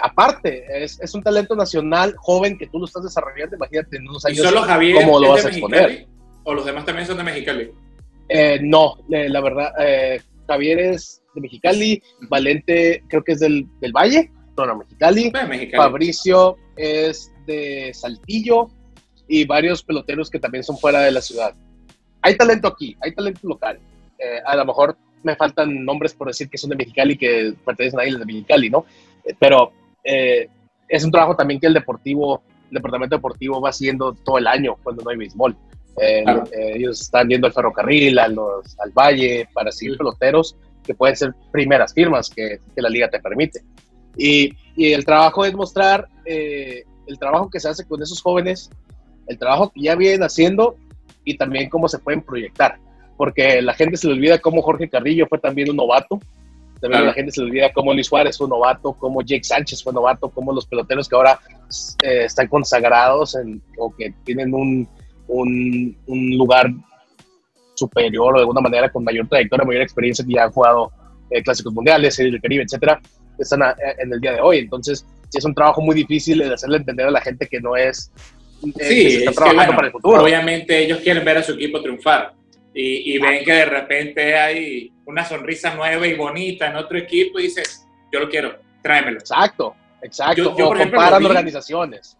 Aparte, 0.00 0.64
es, 0.84 1.00
es 1.00 1.14
un 1.14 1.22
talento 1.22 1.56
nacional 1.56 2.14
joven 2.18 2.56
que 2.56 2.68
tú 2.68 2.78
lo 2.78 2.84
estás 2.84 3.02
desarrollando, 3.02 3.56
imagínate 3.56 3.96
en 3.96 4.08
unos 4.08 4.24
¿Y 4.24 4.32
años 4.32 4.46
solo 4.46 4.62
Javier 4.62 4.94
cómo 4.94 5.18
lo 5.18 5.30
vas 5.30 5.44
a 5.44 5.48
exponer. 5.48 5.82
Mexicali? 5.82 6.08
¿O 6.44 6.54
los 6.54 6.64
demás 6.64 6.84
también 6.84 7.06
son 7.06 7.16
de 7.16 7.24
Mexicali? 7.24 7.70
Eh, 8.28 8.60
no, 8.62 8.94
eh, 9.10 9.28
la 9.28 9.40
verdad, 9.40 9.72
eh, 9.80 10.20
Javier 10.46 10.78
es 10.78 11.22
de 11.34 11.40
Mexicali, 11.40 12.02
Valente 12.28 13.02
creo 13.08 13.24
que 13.24 13.32
es 13.32 13.40
del, 13.40 13.66
del 13.80 13.92
Valle, 13.92 14.30
no, 14.56 14.66
no, 14.66 14.76
Mexicali, 14.76 15.32
Mexicali. 15.32 15.76
Fabricio 15.76 16.56
es 16.76 17.32
de 17.46 17.90
Saltillo 17.92 18.70
y 19.28 19.44
varios 19.44 19.82
peloteros 19.82 20.30
que 20.30 20.38
también 20.40 20.64
son 20.64 20.78
fuera 20.78 21.00
de 21.00 21.12
la 21.12 21.20
ciudad. 21.20 21.54
Hay 22.22 22.36
talento 22.36 22.68
aquí, 22.68 22.96
hay 23.00 23.14
talento 23.14 23.46
local. 23.46 23.78
Eh, 24.18 24.40
a 24.44 24.56
lo 24.56 24.64
mejor 24.64 24.96
me 25.22 25.36
faltan 25.36 25.84
nombres 25.84 26.14
por 26.14 26.26
decir 26.28 26.48
que 26.48 26.58
son 26.58 26.70
de 26.70 26.76
Mexicali, 26.76 27.16
que 27.16 27.54
pertenecen 27.64 28.00
a 28.00 28.04
Islas 28.06 28.20
de 28.20 28.26
Mexicali, 28.26 28.70
¿no? 28.70 28.84
Eh, 29.24 29.34
pero 29.38 29.72
eh, 30.04 30.48
es 30.88 31.04
un 31.04 31.10
trabajo 31.12 31.36
también 31.36 31.60
que 31.60 31.66
el 31.66 31.74
deportivo, 31.74 32.42
el 32.70 32.74
departamento 32.76 33.16
deportivo 33.16 33.60
va 33.60 33.70
haciendo 33.70 34.12
todo 34.14 34.38
el 34.38 34.46
año 34.46 34.76
cuando 34.82 35.02
no 35.04 35.10
hay 35.10 35.16
béisbol. 35.16 35.56
Eh, 36.00 36.22
Claro. 36.24 36.44
eh, 36.52 36.72
ellos 36.76 37.00
están 37.00 37.28
yendo 37.28 37.46
al 37.48 37.52
ferrocarril, 37.52 38.18
a 38.18 38.28
los, 38.28 38.78
al 38.80 38.90
valle, 38.92 39.48
para 39.52 39.70
seguir 39.72 39.92
Sí. 39.94 39.98
peloteros 39.98 40.56
que 40.84 40.94
pueden 40.94 41.16
ser 41.16 41.34
primeras 41.52 41.92
firmas 41.92 42.30
que, 42.30 42.60
que 42.74 42.80
la 42.82 42.88
liga 42.88 43.08
te 43.10 43.20
permite. 43.20 43.60
Y, 44.16 44.52
y 44.76 44.92
el 44.92 45.04
trabajo 45.04 45.44
es 45.44 45.54
mostrar 45.54 46.08
eh, 46.24 46.84
el 47.06 47.18
trabajo 47.18 47.50
que 47.50 47.60
se 47.60 47.68
hace 47.68 47.84
con 47.86 48.00
esos 48.02 48.22
jóvenes, 48.22 48.70
el 49.28 49.38
trabajo 49.38 49.70
que 49.70 49.82
ya 49.82 49.94
vienen 49.94 50.22
haciendo 50.22 50.76
y 51.24 51.36
también 51.36 51.68
cómo 51.70 51.88
se 51.88 51.98
pueden 51.98 52.22
proyectar. 52.22 52.76
Porque 53.16 53.60
la 53.62 53.74
gente 53.74 53.96
se 53.96 54.06
le 54.06 54.14
olvida 54.14 54.38
cómo 54.38 54.62
Jorge 54.62 54.88
Carrillo 54.88 55.26
fue 55.28 55.38
también 55.38 55.70
un 55.70 55.76
novato. 55.76 56.18
También 56.80 57.00
Claro. 57.02 57.06
la 57.06 57.12
gente 57.14 57.32
se 57.32 57.40
le 57.40 57.46
olvida 57.48 57.72
cómo 57.72 57.92
Luis 57.92 58.06
Suárez 58.06 58.38
fue 58.38 58.44
un 58.46 58.50
novato, 58.50 58.92
cómo 58.92 59.20
Jake 59.22 59.42
Sánchez 59.44 59.82
fue 59.82 59.92
novato, 59.92 60.28
cómo 60.28 60.52
los 60.52 60.64
peloteros 60.66 61.08
que 61.08 61.16
ahora 61.16 61.40
eh, 62.04 62.24
están 62.24 62.46
consagrados 62.46 63.34
en- 63.34 63.60
o 63.76 63.92
que 63.94 64.14
tienen 64.24 64.54
un, 64.54 64.88
un, 65.26 65.96
un 66.06 66.38
lugar 66.38 66.70
superior 67.74 68.32
o 68.34 68.36
de 68.36 68.40
alguna 68.40 68.60
manera 68.60 68.90
con 68.90 69.04
mayor 69.04 69.28
trayectoria, 69.28 69.64
mayor 69.66 69.82
experiencia 69.82 70.24
que 70.24 70.32
ya 70.34 70.44
han 70.44 70.52
jugado 70.52 70.90
eh, 71.30 71.42
clásicos 71.42 71.72
mundiales, 71.74 72.14
series 72.14 72.32
del 72.32 72.40
Caribe, 72.42 72.62
etcétera, 72.64 73.00
están 73.38 73.62
a- 73.62 73.76
en 73.98 74.12
el 74.12 74.20
día 74.20 74.32
de 74.32 74.40
hoy. 74.40 74.58
Entonces, 74.58 75.04
sí 75.28 75.38
es 75.38 75.44
un 75.44 75.54
trabajo 75.54 75.80
muy 75.82 75.94
difícil 75.94 76.38
de 76.38 76.54
hacerle 76.54 76.78
entender 76.78 77.06
a 77.06 77.10
la 77.10 77.20
gente 77.20 77.46
que 77.46 77.60
no 77.60 77.76
es 77.76 78.10
eh, 78.64 78.72
que 78.76 78.84
Sí, 78.84 79.10
se 79.10 79.18
está 79.18 79.18
es 79.18 79.26
que, 79.30 79.34
trabajando 79.34 79.56
bueno, 79.64 79.76
para 79.76 79.86
el 79.88 79.92
futuro. 79.92 80.22
obviamente 80.22 80.78
ellos 80.78 80.98
quieren 81.00 81.24
ver 81.24 81.38
a 81.38 81.42
su 81.42 81.52
equipo 81.52 81.80
triunfar 81.80 82.32
y, 82.74 83.14
y 83.14 83.18
ven 83.18 83.44
que 83.44 83.52
de 83.52 83.64
repente 83.64 84.36
hay 84.36 84.92
una 85.06 85.24
sonrisa 85.24 85.74
nueva 85.74 86.06
y 86.06 86.14
bonita 86.14 86.66
en 86.68 86.76
otro 86.76 86.98
equipo 86.98 87.38
y 87.38 87.44
dices, 87.44 87.86
yo 88.12 88.20
lo 88.20 88.28
quiero, 88.28 88.58
tráemelo. 88.82 89.18
Exacto, 89.18 89.74
exacto. 90.02 90.36
Yo- 90.42 90.56
yo, 90.56 90.64
o 90.66 90.68
por 90.68 90.76
ejemplo, 90.76 90.96
comparan 90.98 91.22
lo 91.22 91.28
vi- 91.28 91.34
organizaciones. 91.36 92.16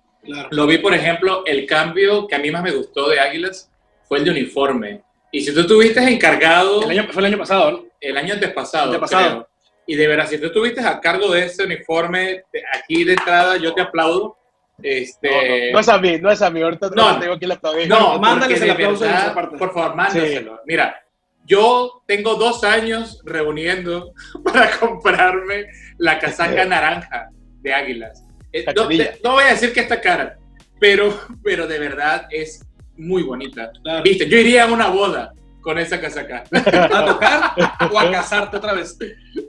Lo 0.50 0.66
vi, 0.66 0.78
por 0.78 0.94
ejemplo, 0.94 1.44
el 1.46 1.64
cambio 1.66 2.26
que 2.26 2.34
a 2.34 2.38
mí 2.38 2.50
más 2.50 2.62
me 2.62 2.72
gustó 2.72 3.08
de 3.08 3.20
Águilas 3.20 3.70
fue 4.08 4.18
el 4.18 4.24
de 4.24 4.30
uniforme. 4.32 5.02
Y 5.30 5.42
si 5.42 5.52
tú 5.54 5.60
estuviste 5.60 6.00
encargado 6.02 6.82
El 6.82 6.90
año, 6.98 7.08
fue 7.12 7.20
el 7.22 7.26
año 7.26 7.38
pasado, 7.38 7.70
¿no? 7.70 7.84
el 8.00 8.16
año 8.16 8.34
antepasado, 8.34 8.86
Antepasado. 8.86 9.28
creo, 9.30 9.48
y 9.86 9.94
de 9.94 10.06
veras, 10.08 10.30
si 10.30 10.38
tú 10.38 10.46
estuviste 10.46 10.80
a 10.80 10.98
cargo 11.00 11.30
de 11.32 11.44
ese 11.44 11.64
uniforme, 11.64 12.44
aquí 12.74 13.04
de 13.04 13.12
entrada 13.12 13.56
yo 13.58 13.74
te 13.74 13.80
aplaudo. 13.82 14.36
Este, 14.82 15.28
No, 15.30 15.36
no, 15.36 15.72
no 15.72 15.80
es 15.80 15.88
a 15.88 15.98
mí, 15.98 16.18
no 16.20 16.30
es 16.30 16.42
a 16.42 16.50
mí. 16.50 16.62
Ahorita 16.62 16.90
No. 16.94 17.18
tengo 17.18 17.34
aquí 17.34 17.46
la 17.46 17.54
aplaudir. 17.54 17.88
No, 17.88 18.18
mándales 18.18 18.60
el 18.60 18.66
de 18.68 18.72
aplauso 18.72 19.04
parte. 19.34 19.56
Por 19.58 19.72
favor, 19.74 19.96
mándaselo. 19.96 20.60
Mira, 20.66 21.02
yo 21.44 22.02
tengo 22.06 22.34
dos 22.36 22.62
años 22.64 23.20
reuniendo 23.24 24.12
para 24.44 24.70
comprarme 24.78 25.66
la 25.98 26.18
casaca 26.18 26.64
naranja 26.66 27.28
de 27.60 27.72
Águilas. 27.74 28.24
Eh, 28.52 28.64
no 29.22 29.32
voy 29.32 29.44
a 29.44 29.48
decir 29.48 29.72
que 29.72 29.80
está 29.80 30.00
cara, 30.00 30.38
pero, 30.80 31.12
pero 31.42 31.66
de 31.66 31.78
verdad 31.78 32.26
es 32.30 32.64
muy 32.96 33.22
bonita. 33.22 33.70
Claro. 33.82 34.02
Viste, 34.02 34.28
yo 34.28 34.38
iría 34.38 34.64
a 34.64 34.72
una 34.72 34.88
boda 34.88 35.32
con 35.68 35.78
esa 35.78 36.00
casaca. 36.00 36.44
¿A 36.52 37.04
tocar 37.04 37.52
o 37.92 37.98
a 37.98 38.10
casarte 38.10 38.56
otra 38.56 38.72
vez? 38.72 38.96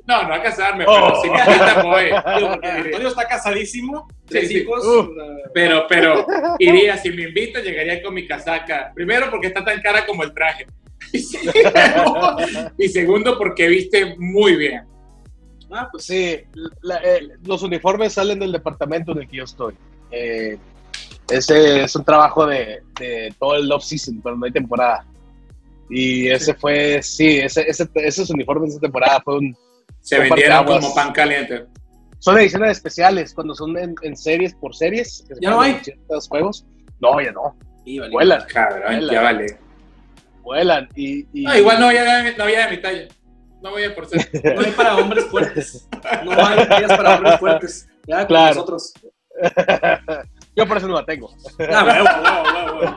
No, 0.06 0.24
no 0.28 0.34
a 0.34 0.42
casarme, 0.42 0.84
Oh. 0.86 0.94
pero 0.94 1.22
si 1.22 1.30
me 1.30 1.84
voy. 1.84 2.10
Porque 2.52 2.68
Antonio 2.68 3.08
está 3.08 3.26
casadísimo, 3.26 4.06
tres 4.26 4.50
Sí, 4.50 4.56
sí. 4.56 4.60
hijos. 4.60 4.86
Uh. 4.86 5.14
Pero, 5.54 5.86
pero 5.88 6.28
iría, 6.60 6.98
si 6.98 7.10
me 7.12 7.22
invitan, 7.24 7.64
llegaría 7.64 8.04
con 8.04 8.14
mi 8.14 8.28
casaca. 8.28 8.92
Primero, 8.94 9.30
porque 9.30 9.48
está 9.48 9.64
tan 9.64 9.82
cara 9.82 10.06
como 10.06 10.24
el 10.24 10.34
traje. 10.34 10.68
Y 12.78 12.90
segundo, 12.90 13.38
porque 13.38 13.68
viste 13.70 14.14
muy 14.18 14.58
bien. 14.58 14.84
Ah, 15.72 15.88
pues 15.90 16.04
Sí, 16.04 16.42
la- 16.82 16.98
eh, 17.02 17.30
los 17.46 17.64
uniformes 17.64 18.12
salen 18.12 18.40
del 18.40 18.52
departamento 18.52 19.14
en 19.14 19.20
el 19.20 19.28
que 19.30 19.38
yo 19.38 19.46
estoy. 19.46 19.74
Eh, 20.12 20.58
ese 21.30 21.84
es 21.84 21.96
un 21.96 22.04
trabajo 22.04 22.46
de, 22.46 22.82
de 23.00 23.34
todo 23.40 23.56
el 23.56 23.72
off-season, 23.72 24.20
cuando 24.20 24.40
no 24.42 24.46
hay 24.48 24.52
temporada. 24.52 25.06
Y 25.90 26.30
ese 26.30 26.54
fue, 26.54 27.02
sí, 27.02 27.38
ese, 27.40 27.62
ese- 27.68 27.90
esos 27.96 28.30
uniformes 28.30 28.70
de 28.70 28.74
esa 28.76 28.82
temporada 28.82 29.22
fue 29.24 29.38
un, 29.38 29.58
Se 30.02 30.18
Un 30.20 30.30
vendieron 30.30 30.66
como 30.66 30.94
pan 30.94 31.12
caliente. 31.12 31.66
son 32.20 32.38
ediciones 32.38 32.72
especiales, 32.72 33.34
cuando 33.34 33.56
son 33.56 33.78
en, 33.78 33.96
en 34.04 34.16
series 34.16 34.54
por 34.56 34.76
series. 34.76 35.26
¿Ya 35.42 35.50
no 35.52 35.62
hay? 35.62 35.80
ciertos 35.84 36.28
juegos. 36.28 36.66
No, 37.02 37.20
ya 37.22 37.32
no. 37.32 37.56
vale. 37.86 38.10
Vuelan, 38.12 38.44
Cabrón, 38.54 39.10
ya 39.10 39.22
vale. 39.22 39.58
vuelan. 40.44 40.88
Y, 40.96 41.26
y- 41.34 41.44
No, 41.44 41.58
igual 41.58 41.80
no 41.80 41.88
había, 41.88 42.34
no 42.38 42.44
había 42.44 42.66
de 42.68 42.76
mi 42.76 42.82
talla. 42.82 43.08
No 43.62 43.72
voy 43.72 43.84
a 43.84 43.94
por 43.96 44.08
ser. 44.08 44.30
No 44.56 44.62
hay 44.62 44.72
para 44.72 44.96
hombres 44.98 45.26
fuertes. 45.26 45.88
No 46.24 46.32
hay 46.32 46.68
tallas 46.70 46.98
para 46.98 47.16
hombres 47.16 47.40
fuertes. 47.40 47.88
Ya 48.08 48.26
Claro. 48.28 48.56
nosotros. 48.56 48.94
Yo 50.56 50.68
por 50.68 50.78
eso 50.78 50.88
no 50.88 50.96
la 50.96 51.06
tengo. 51.06 51.30
Ah, 51.72 51.84
huevo, 51.86 52.06
huevo, 52.24 52.80
huevo. 52.80 52.96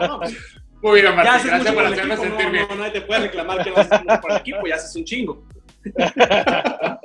No, 0.00 0.18
pues, 0.20 0.36
Muy 0.82 1.00
bien, 1.00 1.06
ya 1.06 1.12
Martín. 1.16 1.32
Gracias 1.50 1.58
mucho 1.62 1.74
por 1.74 1.84
hacerme 1.86 2.14
equipo. 2.14 2.28
sentir 2.28 2.46
No, 2.46 2.52
bien. 2.52 2.66
no, 2.68 2.74
nadie 2.76 2.90
te 2.92 3.00
puede 3.02 3.20
reclamar 3.20 3.64
que 3.64 3.70
no 3.70 3.76
haces 3.76 4.00
mucho 4.04 4.20
por 4.20 4.30
el 4.32 4.36
equipo. 4.38 4.66
Ya 4.66 4.74
haces 4.76 4.96
un 4.96 5.04
chingo. 5.04 5.42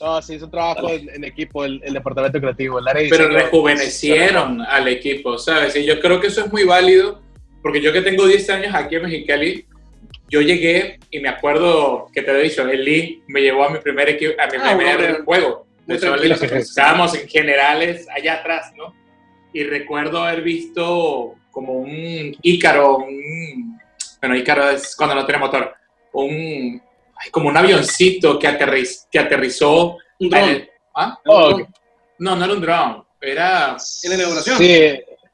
No, 0.00 0.20
sí, 0.20 0.34
es 0.34 0.42
un 0.42 0.50
trabajo 0.50 0.90
en, 0.90 1.08
en 1.08 1.24
equipo, 1.24 1.64
el, 1.64 1.80
el 1.84 1.94
departamento 1.94 2.38
creativo, 2.40 2.78
el 2.78 2.88
área 2.88 3.02
de 3.04 3.08
Pero 3.08 3.28
rejuvenecieron 3.28 4.60
al 4.60 4.88
equipo, 4.88 5.38
¿sabes? 5.38 5.76
Y 5.76 5.84
yo 5.84 5.98
creo 6.00 6.20
que 6.20 6.26
eso 6.26 6.44
es 6.44 6.52
muy 6.52 6.64
válido, 6.64 7.22
porque 7.62 7.80
yo 7.80 7.92
que 7.92 8.02
tengo 8.02 8.26
10 8.26 8.50
años 8.50 8.74
aquí 8.74 8.96
en 8.96 9.02
Mexicali, 9.04 9.66
yo 10.28 10.40
llegué 10.42 10.98
y 11.10 11.20
me 11.20 11.28
acuerdo 11.28 12.08
que 12.12 12.20
te 12.22 12.32
lo 12.32 12.38
he 12.40 12.42
dicho, 12.42 12.68
el 12.68 12.84
Lee 12.84 13.22
me 13.28 13.40
llevó 13.40 13.64
a 13.64 13.70
mi 13.70 13.78
primer 13.78 14.10
equipo, 14.10 14.32
a 14.38 14.46
mi 14.46 14.56
Ah, 14.60 14.76
primer 14.76 14.96
bueno, 14.98 15.24
juego. 15.24 15.66
De 15.86 15.94
hecho, 15.94 16.14
estábamos 16.56 17.14
en 17.14 17.28
generales 17.28 18.06
allá 18.14 18.34
atrás, 18.40 18.72
¿no? 18.76 18.92
Y 19.54 19.62
recuerdo 19.62 20.22
haber 20.24 20.42
visto 20.42 21.34
como 21.54 21.72
un 21.74 22.36
Ícaro, 22.42 22.96
un, 22.98 23.80
bueno, 24.20 24.36
Ícaro 24.36 24.68
es 24.70 24.94
cuando 24.96 25.14
no 25.14 25.24
tiene 25.24 25.38
motor, 25.40 25.72
un, 26.12 26.82
como 27.30 27.48
un 27.48 27.56
avioncito 27.56 28.38
que, 28.38 28.48
aterriz, 28.48 29.06
que 29.10 29.18
aterrizó. 29.20 29.96
Un 30.18 30.28
dron. 30.28 30.68
¿Ah? 30.96 31.18
Oh, 31.26 31.50
ok. 31.50 31.68
No, 32.18 32.36
no 32.36 32.44
era 32.44 32.54
un 32.54 32.60
drone, 32.60 33.02
era 33.20 33.76
En 34.02 34.10
la 34.10 34.16
inauguración. 34.16 34.58
Sí, 34.58 34.74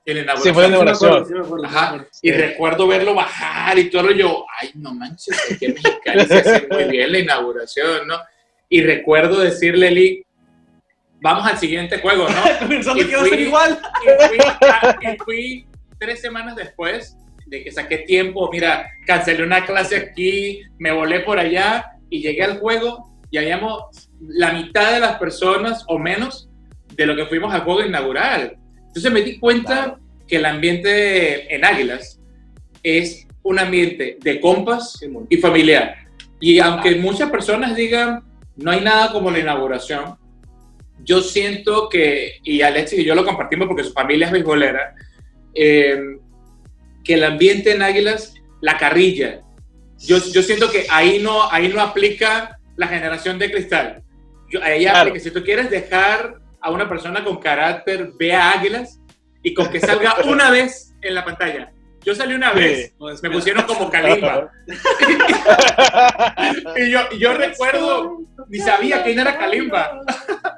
en 0.06 0.26
la 0.26 0.36
Sí, 0.36 0.52
fue 0.52 0.64
en 0.64 0.70
la 0.72 0.76
inauguración. 0.78 1.10
inauguración. 1.10 1.26
Sí, 1.26 1.34
acuerdo, 1.44 1.58
sí 1.68 1.74
Ajá, 1.76 1.86
acuerdo. 1.88 2.06
y 2.22 2.30
recuerdo 2.32 2.86
verlo 2.86 3.14
bajar 3.14 3.78
y 3.78 3.90
todo, 3.90 4.10
yo, 4.12 4.46
ay, 4.60 4.70
no 4.74 4.92
manches, 4.94 5.38
aquí 5.52 5.66
en 5.66 5.74
Mexicali 5.74 6.26
se 6.26 6.34
hace 6.38 6.68
muy 6.70 6.84
bien 6.84 7.12
la 7.12 7.18
inauguración, 7.18 8.06
¿no? 8.08 8.18
Y 8.68 8.82
recuerdo 8.82 9.40
decirle 9.40 9.86
a 9.86 9.90
Eli, 9.90 10.24
vamos 11.20 11.46
al 11.46 11.58
siguiente 11.58 11.98
juego, 11.98 12.26
¿no? 12.28 12.68
Pensando 12.68 13.02
Y 13.02 13.06
que 13.06 13.10
iba 13.12 13.22
a 13.22 13.24
ser 13.26 13.40
igual. 13.40 13.80
y 14.02 14.26
fui, 14.28 14.38
a- 14.70 14.98
y 15.12 15.16
fui 15.18 15.66
tres 16.01 16.20
semanas 16.20 16.57
después 16.57 17.16
de 17.46 17.62
que 17.62 17.70
saqué 17.70 17.98
tiempo, 17.98 18.48
mira, 18.51 18.90
cancelé 19.07 19.44
una 19.44 19.66
clase 19.66 19.96
aquí, 19.96 20.62
me 20.78 20.90
volé 20.92 21.20
por 21.20 21.38
allá 21.38 21.92
y 22.09 22.22
llegué 22.22 22.42
al 22.42 22.59
juego 22.59 23.12
y 23.30 23.38
habíamos 23.38 24.11
la 24.20 24.53
mitad 24.53 24.92
de 24.92 25.01
las 25.01 25.18
personas 25.18 25.84
o 25.88 25.98
menos 25.98 26.48
de 26.96 27.07
lo 27.07 27.14
que 27.14 27.26
fuimos 27.26 27.53
al 27.53 27.62
juego 27.62 27.84
inaugural. 27.84 28.57
Entonces 28.86 29.12
me 29.12 29.22
di 29.22 29.38
cuenta 29.38 29.98
que 30.26 30.36
el 30.36 30.46
ambiente 30.46 31.55
en 31.55 31.64
Águilas 31.64 32.20
es 32.82 33.26
un 33.42 33.59
ambiente 33.59 34.16
de 34.20 34.40
compas 34.40 34.98
y 35.28 35.36
familiar. 35.36 35.96
Y 36.40 36.59
aunque 36.61 36.96
muchas 36.96 37.30
personas 37.30 37.76
digan, 37.76 38.24
no 38.57 38.70
hay 38.70 38.80
nada 38.80 39.12
como 39.12 39.30
la 39.30 39.38
inauguración, 39.38 40.16
yo 41.03 41.20
siento 41.20 41.88
que, 41.88 42.38
y 42.42 42.62
Alexis 42.62 43.01
y 43.01 43.05
yo 43.05 43.14
lo 43.14 43.24
compartimos 43.24 43.68
porque 43.68 43.84
su 43.84 43.92
familia 43.92 44.26
es 44.26 44.32
beisbolera, 44.32 44.94
eh, 45.55 46.01
que 47.05 47.14
el 47.14 47.24
ambiente 47.24 47.72
en 47.72 47.82
Águilas, 47.82 48.34
la 48.61 48.76
carrilla, 48.76 49.40
yo, 49.98 50.18
yo 50.32 50.42
siento 50.42 50.70
que 50.70 50.86
ahí 50.90 51.18
no, 51.18 51.51
ahí 51.51 51.68
no 51.68 51.80
aplica 51.80 52.59
la 52.76 52.88
generación 52.88 53.38
de 53.38 53.51
cristal. 53.51 54.03
Yo, 54.51 54.62
ahí 54.62 54.82
Claro. 54.82 54.98
aplica, 55.11 55.20
si 55.20 55.30
tú 55.30 55.42
quieres 55.44 55.70
dejar 55.70 56.36
a 56.61 56.70
una 56.70 56.88
persona 56.88 57.22
con 57.24 57.38
carácter, 57.38 58.11
ve 58.18 58.34
a 58.34 58.53
Águilas 58.53 59.01
y 59.42 59.55
con 59.55 59.70
que 59.70 59.80
salga 59.80 60.16
una 60.26 60.51
vez 60.51 60.94
en 61.03 61.14
la 61.14 61.24
pantalla. 61.24 61.72
Yo 62.03 62.14
salí 62.14 62.32
una 62.34 62.53
vez, 62.53 62.94
me 63.22 63.30
pusieron 63.30 63.64
como 63.64 63.90
Kalimba. 63.90 64.51
Y 66.76 66.90
yo, 66.90 67.01
yo 67.18 67.34
recuerdo, 67.34 68.18
ni 68.48 68.59
sabía 68.59 69.03
quién 69.03 69.18
era 69.18 69.38
Kalimba. 69.38 70.01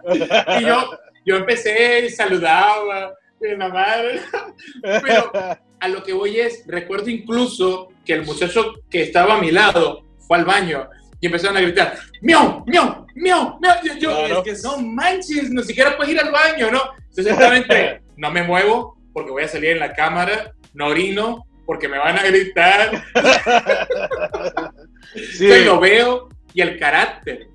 Y 0.60 0.64
yo, 0.64 0.90
yo 1.24 1.36
empecé, 1.36 2.08
saludaba, 2.10 3.12
la 3.56 3.68
madre. 3.68 4.20
Pero 4.82 5.32
a 5.80 5.88
lo 5.88 6.02
que 6.02 6.12
voy 6.12 6.38
es, 6.38 6.64
recuerdo 6.66 7.10
incluso 7.10 7.88
que 8.04 8.14
el 8.14 8.24
muchacho 8.24 8.72
que 8.90 9.02
estaba 9.02 9.34
a 9.34 9.40
mi 9.40 9.50
lado 9.50 10.04
fue 10.26 10.38
al 10.38 10.44
baño 10.44 10.88
y 11.20 11.26
empezaron 11.26 11.56
a 11.56 11.60
gritar, 11.60 11.96
miau, 12.20 12.64
miau, 12.66 13.06
miau, 13.14 13.58
miau. 13.60 13.74
Yo, 13.84 13.94
yo, 13.98 14.10
Claro. 14.10 14.42
es 14.44 14.62
que 14.62 14.68
no 14.68 14.78
manches, 14.78 15.50
ni 15.50 15.62
siquiera 15.62 15.96
puedes 15.96 16.12
ir 16.12 16.20
al 16.20 16.32
baño, 16.32 16.70
¿no? 16.70 16.82
Entonces, 16.98 17.26
simplemente 17.26 18.02
no 18.16 18.30
me 18.30 18.42
muevo 18.42 18.96
porque 19.12 19.30
voy 19.30 19.42
a 19.44 19.48
salir 19.48 19.70
en 19.70 19.78
la 19.80 19.92
cámara, 19.92 20.52
no 20.74 20.86
orino 20.88 21.44
porque 21.66 21.88
me 21.88 21.98
van 21.98 22.18
a 22.18 22.22
gritar. 22.24 23.04
Sí. 25.14 25.44
Entonces 25.44 25.66
lo 25.66 25.78
veo 25.78 26.28
y 26.54 26.62
el 26.62 26.78
carácter 26.78 27.48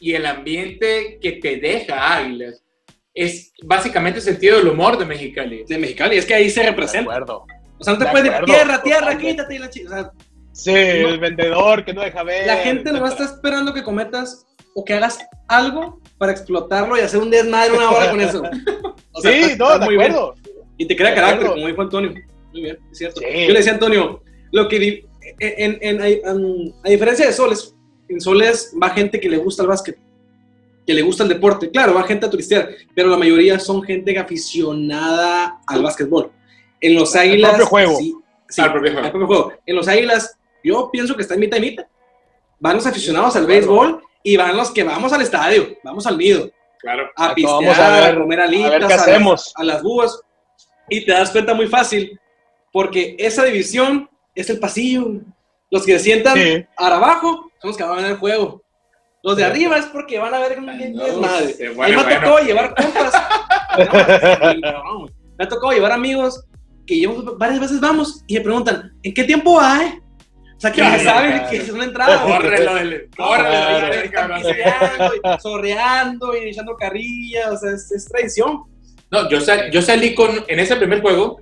y 0.00 0.14
el 0.14 0.24
ambiente 0.24 1.18
que 1.20 1.32
te 1.32 1.58
deja 1.58 2.16
Águilas 2.16 2.62
es 3.14 3.52
básicamente 3.64 4.18
el 4.18 4.24
sentido 4.24 4.58
del 4.58 4.68
humor 4.68 4.98
de 4.98 5.04
Mexicali. 5.04 5.64
De 5.68 5.78
Mexicali, 5.78 6.16
es 6.16 6.24
que 6.26 6.34
ahí 6.34 6.50
se 6.50 6.60
De 6.60 6.66
representa. 6.70 7.10
acuerdo. 7.12 7.44
O 7.78 7.84
sea, 7.84 7.92
no 7.94 7.98
te 7.98 8.04
De 8.06 8.10
puedes 8.10 8.30
decir 8.30 8.44
tierra, 8.44 8.82
tierra, 8.82 9.00
totalmente. 9.00 9.30
quítate 9.30 9.54
y 9.54 9.58
la 9.58 9.70
chica. 9.70 9.88
O 9.90 9.94
sea, 9.94 10.12
Sí, 10.54 10.70
el 10.70 11.18
vendedor 11.18 11.82
que 11.84 11.94
no 11.94 12.02
deja 12.02 12.22
ver. 12.22 12.46
la 12.46 12.56
gente 12.58 12.92
nomás 12.92 13.12
está 13.12 13.24
esperando 13.24 13.72
que 13.72 13.82
cometas 13.82 14.46
o 14.74 14.84
que 14.84 14.92
hagas 14.94 15.18
algo 15.48 15.98
para 16.18 16.32
explotarlo 16.32 16.96
y 16.96 17.00
hacer 17.00 17.20
un 17.20 17.30
desmadre 17.30 17.72
una 17.72 17.90
hora 17.90 18.10
con 18.10 18.20
eso. 18.20 18.42
O 19.14 19.20
sea, 19.20 19.30
Sí, 19.32 19.38
estás- 19.40 19.58
no, 19.58 19.64
estás 19.66 19.80
de 19.80 19.86
muy 19.86 19.96
bien. 19.96 20.10
acuerdo. 20.12 20.34
Y 20.78 20.86
te 20.86 20.96
crea 20.96 21.10
De 21.10 21.14
carácter, 21.16 21.38
acuerdo. 21.40 21.54
como 21.54 21.66
dijo 21.68 21.82
Antonio. 21.82 22.14
Muy 22.52 22.62
bien, 22.62 22.78
es 22.90 22.98
cierto. 22.98 23.20
Sí. 23.20 23.26
Yo 23.46 23.48
le 23.52 23.58
decía 23.58 23.72
a 23.72 23.74
Antonio, 23.74 24.22
lo 24.52 24.68
que 24.68 24.78
di- 24.78 25.04
en, 25.38 25.78
en- 25.82 26.02
en- 26.02 26.74
a 26.84 26.88
diferencia 26.88 27.26
de 27.26 27.32
Soles, 27.32 27.74
en 28.08 28.20
Soles 28.20 28.74
va 28.82 28.88
gente 28.90 29.20
que 29.20 29.28
le 29.28 29.36
gusta 29.38 29.62
el 29.62 29.68
básquet, 29.68 29.98
que 30.86 30.94
le 30.94 31.02
gusta 31.02 31.22
el 31.22 31.28
deporte. 31.28 31.70
Claro, 31.70 31.94
va 31.94 32.02
gente 32.04 32.26
a 32.26 32.30
turistear, 32.30 32.70
pero 32.94 33.08
la 33.08 33.16
mayoría 33.16 33.58
son 33.58 33.82
gente 33.82 34.12
aficionada 34.18 35.58
al 35.66 35.82
básquetbol. 35.82 36.30
En 36.80 36.94
los 36.94 37.14
Al 37.14 37.22
Águilas. 37.22 37.50
propio 37.50 37.66
juego. 37.66 37.96
sí, 37.98 38.14
sí, 38.48 38.60
Al 38.60 38.72
propio 38.72 38.90
juego. 38.92 39.06
al 39.06 39.10
propio 39.12 39.26
juego. 39.26 39.52
En 39.66 39.76
los 39.76 39.88
Águilas, 39.88 40.36
yo 40.64 40.90
pienso 40.92 41.14
que 41.14 41.22
está 41.22 41.34
en 41.34 41.40
mitad 41.40 41.56
y 41.58 41.60
mitad. 41.60 41.86
Van 42.58 42.76
los 42.76 42.86
aficionados 42.86 43.34
al 43.36 43.46
béisbol 43.46 44.02
y 44.22 44.36
van 44.36 44.56
los 44.56 44.70
que 44.70 44.84
vamos 44.84 45.12
al 45.12 45.22
estadio, 45.22 45.76
vamos 45.82 46.06
al 46.06 46.16
nido 46.18 46.50
Claro. 46.80 47.10
a 47.16 47.34
pistear, 47.34 47.60
vamos 47.60 47.78
a 47.78 47.90
ver- 48.00 48.04
a 48.16 48.18
comer 48.20 48.40
a 48.40 48.44
alitas, 48.44 48.70
ver 48.70 48.80
qué 48.82 48.88
las- 48.88 49.02
hacemos. 49.02 49.52
a 49.56 49.64
las 49.64 49.82
búhas. 49.82 50.20
Y 50.88 51.04
te 51.04 51.12
das 51.12 51.30
cuenta 51.30 51.54
muy 51.54 51.66
fácil, 51.68 52.18
porque 52.72 53.16
esa 53.18 53.44
división 53.44 54.08
es 54.34 54.50
el 54.50 54.58
pasillo. 54.58 55.20
Los 55.70 55.84
que 55.86 55.92
se 55.98 56.04
sientan 56.04 56.36
Sí. 56.36 56.64
ahora 56.76 56.96
abajo 56.96 57.50
son 57.60 57.68
los 57.70 57.76
que 57.76 57.82
van 57.84 57.98
a 57.98 58.02
ver 58.02 58.10
el 58.12 58.16
juego. 58.18 58.62
Los 59.22 59.36
de 59.36 59.44
arriba 59.44 59.76
es 59.78 59.86
porque 59.86 60.18
van 60.18 60.34
a 60.34 60.40
ver 60.40 60.58
un 60.58 60.66
no, 60.66 61.04
desmadre. 61.04 61.70
bueno, 61.74 61.94
me 61.98 62.02
ha 62.02 62.04
bueno. 62.04 62.14
tocado 62.26 62.38
llevar 62.40 62.74
compas. 62.74 63.12
No, 64.62 65.06
me 65.38 65.44
ha 65.44 65.48
tocado 65.48 65.72
llevar 65.72 65.92
amigos 65.92 66.44
que 66.86 67.00
yo 67.00 67.36
varias 67.38 67.60
veces 67.60 67.80
vamos 67.80 68.22
y 68.26 68.34
me 68.34 68.40
preguntan, 68.42 68.92
¿en 69.02 69.14
qué 69.14 69.24
tiempo 69.24 69.58
hay? 69.60 69.98
O 70.56 70.60
sea, 70.62 70.70
que 70.72 70.80
saben 70.80 71.32
claro. 71.32 71.50
que 71.50 71.56
es 71.56 71.70
una 71.70 71.84
entrada. 71.84 72.22
Córrelo, 72.22 72.74
del- 72.74 73.08
córrelo, 73.16 74.10
Claro. 74.10 74.34
Pisteando 74.36 75.14
y 75.14 75.40
sorreando 75.40 76.36
y 76.36 76.48
echando 76.50 76.76
carrilla, 76.76 77.50
o 77.52 77.56
sea, 77.56 77.72
es, 77.72 77.90
es 77.90 78.04
tradición. 78.06 78.64
No, 79.10 79.28
yo, 79.28 79.40
sal- 79.40 79.70
yo 79.70 79.82
salí 79.82 80.14
con, 80.14 80.30
en 80.46 80.58
ese 80.60 80.76
primer 80.76 81.00
juego, 81.00 81.40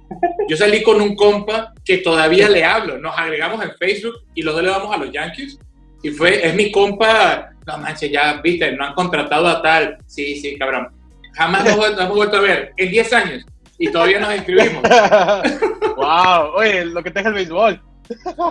yo 0.49 0.57
salí 0.57 0.83
con 0.83 1.01
un 1.03 1.15
compa 1.17 1.73
que 1.85 1.99
todavía 1.99 2.49
le 2.49 2.65
hablo. 2.65 2.99
Nos 2.99 3.17
agregamos 3.19 3.63
en 3.65 3.73
Facebook 3.77 4.15
y 4.35 4.43
los 4.43 4.55
dos 4.55 4.63
le 4.65 4.71
vamos 4.71 4.95
a 4.95 4.99
los 4.99 5.13
Yankees. 5.13 5.59
Y 6.03 6.11
fue, 6.11 6.47
es 6.47 6.55
mi 6.55 6.73
compa, 6.73 7.50
no 7.71 7.79
manches, 7.79 8.11
ya, 8.11 8.41
viste, 8.43 8.73
no 8.73 8.85
han 8.85 8.95
contratado 8.95 9.47
a 9.49 9.63
tal. 9.63 9.99
Sí, 10.07 10.37
sí, 10.37 10.57
cabrón. 10.59 10.89
Jamás 11.35 11.65
nos, 11.65 11.99
hemos 11.99 12.17
vuelto 12.17 12.37
a 12.37 12.41
ver, 12.41 12.73
en 12.77 12.91
10 12.91 13.13
años. 13.13 13.47
Y 13.79 13.91
todavía 13.91 14.21
nos 14.21 14.35
inscribimos. 14.35 14.83
wow, 15.97 16.53
oye, 16.55 16.85
lo 16.85 17.03
que 17.03 17.11
te 17.11 17.21
deja 17.21 17.29
el 17.31 17.35
béisbol. 17.35 17.81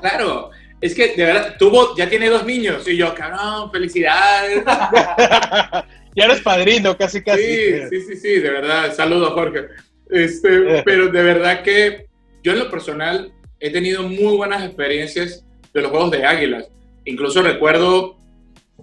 Claro, 0.02 0.52
es 0.82 0.96
que 0.96 1.14
de 1.16 1.26
verdad, 1.26 1.56
tuvo, 1.60 1.96
ya 1.96 2.10
tiene 2.10 2.30
dos 2.30 2.46
niños. 2.46 2.88
Y 2.88 2.98
yo, 2.98 3.14
cabrón, 3.14 3.72
felicidades. 3.72 4.64
ya 6.16 6.26
eres 6.26 6.42
padrino, 6.42 6.98
casi, 6.98 7.22
casi. 7.22 7.44
Sí, 7.44 7.72
sí, 7.90 8.02
sí, 8.02 8.16
sí, 8.16 8.40
de 8.40 8.50
verdad. 8.50 8.94
Saludos, 8.94 9.34
Jorge. 9.34 9.68
Este, 10.10 10.82
pero 10.86 11.10
de 11.10 11.24
verdad 11.24 11.62
que 11.62 12.08
yo 12.44 12.54
en 12.54 12.60
lo 12.60 12.70
personal 12.70 13.32
he 13.60 13.70
tenido 13.72 14.04
muy 14.04 14.38
buenas 14.38 14.64
experiencias 14.64 15.46
de 15.74 15.82
los 15.82 15.92
juegos 15.92 16.12
de 16.12 16.26
Águilas. 16.26 16.70
Incluso 17.06 17.42
recuerdo 17.42 18.18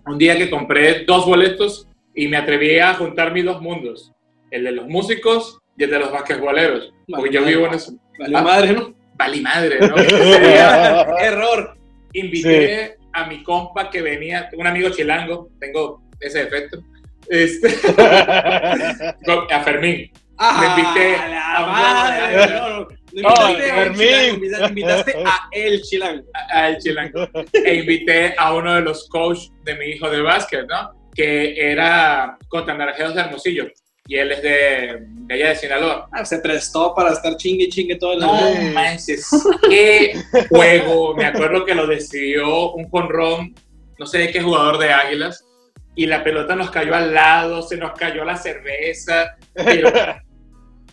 un 0.06 0.18
día 0.18 0.36
que 0.36 0.48
compré 0.48 1.04
dos 1.04 1.26
boletos 1.26 1.88
y 2.14 2.28
me 2.28 2.36
atreví 2.36 2.78
a 2.78 2.94
juntar 2.94 3.32
mis 3.32 3.44
dos 3.44 3.60
mundos. 3.60 4.12
El 4.50 4.64
de 4.64 4.72
los 4.72 4.88
músicos 4.88 5.58
y 5.76 5.84
el 5.84 5.90
de 5.90 5.98
los 5.98 6.12
basquetboleros. 6.12 6.92
Porque 7.08 7.32
yo 7.32 7.44
vivo 7.44 7.66
en 7.66 7.74
eso. 7.74 7.92
Ah. 8.34 8.42
madre, 8.42 8.72
¿no? 8.72 8.94
Vale 9.14 9.40
madre, 9.40 9.78
¿no? 9.80 9.96
Error. 11.18 11.76
invité 12.12 12.96
a 13.12 13.26
mi 13.26 13.42
compa 13.42 13.90
que 13.90 14.02
venía, 14.02 14.48
un 14.56 14.66
amigo 14.66 14.90
chilango, 14.90 15.50
tengo 15.58 16.02
ese 16.20 16.44
defecto, 16.44 16.82
este, 17.28 17.68
a 19.50 19.60
Fermín. 19.64 20.10
Ah, 20.38 20.76
invité 20.76 21.16
la 21.30 21.56
a- 21.56 21.66
madre, 21.66 22.46
no, 22.58 22.68
no. 22.80 22.88
No 23.12 23.30
invitaste 23.50 23.70
a 23.70 23.74
Fermín. 23.74 24.40
chilango, 24.40 24.68
invitaste 24.68 25.14
a 25.24 25.48
el 25.52 25.82
chilango. 25.82 26.24
a- 26.34 26.64
al 26.64 26.78
chilango 26.78 27.28
e 27.52 27.74
invité 27.74 28.34
a 28.36 28.52
uno 28.54 28.74
de 28.74 28.80
los 28.82 29.08
coaches 29.08 29.50
de 29.64 29.74
mi 29.76 29.86
hijo 29.86 30.10
de 30.10 30.20
básquet, 30.20 30.66
¿no? 30.68 30.90
Que 31.14 31.70
era 31.72 32.36
contra 32.48 32.74
Naranjeros 32.74 33.14
de 33.14 33.20
Hermosillo 33.22 33.66
y 34.08 34.16
él 34.16 34.32
es 34.32 34.42
de, 34.42 34.98
de 35.00 35.34
allá 35.34 35.48
de 35.48 35.56
Sinaloa. 35.56 36.08
Ah, 36.12 36.24
se 36.26 36.38
prestó 36.40 36.94
para 36.94 37.12
estar 37.12 37.36
chingue 37.38 37.68
chingue 37.70 37.96
todo 37.96 38.12
el 38.12 38.20
No 38.20 38.72
manches, 38.74 39.26
qué 39.70 40.20
juego. 40.50 41.14
Me 41.14 41.24
acuerdo 41.24 41.64
que 41.64 41.74
lo 41.74 41.86
decidió 41.86 42.72
un 42.72 42.90
conrón, 42.90 43.54
no 43.98 44.04
sé 44.06 44.18
de 44.18 44.30
qué 44.30 44.42
jugador 44.42 44.76
de 44.78 44.92
Águilas, 44.92 45.42
y 45.94 46.04
la 46.04 46.22
pelota 46.22 46.54
nos 46.54 46.70
cayó 46.70 46.94
al 46.94 47.14
lado, 47.14 47.62
se 47.62 47.78
nos 47.78 47.92
cayó 47.92 48.22
la 48.26 48.36
cerveza, 48.36 49.34
pero 49.54 49.90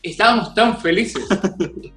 estábamos 0.04 0.54
tan 0.54 0.78
felices 0.80 1.24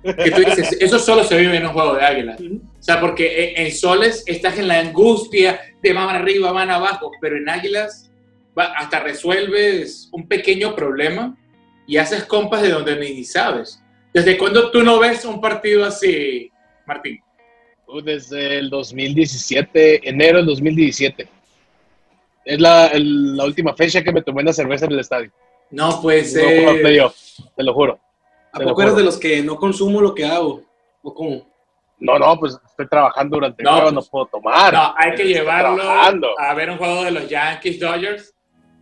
que 0.03 0.31
tú 0.31 0.41
dices, 0.43 0.77
eso 0.81 0.99
solo 0.99 1.25
se 1.25 1.37
vive 1.37 1.57
en 1.57 1.67
un 1.67 1.73
juego 1.73 1.95
de 1.97 2.05
Águilas. 2.05 2.41
Ujú. 2.41 2.57
O 2.79 2.83
sea, 2.83 3.01
porque 3.01 3.53
en 3.57 3.73
soles 3.73 4.23
estás 4.27 4.59
en 4.59 4.69
la 4.69 4.79
angustia 4.81 5.61
de 5.83 5.93
van 5.93 6.15
arriba, 6.17 6.53
van 6.53 6.71
abajo, 6.71 7.11
pero 7.21 7.37
en 7.37 7.49
águilas 7.49 8.11
hasta 8.55 9.01
resuelves 9.01 10.09
un 10.13 10.27
pequeño 10.29 10.75
problema 10.75 11.37
y 11.87 11.99
haces 11.99 12.25
compas 12.25 12.63
de 12.63 12.71
donde 12.71 12.97
ni 12.97 13.25
sabes. 13.25 13.83
¿Desde 14.15 14.39
cuándo 14.39 14.71
tú 14.71 14.83
no 14.83 14.99
ves 14.99 15.25
un 15.27 15.41
partido 15.41 15.85
así, 15.85 16.51
Martín? 16.87 17.21
Uh, 17.87 18.01
Desde 18.01 18.59
el 18.59 18.71
2017, 18.71 20.09
enero 20.09 20.39
del 20.39 20.47
2017. 20.47 21.29
Es 22.45 22.61
la, 22.61 22.87
el- 22.89 23.37
la 23.37 23.45
última 23.45 23.75
fecha 23.75 24.03
que 24.03 24.13
me 24.13 24.23
tomé 24.23 24.43
una 24.43 24.53
cerveza 24.53 24.87
en 24.87 24.93
el 24.93 25.01
estadio. 25.01 25.31
No 25.71 26.01
puede 26.01 26.23
No 26.23 26.29
ser. 26.29 26.81
playoff, 26.83 27.17
te 27.57 27.63
lo 27.63 27.75
juro. 27.75 27.99
¿A 28.53 28.59
Te 28.59 28.65
lo 28.65 28.71
poco 28.71 28.83
eres 28.83 28.93
juro. 28.95 29.03
de 29.03 29.07
los 29.07 29.19
que 29.19 29.43
no 29.43 29.57
consumo 29.57 30.01
lo 30.01 30.15
que 30.15 30.25
hago? 30.25 30.63
¿O 31.03 31.13
cómo? 31.15 31.47
No, 31.99 32.19
no, 32.19 32.39
pues 32.39 32.59
estoy 32.69 32.89
trabajando 32.89 33.37
durante 33.37 33.63
el 33.63 33.65
No, 33.65 33.71
juego, 33.73 33.85
pues, 33.87 33.95
no 33.95 34.03
puedo 34.11 34.27
tomar. 34.27 34.73
No, 34.73 34.95
hay 34.97 35.15
que 35.15 35.25
llevarlo 35.25 35.77
trabajando. 35.77 36.29
a 36.39 36.55
ver 36.55 36.71
un 36.71 36.79
juego 36.79 37.05
de 37.05 37.11
los 37.11 37.29
Yankees 37.29 37.81
Dodgers 37.81 38.33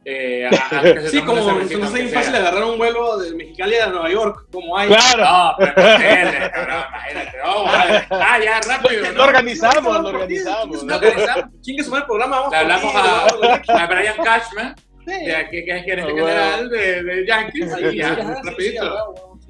Eh, 0.06 0.44
a- 0.46 0.50
a 0.50 1.08
Sí, 1.08 1.22
como 1.22 1.40
no 1.40 1.60
es 1.62 1.68
bien 1.94 2.10
fácil 2.10 2.34
agarrar 2.34 2.62
un 2.64 2.76
vuelo 2.76 3.16
de 3.16 3.34
Mexicali 3.34 3.76
a 3.76 3.86
Nueva 3.86 4.10
York, 4.10 4.48
como 4.52 4.76
hay. 4.76 4.88
Claro. 4.88 5.24
No, 5.24 5.54
pero 5.56 5.72
tele, 5.74 6.50
cabrón, 6.52 6.84
imagínate. 6.90 7.38
Oh, 7.46 7.64
vale. 7.64 8.06
Ah, 8.10 8.38
ya, 8.44 8.60
rápido. 8.60 9.02
Lo 9.02 9.12
¿no? 9.12 9.24
organizamos, 9.24 10.00
lo 10.02 10.08
organizamos. 10.10 10.82
Lo 10.82 10.94
organizamos. 10.96 11.44
¿Quién 11.64 11.76
que 11.78 11.84
suma 11.84 11.98
el 12.00 12.04
programa? 12.04 12.36
Vamos 12.36 12.52
Le 12.52 12.58
hablamos 12.58 12.94
a, 12.94 13.82
a 13.82 13.86
Brian 13.86 14.16
Cashman, 14.22 14.74
Sí. 15.06 15.24
de 15.26 15.36
aquí, 15.36 15.64
que 15.64 15.76
es 15.76 15.84
gerente 15.84 16.12
bueno. 16.12 16.26
general 16.26 16.70
de, 16.70 17.02
de 17.02 17.26
Yankees, 17.26 17.72
Ahí, 17.72 17.84
y 17.84 17.90
sí, 17.90 17.96
ya, 17.98 18.12
ajá, 18.12 18.34
sí, 18.34 18.40
sí, 18.42 18.48
rapidito. 18.50 19.14
bueno, 19.14 19.40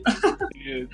sí. 0.52 0.88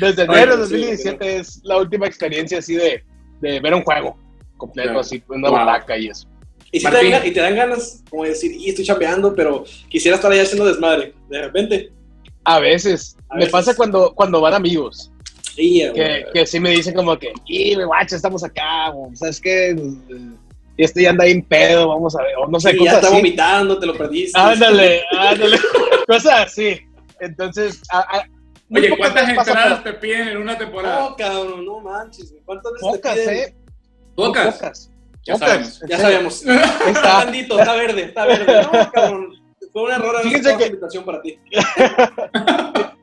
Desde 0.00 0.22
enero 0.24 0.56
de 0.56 0.66
sí, 0.66 0.72
2017 0.72 1.36
es 1.36 1.60
la 1.64 1.76
última 1.78 2.06
experiencia 2.06 2.58
así 2.58 2.74
de, 2.74 3.04
de 3.40 3.60
ver 3.60 3.74
un 3.74 3.82
juego 3.82 4.16
completo, 4.56 4.88
Claro. 4.88 5.00
así, 5.00 5.22
una 5.28 5.48
Wow. 5.50 5.58
butaca 5.60 5.96
y 5.98 6.08
eso. 6.08 6.26
Y, 6.72 6.80
te 6.82 6.90
dan, 6.90 7.26
y 7.26 7.30
te 7.32 7.40
dan 7.40 7.56
ganas, 7.56 8.02
como 8.10 8.22
de 8.24 8.30
decir, 8.30 8.52
y 8.52 8.68
estoy 8.68 8.84
chambeando, 8.84 9.34
pero 9.34 9.64
quisiera 9.88 10.16
estar 10.16 10.30
allá 10.30 10.42
haciendo 10.42 10.66
desmadre. 10.66 11.14
De 11.28 11.42
repente. 11.42 11.90
A 12.44 12.60
veces, 12.60 13.16
A 13.28 13.34
me 13.34 13.38
veces. 13.40 13.52
pasa 13.52 13.74
cuando, 13.74 14.12
cuando 14.14 14.40
van 14.40 14.54
amigos, 14.54 15.10
que, 15.56 16.24
que 16.32 16.46
sí 16.46 16.60
me 16.60 16.70
dicen 16.70 16.94
como 16.94 17.18
que, 17.18 17.32
y 17.46 17.76
me 17.76 17.84
guacha, 17.84 18.14
estamos 18.16 18.44
acá, 18.44 18.90
o, 18.90 19.10
¿sabes 19.14 19.40
qué? 19.40 19.76
Y 20.76 20.84
este 20.84 21.02
ya 21.02 21.10
anda 21.10 21.24
ahí 21.24 21.32
en 21.32 21.42
pedo, 21.42 21.88
vamos 21.88 22.16
a 22.16 22.22
ver, 22.22 22.32
o 22.38 22.46
no 22.48 22.58
sé, 22.58 22.72
ya 22.72 22.78
cosas 22.78 22.94
está 22.94 23.06
así. 23.08 23.16
vomitando, 23.16 23.78
te 23.78 23.86
lo 23.86 23.94
perdiste. 23.94 24.38
Ándale, 24.40 25.02
ándale, 25.18 25.58
cosas 26.06 26.40
así. 26.46 26.80
Entonces, 27.20 27.82
a- 27.92 27.98
a- 28.00 28.24
muy 28.68 28.80
Oye, 28.82 28.90
pocas 28.90 29.12
¿cuántas 29.12 29.28
entradas 29.48 29.84
te 29.84 29.92
piden 29.94 30.28
en 30.28 30.36
una 30.38 30.56
temporada? 30.56 31.00
No, 31.00 31.16
cabrón, 31.16 31.64
no 31.66 31.80
manches. 31.80 32.32
¿Cuántas 32.44 32.72
veces 32.72 32.88
pero 32.88 32.92
te 32.92 32.98
Pocas, 32.98 33.18
piden? 33.18 33.36
¿eh? 33.36 33.54
¿Pocas? 34.14 34.54
Pocas. 34.54 34.90
Ya 35.26 35.34
Pocas, 35.34 35.48
sabemos. 35.48 35.80
Ya 35.88 35.98
sabemos. 35.98 36.46
Está 36.46 36.88
está. 36.90 37.20
blandito, 37.22 37.58
está 37.58 37.74
verde, 37.74 38.02
está 38.04 38.26
verde. 38.26 38.62
No, 38.72 38.90
cabrón. 38.92 39.28
Fue 39.72 39.82
un 39.82 39.90
error 39.92 40.20
Fíjense 40.22 40.56
que- 40.56 40.66
invitación 40.66 41.04
para 41.04 41.20
ti. 41.20 41.38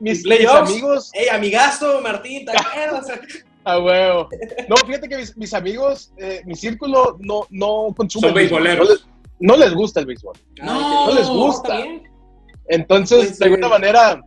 mis 0.00 0.22
Playoffs. 0.24 0.70
amigos, 0.70 1.10
Ey, 1.14 1.28
amigazo, 1.28 2.00
Martín, 2.02 2.44
¿te 2.44 2.52
acuerdas? 2.52 3.06
A 3.68 3.78
huevo. 3.78 4.28
No, 4.68 4.76
fíjate 4.76 5.08
que 5.08 5.16
mis, 5.18 5.36
mis 5.36 5.54
amigos, 5.54 6.12
eh, 6.18 6.42
mi 6.46 6.54
círculo 6.54 7.16
no, 7.20 7.46
no 7.50 7.94
consumen. 7.96 8.28
Son 8.30 8.34
beisboleros. 8.34 8.88
No 8.88 8.94
les, 8.94 9.06
no 9.40 9.56
les 9.56 9.74
gusta 9.74 10.00
el 10.00 10.06
béisbol. 10.06 10.36
No, 10.62 11.06
no 11.06 11.14
les 11.14 11.28
gusta. 11.28 11.78
Entonces, 12.68 13.26
Pues, 13.26 13.38
de 13.38 13.44
alguna 13.46 13.66
sí. 13.66 13.72
manera, 13.72 14.20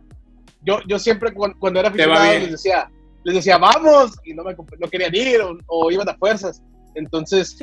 yo, 0.64 0.78
yo 0.88 0.98
siempre 0.98 1.32
cuando, 1.32 1.58
cuando 1.58 1.80
era 1.80 1.88
aficionado 1.88 2.32
les 2.32 2.50
decía, 2.52 2.90
les 3.24 3.34
decía, 3.36 3.58
vamos, 3.58 4.12
y 4.24 4.34
no, 4.34 4.42
me, 4.44 4.54
no 4.54 4.88
querían 4.88 5.14
ir 5.14 5.40
o, 5.40 5.56
o 5.66 5.90
iban 5.90 6.08
a 6.08 6.14
fuerzas. 6.16 6.62
Entonces, 6.94 7.56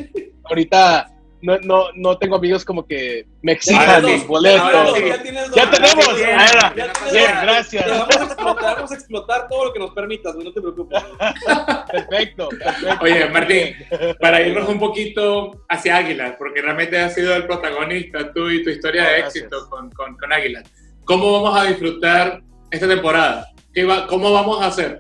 ahorita 0.45 1.11
no, 1.41 1.57
no, 1.59 1.85
no 1.95 2.17
tengo 2.17 2.35
amigos 2.35 2.65
como 2.65 2.85
que 2.85 3.25
me 3.41 3.53
exijan 3.53 4.01
los 4.01 4.27
boletos. 4.27 4.61
Ahora. 4.61 4.99
Ya, 4.99 5.23
tienes 5.23 5.47
dos. 5.47 5.55
Ya 5.55 5.71
tenemos. 5.71 6.07
Ahora, 6.07 6.73
ya 6.75 7.11
bien, 7.11 7.31
gracias. 7.41 7.89
Vamos, 7.89 8.17
a 8.17 8.23
explotar, 8.23 8.75
vamos 8.75 8.91
a 8.91 8.95
explotar 8.95 9.47
todo 9.47 9.65
lo 9.65 9.73
que 9.73 9.79
nos 9.79 9.91
permitas, 9.91 10.35
no 10.35 10.51
te 10.51 10.61
preocupes. 10.61 11.03
Perfecto, 11.91 12.49
perfecto. 12.49 13.03
Oye, 13.03 13.25
Martín, 13.29 13.75
para 14.19 14.41
irnos 14.41 14.69
un 14.69 14.79
poquito 14.79 15.65
hacia 15.69 15.97
Águilas, 15.97 16.35
porque 16.37 16.61
realmente 16.61 16.99
has 16.99 17.15
sido 17.15 17.35
el 17.35 17.47
protagonista, 17.47 18.31
tú 18.31 18.49
y 18.49 18.63
tu 18.63 18.69
historia 18.69 19.03
de 19.05 19.17
Gracias. 19.19 19.35
éxito 19.35 19.67
con, 19.69 19.89
con, 19.91 20.15
con 20.15 20.31
Águilas. 20.31 20.63
¿Cómo 21.05 21.41
vamos 21.41 21.59
a 21.59 21.65
disfrutar 21.65 22.41
esta 22.69 22.87
temporada? 22.87 23.47
¿Qué 23.73 23.85
va, 23.85 24.05
¿Cómo 24.05 24.31
vamos 24.31 24.61
a 24.61 24.67
hacer? 24.67 24.99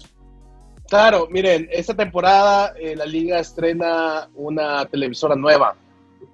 Claro, 0.89 1.27
miren, 1.29 1.69
esta 1.71 1.93
temporada 1.93 2.73
eh, 2.79 2.95
la 2.95 3.05
liga 3.05 3.39
estrena 3.39 4.27
una 4.33 4.85
televisora 4.85 5.35
nueva. 5.35 5.75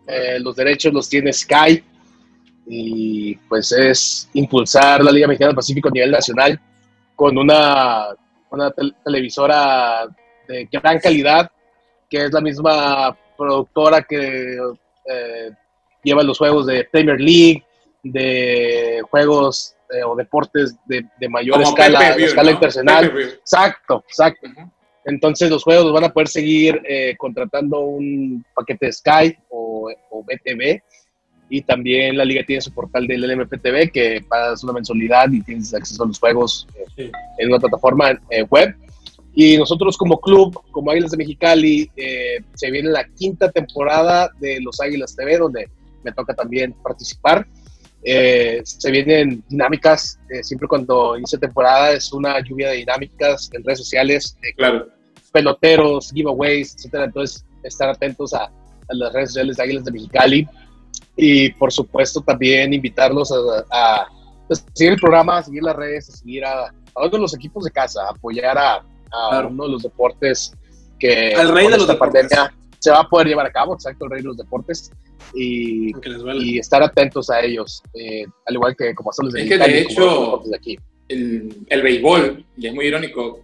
Eh, 0.07 0.39
los 0.39 0.55
derechos 0.55 0.93
los 0.93 1.09
tiene 1.09 1.33
Sky 1.33 1.83
y 2.67 3.35
pues 3.49 3.71
es 3.71 4.29
impulsar 4.33 5.03
la 5.03 5.11
Liga 5.11 5.27
Mexicana 5.27 5.49
del 5.49 5.55
Pacífico 5.55 5.89
a 5.89 5.91
nivel 5.91 6.11
nacional 6.11 6.59
con 7.15 7.37
una, 7.37 8.07
una 8.51 8.71
tel- 8.71 8.95
televisora 9.03 10.07
de 10.47 10.67
gran 10.71 10.99
calidad, 10.99 11.49
que 12.09 12.25
es 12.25 12.31
la 12.31 12.41
misma 12.41 13.17
productora 13.37 14.01
que 14.03 14.57
eh, 15.07 15.49
lleva 16.03 16.23
los 16.23 16.37
juegos 16.37 16.65
de 16.67 16.83
Premier 16.91 17.19
League, 17.19 17.63
de 18.03 19.01
juegos 19.09 19.75
eh, 19.91 20.03
o 20.03 20.15
deportes 20.15 20.75
de, 20.85 21.05
de 21.19 21.29
mayor 21.29 21.55
Como 21.55 21.69
escala, 21.69 22.15
de 22.15 22.25
escala 22.25 22.51
¿no? 22.51 22.55
internacional. 22.55 23.05
Pay-per-view. 23.09 23.33
Exacto, 23.39 24.03
exacto. 24.07 24.47
Ujú. 24.47 24.71
Entonces 25.07 25.49
los 25.51 25.63
juegos 25.63 25.91
van 25.93 26.05
a 26.05 26.09
poder 26.09 26.27
seguir 26.27 26.81
eh, 26.87 27.15
contratando 27.17 27.79
un 27.81 28.43
paquete 28.55 28.87
de 28.87 28.91
Sky 28.91 29.37
o, 29.49 29.64
o 30.11 30.23
BTV 30.23 30.81
y 31.49 31.61
también 31.61 32.17
la 32.17 32.25
liga 32.25 32.43
tiene 32.45 32.61
su 32.61 32.71
portal 32.73 33.05
del 33.07 33.21
LMPTV 33.21 33.91
que 33.91 34.23
pagas 34.27 34.63
una 34.63 34.73
mensualidad 34.73 35.31
y 35.31 35.41
tienes 35.41 35.73
acceso 35.73 36.03
a 36.03 36.07
los 36.07 36.19
juegos 36.19 36.67
eh, 36.75 36.85
Sí. 36.95 37.11
en 37.37 37.49
una 37.49 37.59
plataforma 37.59 38.19
eh, 38.29 38.43
web. 38.43 38.75
Y 39.37 39.57
nosotros 39.57 39.97
como 39.97 40.19
club, 40.21 40.59
como 40.71 40.91
Águilas 40.91 41.11
de 41.11 41.17
Mexicali, 41.17 41.91
eh, 41.97 42.37
se 42.53 42.71
viene 42.71 42.89
la 42.89 43.05
quinta 43.05 43.51
temporada 43.51 44.29
de 44.39 44.59
los 44.61 44.79
Águilas 44.79 45.15
TV 45.15 45.37
donde 45.37 45.69
me 46.03 46.11
toca 46.13 46.33
también 46.33 46.71
participar. 46.81 47.45
Eh, 48.07 48.61
se 48.63 48.91
vienen 48.91 49.43
dinámicas, 49.49 50.19
eh, 50.29 50.41
siempre 50.43 50.67
cuando 50.67 51.17
inicia 51.17 51.37
temporada 51.39 51.91
es 51.91 52.13
una 52.13 52.39
lluvia 52.39 52.69
de 52.69 52.77
dinámicas 52.77 53.49
en 53.53 53.63
redes 53.63 53.79
sociales, 53.79 54.37
eh, 54.43 54.53
Claro. 54.55 54.87
peloteros, 55.31 56.11
giveaways, 56.13 56.75
etcétera. 56.75 57.05
Entonces, 57.05 57.43
estar 57.63 57.89
atentos 57.89 58.33
a, 58.33 58.49
a 58.89 58.95
las 58.95 59.13
redes 59.13 59.29
sociales 59.29 59.57
de 59.57 59.63
Águilas 59.63 59.85
de 59.85 59.91
Mexicali 59.91 60.47
y, 61.17 61.49
por 61.53 61.71
supuesto, 61.71 62.21
también 62.21 62.73
invitarlos 62.73 63.31
a, 63.31 63.35
a, 63.71 64.07
pues, 64.47 64.65
seguir 64.73 64.93
el 64.93 64.99
programa, 64.99 65.37
a 65.37 65.43
seguir 65.43 65.63
las 65.63 65.75
redes, 65.75 66.09
a 66.09 66.17
seguir 66.17 66.45
a, 66.45 66.65
a 66.67 66.99
uno 66.99 67.09
de 67.09 67.19
los 67.19 67.33
equipos 67.35 67.63
de 67.63 67.71
casa, 67.71 68.03
a 68.07 68.11
apoyar 68.11 68.57
a, 68.57 68.75
a 68.75 68.83
Claro. 69.29 69.47
uno 69.49 69.65
de 69.65 69.69
los 69.71 69.83
deportes 69.83 70.51
que 70.99 71.33
Al 71.35 71.53
rey 71.53 71.65
con 71.65 71.71
de 71.73 71.77
los 71.79 71.87
deportes. 71.87 72.27
pandemia 72.29 72.53
se 72.79 72.91
va 72.91 72.99
a 73.01 73.09
poder 73.09 73.27
llevar 73.27 73.45
a 73.45 73.51
cabo, 73.51 73.73
exacto, 73.73 74.05
el 74.05 74.11
rey 74.11 74.21
de 74.21 74.27
los 74.27 74.37
deportes. 74.37 74.91
Y, 75.33 75.91
duele. 75.93 76.45
y 76.45 76.59
estar 76.59 76.83
atentos 76.83 77.29
a 77.29 77.41
ellos, 77.41 77.81
eh, 77.95 78.25
al 78.45 78.53
igual 78.55 78.75
que 78.77 78.93
como 78.93 79.11
son 79.11 79.25
los 79.25 79.33
de 79.33 79.41
Es 79.43 79.49
que, 79.49 79.57
de 79.57 79.81
hecho, 79.81 80.41
de 80.45 80.55
aquí. 80.55 80.77
El, 81.07 81.65
el 81.67 81.81
béisbol, 81.81 82.45
y 82.57 82.67
es 82.67 82.73
muy 82.73 82.85
irónico, 82.85 83.39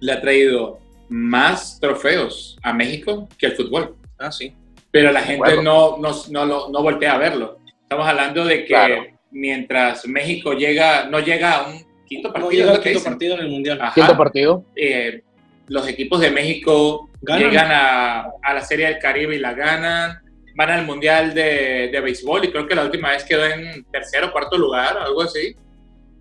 le 0.00 0.12
ha 0.12 0.20
traído 0.20 0.78
más 1.08 1.78
trofeos 1.80 2.56
a 2.62 2.72
México 2.72 3.28
que 3.38 3.46
el 3.46 3.52
fútbol. 3.52 3.96
Ah, 4.18 4.30
sí. 4.32 4.54
Pero 4.90 5.12
la 5.12 5.20
gente 5.22 5.38
Bueno. 5.56 5.62
no, 5.62 5.96
no, 5.98 6.10
no, 6.30 6.44
lo- 6.44 6.68
no 6.70 6.82
voltea 6.82 7.14
a 7.14 7.18
verlo. 7.18 7.58
Estamos 7.82 8.06
hablando 8.06 8.44
de 8.44 8.60
que 8.60 8.66
Claro. 8.66 9.04
mientras 9.30 10.06
México 10.06 10.52
llega, 10.52 11.04
no 11.04 11.20
llega 11.20 11.54
a 11.56 11.68
un 11.68 11.84
quinto 12.06 12.32
partido, 12.32 12.50
No 12.50 12.56
llega 12.56 12.72
al 12.72 12.80
quinto 12.82 13.02
partido 13.04 13.34
en 13.36 13.40
el 13.40 13.48
mundial. 13.48 13.78
Ajá. 13.80 13.94
Quinto 13.94 14.16
partido. 14.16 14.64
Eh, 14.76 15.22
los 15.68 15.86
equipos 15.88 16.20
de 16.20 16.30
México 16.30 17.08
Ganan. 17.22 17.42
llegan 17.48 17.68
a, 17.72 18.20
a 18.42 18.54
la 18.54 18.60
Serie 18.62 18.86
del 18.86 18.98
Caribe 18.98 19.36
y 19.36 19.38
la 19.38 19.52
ganan, 19.54 20.18
van 20.56 20.70
al 20.70 20.84
Mundial 20.84 21.32
de, 21.32 21.88
de 21.92 22.00
Béisbol 22.00 22.44
y 22.44 22.50
creo 22.50 22.66
que 22.66 22.74
la 22.74 22.84
última 22.84 23.10
vez 23.10 23.22
quedó 23.24 23.44
en 23.46 23.84
tercero 23.92 24.28
o 24.28 24.32
cuarto 24.32 24.58
lugar, 24.58 24.98
algo 24.98 25.22
así. 25.22 25.54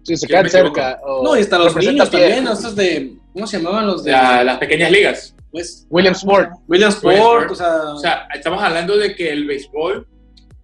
Sí, 0.04 0.16
se 0.16 0.28
quedan 0.28 0.50
cerca. 0.50 1.00
o 1.04 1.24
No, 1.24 1.36
y 1.36 1.42
hasta 1.42 1.58
los 1.58 1.76
niños 1.76 2.10
también, 2.10 2.48
estos 2.48 2.76
de. 2.76 3.14
¿Cómo 3.34 3.46
se 3.48 3.58
llamaban 3.58 3.88
los 3.88 4.04
de.? 4.04 4.12
La- 4.12 4.44
las 4.44 4.58
pequeñas 4.60 4.92
ligas. 4.92 5.36
Pues, 5.52 5.88
William 5.90 6.14
Sport. 6.14 6.52
William 6.68 6.90
Sport, 6.90 7.16
Sport. 7.18 7.52
o 7.52 7.56
sea. 7.56 7.94
O 7.94 7.98
sea, 7.98 8.28
estamos 8.34 8.62
hablando 8.62 8.98
de 8.98 9.16
que 9.16 9.32
el 9.32 9.46
béisbol, 9.46 10.08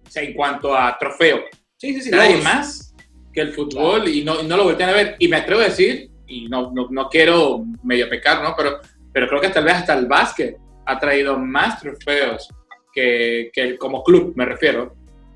o 0.06 0.10
sea, 0.10 0.22
en 0.22 0.34
cuanto 0.34 0.76
a 0.76 0.96
trofeo, 0.98 1.40
sí, 1.76 1.94
sí, 1.94 2.02
sí. 2.02 2.10
nadie 2.10 2.36
más 2.38 2.94
que 3.32 3.40
el 3.40 3.52
fútbol 3.52 4.08
y, 4.08 4.24
no, 4.24 4.40
y 4.40 4.46
no 4.46 4.56
lo 4.56 4.64
voltean 4.64 4.90
a 4.90 4.94
ver. 4.94 5.16
Y 5.18 5.28
me 5.28 5.36
atrevo 5.36 5.60
a 5.60 5.64
decir, 5.64 6.10
y 6.26 6.48
no, 6.48 6.72
no, 6.72 6.88
no 6.90 7.08
quiero 7.08 7.64
medio 7.82 8.08
pecar, 8.08 8.42
¿no? 8.42 8.54
Pero, 8.56 8.78
pero 9.12 9.28
creo 9.28 9.40
que 9.40 9.48
tal 9.50 9.64
vez 9.64 9.74
hasta 9.74 9.94
el 9.94 10.06
básquet 10.06 10.56
ha 10.86 10.98
traído 10.98 11.38
más 11.38 11.80
trofeos 11.80 12.48
que, 12.92 13.50
que 13.52 13.76
como 13.76 14.02
club, 14.02 14.32
me 14.36 14.44
refiero, 14.44 14.94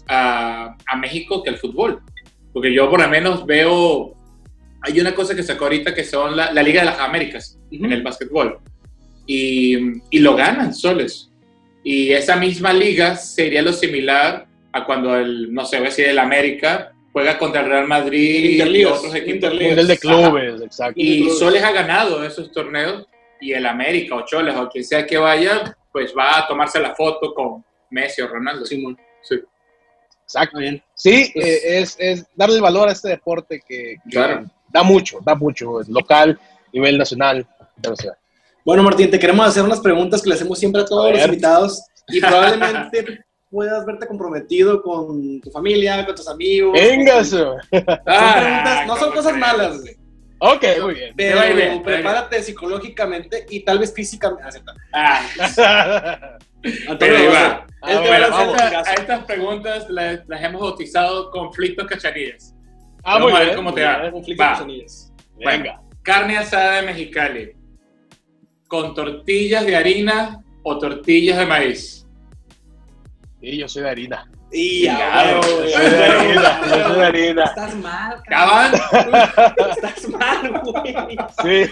a, 0.08 0.76
a 0.86 0.96
México 0.96 1.42
que 1.42 1.50
el 1.50 1.58
fútbol. 1.58 2.00
Porque 2.52 2.72
yo 2.72 2.88
por 2.88 3.00
lo 3.00 3.08
menos 3.08 3.44
veo, 3.46 4.14
hay 4.82 4.98
una 5.00 5.14
cosa 5.14 5.34
que 5.34 5.42
sacó 5.42 5.64
ahorita 5.64 5.94
que 5.94 6.04
son 6.04 6.36
la, 6.36 6.52
la 6.52 6.62
Liga 6.62 6.80
de 6.80 6.86
las 6.86 6.98
Américas 6.98 7.58
Ujú. 7.70 7.84
en 7.84 7.92
el 7.92 8.02
básquetbol. 8.02 8.58
Y, 9.32 9.76
y 10.10 10.18
lo 10.18 10.34
ganan 10.34 10.74
soles. 10.74 11.30
Y 11.84 12.10
esa 12.12 12.34
misma 12.34 12.72
liga 12.72 13.14
sería 13.14 13.62
lo 13.62 13.72
similar 13.72 14.46
a 14.72 14.84
cuando 14.84 15.16
el, 15.16 15.54
no 15.54 15.64
sé, 15.64 15.76
voy 15.76 15.86
a 15.86 15.90
decir 15.90 16.06
el 16.06 16.18
América 16.18 16.92
juega 17.12 17.38
contra 17.38 17.60
el 17.60 17.68
Real 17.68 17.86
Madrid 17.86 18.44
y 18.44 18.52
Interligas, 18.52 18.98
otros 18.98 19.14
equipos. 19.14 19.50
Mundial 19.50 19.86
de 19.86 19.92
Ajá. 19.92 20.00
clubes, 20.00 20.60
exacto. 20.62 20.94
Y 21.00 21.30
Soles 21.30 21.62
ha 21.62 21.70
ganado 21.70 22.24
esos 22.24 22.50
torneos 22.50 23.06
y 23.40 23.52
el 23.52 23.66
América 23.66 24.16
o 24.16 24.24
Choles 24.26 24.56
o 24.56 24.68
quien 24.68 24.84
sea 24.84 25.06
que 25.06 25.16
vaya, 25.16 25.76
pues 25.92 26.12
va 26.16 26.38
a 26.38 26.46
tomarse 26.48 26.80
la 26.80 26.94
foto 26.96 27.32
con 27.32 27.64
Messi 27.90 28.22
o 28.22 28.26
Ronaldo. 28.28 28.66
Simón. 28.66 28.98
Sí. 29.22 29.36
Exacto. 30.24 30.58
Bien. 30.58 30.82
Sí, 30.94 31.30
Pues- 31.34 31.46
eh, 31.46 31.78
es, 31.80 31.96
es 32.00 32.26
darle 32.34 32.56
el 32.56 32.62
valor 32.62 32.88
a 32.88 32.92
este 32.92 33.08
deporte 33.08 33.60
que, 33.66 33.96
que 34.04 34.10
Claro. 34.10 34.44
da 34.68 34.82
mucho, 34.82 35.18
da 35.24 35.34
mucho, 35.36 35.80
es 35.80 35.88
local, 35.88 36.38
nivel 36.72 36.98
nacional, 36.98 37.46
internacional. 37.76 38.16
Bueno, 38.64 38.82
Martín, 38.82 39.10
te 39.10 39.18
queremos 39.18 39.46
hacer 39.46 39.62
unas 39.62 39.80
preguntas 39.80 40.22
que 40.22 40.28
le 40.28 40.34
hacemos 40.34 40.58
siempre 40.58 40.82
a 40.82 40.84
todos 40.84 41.06
A 41.06 41.10
los 41.12 41.24
invitados 41.24 41.82
y 42.08 42.20
probablemente 42.20 43.24
puedas 43.50 43.84
verte 43.84 44.06
comprometido 44.06 44.82
con 44.82 45.40
tu 45.40 45.50
familia, 45.50 46.04
con 46.06 46.14
tus 46.14 46.28
amigos. 46.28 46.72
Venga, 46.74 47.24
Son 47.24 47.56
preguntas, 47.70 48.86
no 48.86 48.96
son 48.96 49.08
¿cómo 49.10 49.14
cosas 49.14 49.36
malas, 49.36 49.80
güey. 49.80 49.96
Ok, 50.42 50.64
muy 50.82 50.94
bien. 50.94 51.14
Pero 51.16 51.38
a 51.40 51.46
ir 51.48 51.56
bien, 51.56 51.82
prepárate 51.82 52.42
psicológicamente 52.42 53.44
y 53.50 53.60
tal 53.60 53.78
vez 53.78 53.92
físicamente. 53.92 54.44
Acepta. 54.48 54.74
Ah, 54.92 55.20
Antonio, 56.88 56.96
Pero 56.98 57.16
ahí 57.16 57.26
va. 57.26 57.66
Ah, 57.82 57.90
a 57.96 58.00
bueno, 58.00 58.26
un 58.28 58.32
Esta- 58.50 58.68
chingazo. 58.68 58.90
a 58.90 58.94
estas 58.94 59.24
preguntas 59.24 59.86
las, 59.90 60.20
las 60.28 60.42
hemos 60.42 60.60
bautizado 60.62 61.30
conflictos 61.30 61.86
cachanillas. 61.86 62.54
Ah, 63.02 63.14
Vamos 63.14 63.30
muy 63.30 63.32
a 63.32 63.38
ver 63.40 63.44
bien. 63.48 63.56
cómo 63.56 63.74
te 63.74 63.80
muy 63.80 63.90
va. 63.92 63.98
bien. 64.00 64.12
Conflicto 64.12 64.42
de 64.42 64.48
Va. 64.48 64.54
personillas. 64.56 65.12
Venga. 65.38 65.82
Carne 66.02 66.38
asada 66.38 66.76
de 66.76 66.82
Mexicali. 66.86 67.52
¿Con 68.70 68.94
tortillas 68.94 69.66
de 69.66 69.74
harina 69.74 70.44
o 70.62 70.78
tortillas 70.78 71.38
de 71.38 71.44
maíz? 71.46 72.06
Sí, 73.40 73.58
yo 73.58 73.66
soy 73.68 73.82
de 73.82 73.90
harina. 73.90 74.30
Y 74.52 74.86
güey. 74.86 74.96
Yo 75.34 75.42
soy 75.42 75.90
de 75.90 76.04
harina. 76.04 76.60
Yo 76.68 76.84
soy 76.88 76.94
de 77.00 77.04
harina. 77.04 77.44
Estás 77.46 77.74
mal, 77.74 78.22
cabrón. 78.28 78.80
Estás 79.70 80.08
mal, 80.10 80.60
güey. 80.62 80.94
Sí. 81.42 81.70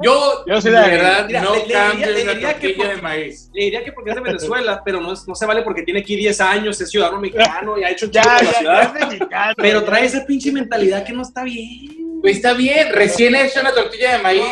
Yo, 0.00 0.44
Yo 0.46 0.60
soy 0.60 0.70
de 0.70 0.78
verdad 0.78 1.26
Mira, 1.26 1.40
no 1.42 1.56
le- 1.56 1.66
le 1.66 1.72
cambio 1.72 2.06
diría- 2.06 2.24
le 2.24 2.32
diría 2.34 2.54
que 2.60 2.68
tortilla 2.68 2.76
por- 2.86 2.94
de 2.96 3.02
maíz. 3.02 3.50
Le 3.52 3.64
diría 3.64 3.84
que 3.84 3.90
porque 3.92 4.10
es 4.10 4.14
de 4.16 4.22
Venezuela, 4.22 4.82
pero 4.84 5.00
no, 5.00 5.12
es- 5.14 5.26
no 5.26 5.34
se 5.34 5.46
vale 5.46 5.62
porque 5.62 5.82
tiene 5.82 5.98
aquí 5.98 6.14
10 6.14 6.40
años, 6.40 6.80
es 6.80 6.90
ciudadano 6.90 7.18
mexicano 7.20 7.76
y 7.76 7.82
ha 7.82 7.90
hecho 7.90 8.06
un 8.06 8.12
Ya, 8.12 8.22
la 8.22 8.38
ciudad. 8.52 8.92
ya 8.94 9.00
es 9.00 9.08
mexicano. 9.08 9.54
Pero 9.56 9.82
trae 9.82 10.04
esa 10.06 10.24
pinche 10.24 10.52
mentalidad 10.52 11.04
que 11.04 11.12
no 11.12 11.22
está 11.22 11.42
bien. 11.42 12.20
Pues 12.20 12.36
está 12.36 12.52
bien, 12.52 12.92
recién 12.92 13.34
hecha 13.34 13.60
una 13.62 13.72
tortilla 13.72 14.16
de 14.16 14.22
maíz, 14.22 14.42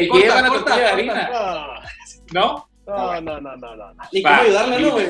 se 0.00 0.08
Corta, 0.08 0.24
lleva 0.26 0.42
la 0.42 0.48
corta, 0.48 0.64
tortilla 0.64 0.86
de 0.86 0.92
harina, 0.92 1.30
No, 2.32 2.42
¿no? 2.42 2.68
no, 2.86 3.20
no, 3.20 3.40
no, 3.40 3.56
no, 3.56 3.76
no. 3.76 3.92
Ni 4.12 4.22
Va. 4.22 4.30
cómo 4.36 4.42
ayudarle, 4.42 4.80
¿no, 4.80 4.90
güey? 4.92 5.06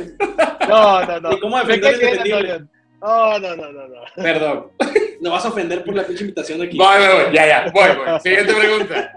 No, 0.69 1.05
no, 1.07 1.21
no. 1.21 1.31
Ni 1.31 1.41
cómo 1.41 1.59
defender 1.59 1.95
el 1.95 2.01
indefendible. 2.03 2.65
No, 3.01 3.39
no, 3.39 3.57
no, 3.57 3.73
no, 3.73 3.89
no. 3.89 4.01
Perdón. 4.17 4.67
Lo 5.21 5.31
vas 5.31 5.45
a 5.45 5.49
ofender 5.49 5.83
por 5.85 5.95
la 5.95 6.05
pinche 6.05 6.23
invitación 6.25 6.59
de 6.61 6.67
aquí. 6.67 6.77
Voy, 6.79 6.97
voy, 6.99 7.25
voy, 7.25 7.35
ya, 7.35 7.47
ya, 7.47 7.71
voy, 7.73 7.89
voy. 7.97 8.21
Siguiente 8.21 8.55
pregunta. 8.55 9.13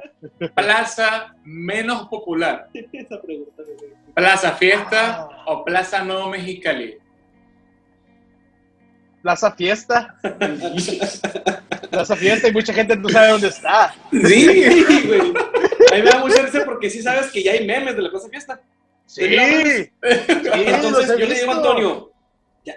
Plaza 0.55 1.33
menos 1.43 2.07
popular. 2.07 2.67
Esa 2.73 3.21
pregunta, 3.21 3.63
güey. 3.77 3.91
¿Plaza 4.15 4.51
Fiesta 4.53 5.29
Ah. 5.29 5.43
o 5.45 5.63
Plaza 5.65 6.03
Nuevo 6.03 6.29
Mexicali? 6.29 6.97
Plaza 9.21 9.51
Fiesta. 9.51 10.15
Plaza 11.91 12.15
Fiesta 12.15 12.47
y 12.47 12.51
mucha 12.53 12.73
gente 12.73 12.95
no 12.95 13.09
sabe 13.09 13.29
dónde 13.29 13.47
está. 13.47 13.93
Sí, 14.11 15.03
güey. 15.07 15.33
A 15.91 15.95
mí 15.95 16.01
me 16.01 16.09
da 16.09 16.19
mucha 16.19 16.41
risa 16.41 16.65
porque 16.65 16.89
sí 16.89 17.01
sabes 17.01 17.27
que 17.31 17.43
ya 17.43 17.53
hay 17.53 17.65
memes 17.65 17.95
de 17.95 18.01
la 18.01 18.09
Plaza 18.09 18.29
Fiesta. 18.29 18.61
Sí. 19.05 19.23
sí 19.23 19.29
Entonces 20.01 21.17
yo 21.17 21.25
le 21.25 21.35
digo 21.35 21.51
a. 21.51 21.55
Antonio, 21.55 22.11
ya, 22.63 22.75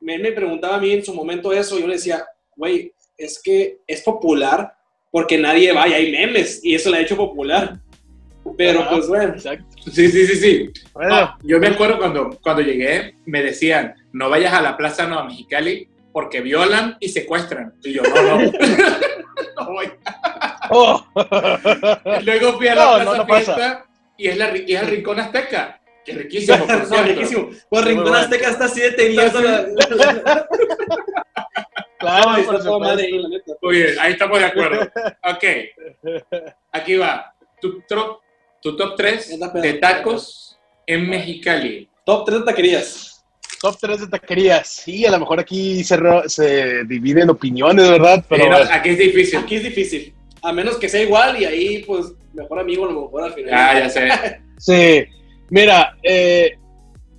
me, 0.00 0.18
me 0.18 0.32
preguntaba 0.32 0.76
a 0.76 0.80
mí 0.80 0.92
en 0.92 1.04
su 1.04 1.14
momento 1.14 1.52
eso, 1.52 1.78
yo 1.78 1.86
le 1.86 1.94
decía, 1.94 2.24
güey, 2.56 2.92
es 3.16 3.40
que 3.42 3.78
es 3.86 4.02
popular 4.02 4.74
porque 5.10 5.38
nadie 5.38 5.72
va 5.72 5.86
y 5.86 5.92
hay 5.92 6.12
memes 6.12 6.60
y 6.64 6.74
eso 6.74 6.90
le 6.90 6.98
ha 6.98 7.02
hecho 7.02 7.16
popular. 7.16 7.78
Pero 8.58 8.80
Ajá. 8.80 8.90
pues 8.90 9.08
bueno, 9.08 9.34
Exacto. 9.34 9.64
Sí, 9.90 10.08
sí, 10.08 10.26
sí, 10.26 10.36
sí. 10.36 10.70
Bueno, 10.92 11.20
No, 11.20 11.38
yo 11.42 11.58
me 11.58 11.68
acuerdo 11.68 11.98
cuando, 11.98 12.38
cuando 12.42 12.62
llegué, 12.62 13.14
me 13.24 13.42
decían, 13.42 13.94
no 14.12 14.28
vayas 14.28 14.52
a 14.52 14.60
la 14.60 14.76
Plaza 14.76 15.06
Nueva 15.06 15.24
Mexicali 15.24 15.88
porque 16.12 16.40
violan 16.40 16.96
y 17.00 17.08
secuestran. 17.08 17.74
Y 17.82 17.92
yo, 17.92 18.02
no, 18.02 18.38
no. 18.38 18.52
no 19.60 19.72
voy. 19.72 19.86
Oh. 20.74 21.06
Luego 22.24 22.52
fui 22.58 22.68
a 22.68 22.74
la 22.74 22.84
No, 22.84 22.94
Plaza 22.94 23.04
no, 23.10 23.16
no 23.16 23.26
pasa. 23.26 23.54
Fiesta 23.54 23.86
y 24.16 24.28
es, 24.28 24.36
la, 24.36 24.56
y 24.56 24.74
es 24.74 24.82
el 24.82 24.88
Rincón 24.88 25.20
Azteca. 25.20 25.80
Que 26.04 26.12
riquísimo, 26.12 26.58
por 26.58 26.68
no, 26.78 26.84
cierto. 26.86 27.04
riquísimo. 27.06 27.50
Pues 27.68 27.84
Rincón 27.84 28.04
bueno. 28.04 28.18
Azteca 28.18 28.50
está 28.50 28.64
así 28.66 28.80
deteniendo 28.80 29.40
la... 29.40 29.64
claro, 31.98 32.30
Ay, 32.30 32.42
por 32.44 32.54
está 32.56 32.66
todo 32.68 32.80
madre 32.80 33.04
ahí, 33.06 33.18
la 33.18 33.28
neta. 33.28 33.52
Muy 33.62 33.76
bien, 33.76 33.94
ahí 34.00 34.12
estamos 34.12 34.38
de 34.38 34.44
acuerdo. 34.44 34.82
Ok, 35.22 35.44
aquí 36.72 36.96
va. 36.96 37.34
Tu, 37.60 37.80
tro- 37.88 38.20
tu 38.60 38.76
top 38.76 38.94
3 38.96 39.30
Es 39.30 39.38
la 39.38 39.52
pedo. 39.52 39.62
de 39.62 39.72
tacos 39.74 40.58
en 40.86 41.08
Mexicali. 41.08 41.88
Top 42.04 42.26
3 42.26 42.40
de 42.40 42.44
taquerías. 42.44 43.24
Top 43.60 43.76
3 43.80 44.00
de 44.02 44.06
taquerías. 44.08 44.68
Sí, 44.68 45.06
a 45.06 45.10
lo 45.10 45.20
mejor 45.20 45.40
aquí 45.40 45.82
se, 45.82 45.98
se 46.26 46.84
dividen 46.84 47.30
opiniones, 47.30 47.88
¿verdad? 47.88 48.22
Pero 48.28 48.50
no, 48.50 48.56
aquí 48.70 48.90
es 48.90 48.98
difícil. 48.98 49.38
Aquí 49.38 49.56
es 49.56 49.62
difícil. 49.62 50.14
A 50.44 50.52
menos 50.52 50.76
que 50.76 50.88
sea 50.88 51.02
igual 51.02 51.40
y 51.40 51.44
ahí, 51.44 51.82
pues, 51.84 52.12
mejor 52.32 52.58
amigo, 52.60 52.84
a 52.84 52.92
lo 52.92 53.02
mejor 53.02 53.24
al 53.24 53.32
final. 53.32 53.54
Ah, 53.54 53.78
ya 53.80 53.88
sé. 53.88 54.08
sí. 54.58 55.04
Mira, 55.50 55.96
eh, 56.02 56.56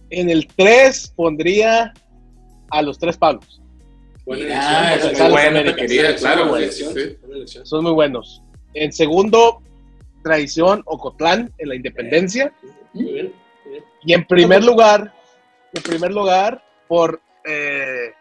en 0.09 0.29
el 0.29 0.47
3 0.47 1.13
pondría 1.15 1.93
a 2.69 2.81
los 2.81 2.97
tres 2.99 3.17
Pablos. 3.17 3.61
Buena 4.25 4.55
Ah, 4.59 4.93
elección, 4.95 5.13
es 5.27 5.31
buena 5.31 5.59
América. 5.59 6.15
claro. 6.17 6.47
buena 6.49 6.65
elección, 6.65 6.93
sí, 6.93 7.17
buena. 7.25 7.45
Son 7.65 7.83
muy 7.83 7.91
buenos. 7.91 8.41
En 8.73 8.91
segundo, 8.91 9.61
Tradición 10.23 10.81
Ocotlán 10.85 11.53
en 11.59 11.69
la 11.69 11.75
Independencia. 11.75 12.51
Muy 12.93 13.13
bien, 13.13 13.33
muy 13.63 13.73
bien. 13.73 13.83
Y 14.03 14.13
en 14.13 14.25
primer 14.25 14.63
lugar, 14.63 15.13
en 15.73 15.83
primer 15.83 16.11
lugar, 16.11 16.63
por 16.87 17.21
eh, 17.47 18.11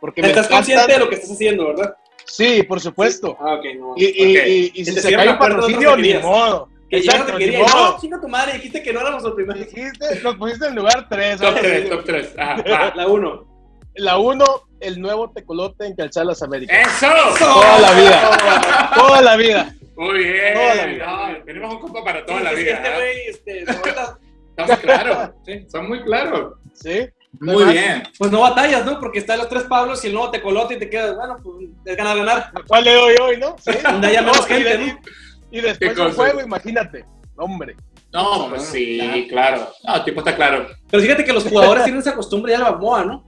porque 0.00 0.20
me 0.22 0.28
Estás 0.28 0.46
encantan- 0.46 0.56
consciente 0.56 0.92
de 0.92 0.98
lo 0.98 1.08
que 1.08 1.14
estás 1.14 1.30
haciendo, 1.30 1.66
¿verdad? 1.68 1.96
Sí, 2.26 2.62
por 2.64 2.80
supuesto. 2.80 3.36
Ah, 3.40 3.54
ok, 3.54 3.64
no. 3.78 3.94
Y, 3.96 4.04
y- 4.04 4.36
Ok. 4.36 4.42
y- 4.46 4.64
y 4.66 4.70
Que 4.70 4.84
si 4.84 4.94
te 4.94 5.00
se 5.00 5.08
cierran 5.08 5.26
cae 5.26 5.34
de 5.34 5.38
patrocinio, 5.40 5.96
ni 5.96 6.14
modo. 6.14 6.68
que 6.90 7.00
ya 7.02 7.12
no 7.12 7.18
Exacto, 7.20 7.32
te 7.38 7.38
ni 7.38 7.50
quería. 7.52 7.66
No, 7.66 7.98
chinga 8.00 8.20
tu 8.20 8.28
madre, 8.28 8.52
dijiste 8.54 8.82
que 8.82 8.92
no 8.92 9.00
éramos 9.00 9.22
los 9.22 9.32
primeros. 9.34 9.66
Dijiste, 9.66 10.20
nos 10.22 10.36
pusiste 10.36 10.66
en 10.66 10.74
lugar 10.76 11.06
3. 11.08 11.40
Top 11.40 11.54
3, 11.60 11.88
top 11.90 12.04
3. 12.04 12.34
Ajá, 12.38 12.62
va. 12.70 12.92
La 12.94 13.06
1. 13.06 13.56
La 13.94 14.18
1, 14.18 14.44
el 14.80 15.00
nuevo 15.00 15.30
tecolote 15.30 15.86
en 15.86 15.94
Calzada 15.96 16.26
Las 16.26 16.42
Américas. 16.42 16.76
¡Eso! 17.02 17.08
Toda 17.38 17.78
la 17.80 17.92
vida. 17.92 18.90
Toda 18.94 19.22
la 19.22 19.36
vida. 19.36 19.74
Muy 19.96 20.18
bien. 20.24 20.54
Toda 20.54 20.74
la 20.74 20.86
vida. 20.86 21.06
No, 21.38 21.44
tenemos 21.44 21.74
un 21.74 21.80
compa 21.80 22.04
para 22.04 22.26
toda 22.26 22.40
la 22.42 22.52
vida. 22.52 22.72
Este 22.72 22.88
¿eh? 22.88 22.94
güey, 22.94 23.26
este, 23.64 23.72
ahorita, 23.72 24.18
Estamos 24.50 24.78
claros. 24.80 25.30
Sí, 25.46 25.66
son 25.70 25.88
muy 25.88 26.02
claros. 26.02 26.54
¿Sí? 26.74 27.08
Muy 27.40 27.64
bien. 27.64 28.02
pues 28.18 28.30
no 28.30 28.40
batallas, 28.40 28.84
¿no? 28.84 28.98
Porque 28.98 29.18
están 29.18 29.38
los 29.38 29.48
tres 29.48 29.64
Pablos 29.64 30.02
y 30.04 30.08
el 30.08 30.14
nuevo 30.14 30.30
tecolote 30.30 30.74
y 30.74 30.78
te 30.78 30.88
quedas, 30.88 31.14
bueno, 31.16 31.36
pues 31.42 31.68
es 31.84 31.96
ganar, 31.96 32.16
ganar. 32.16 32.50
¿A 32.54 32.62
cuál 32.66 32.84
le 32.84 32.94
doy 32.94 33.14
hoy, 33.22 33.36
no? 33.38 33.56
Sí. 33.58 33.72
Donde 33.82 34.06
haya 34.06 34.22
menos 34.22 34.46
gente. 34.46 34.98
Y 35.50 35.60
después 35.60 35.78
¿Qué 35.78 35.86
del 35.86 35.96
cosa? 35.96 36.14
juego, 36.14 36.40
imagínate. 36.40 37.04
Hombre. 37.36 37.76
No, 38.12 38.48
pues 38.48 38.62
sí, 38.64 39.26
claro. 39.28 39.68
No, 39.84 39.96
el 39.96 40.04
tipo 40.04 40.20
está 40.20 40.34
claro. 40.34 40.66
Pero 40.90 41.02
fíjate 41.02 41.24
que 41.24 41.32
los 41.32 41.44
jugadores 41.44 41.84
tienen 41.84 42.00
esa 42.00 42.14
costumbre 42.14 42.52
ya 42.52 42.58
al 42.58 42.72
Balboa, 42.72 43.04
¿no? 43.04 43.24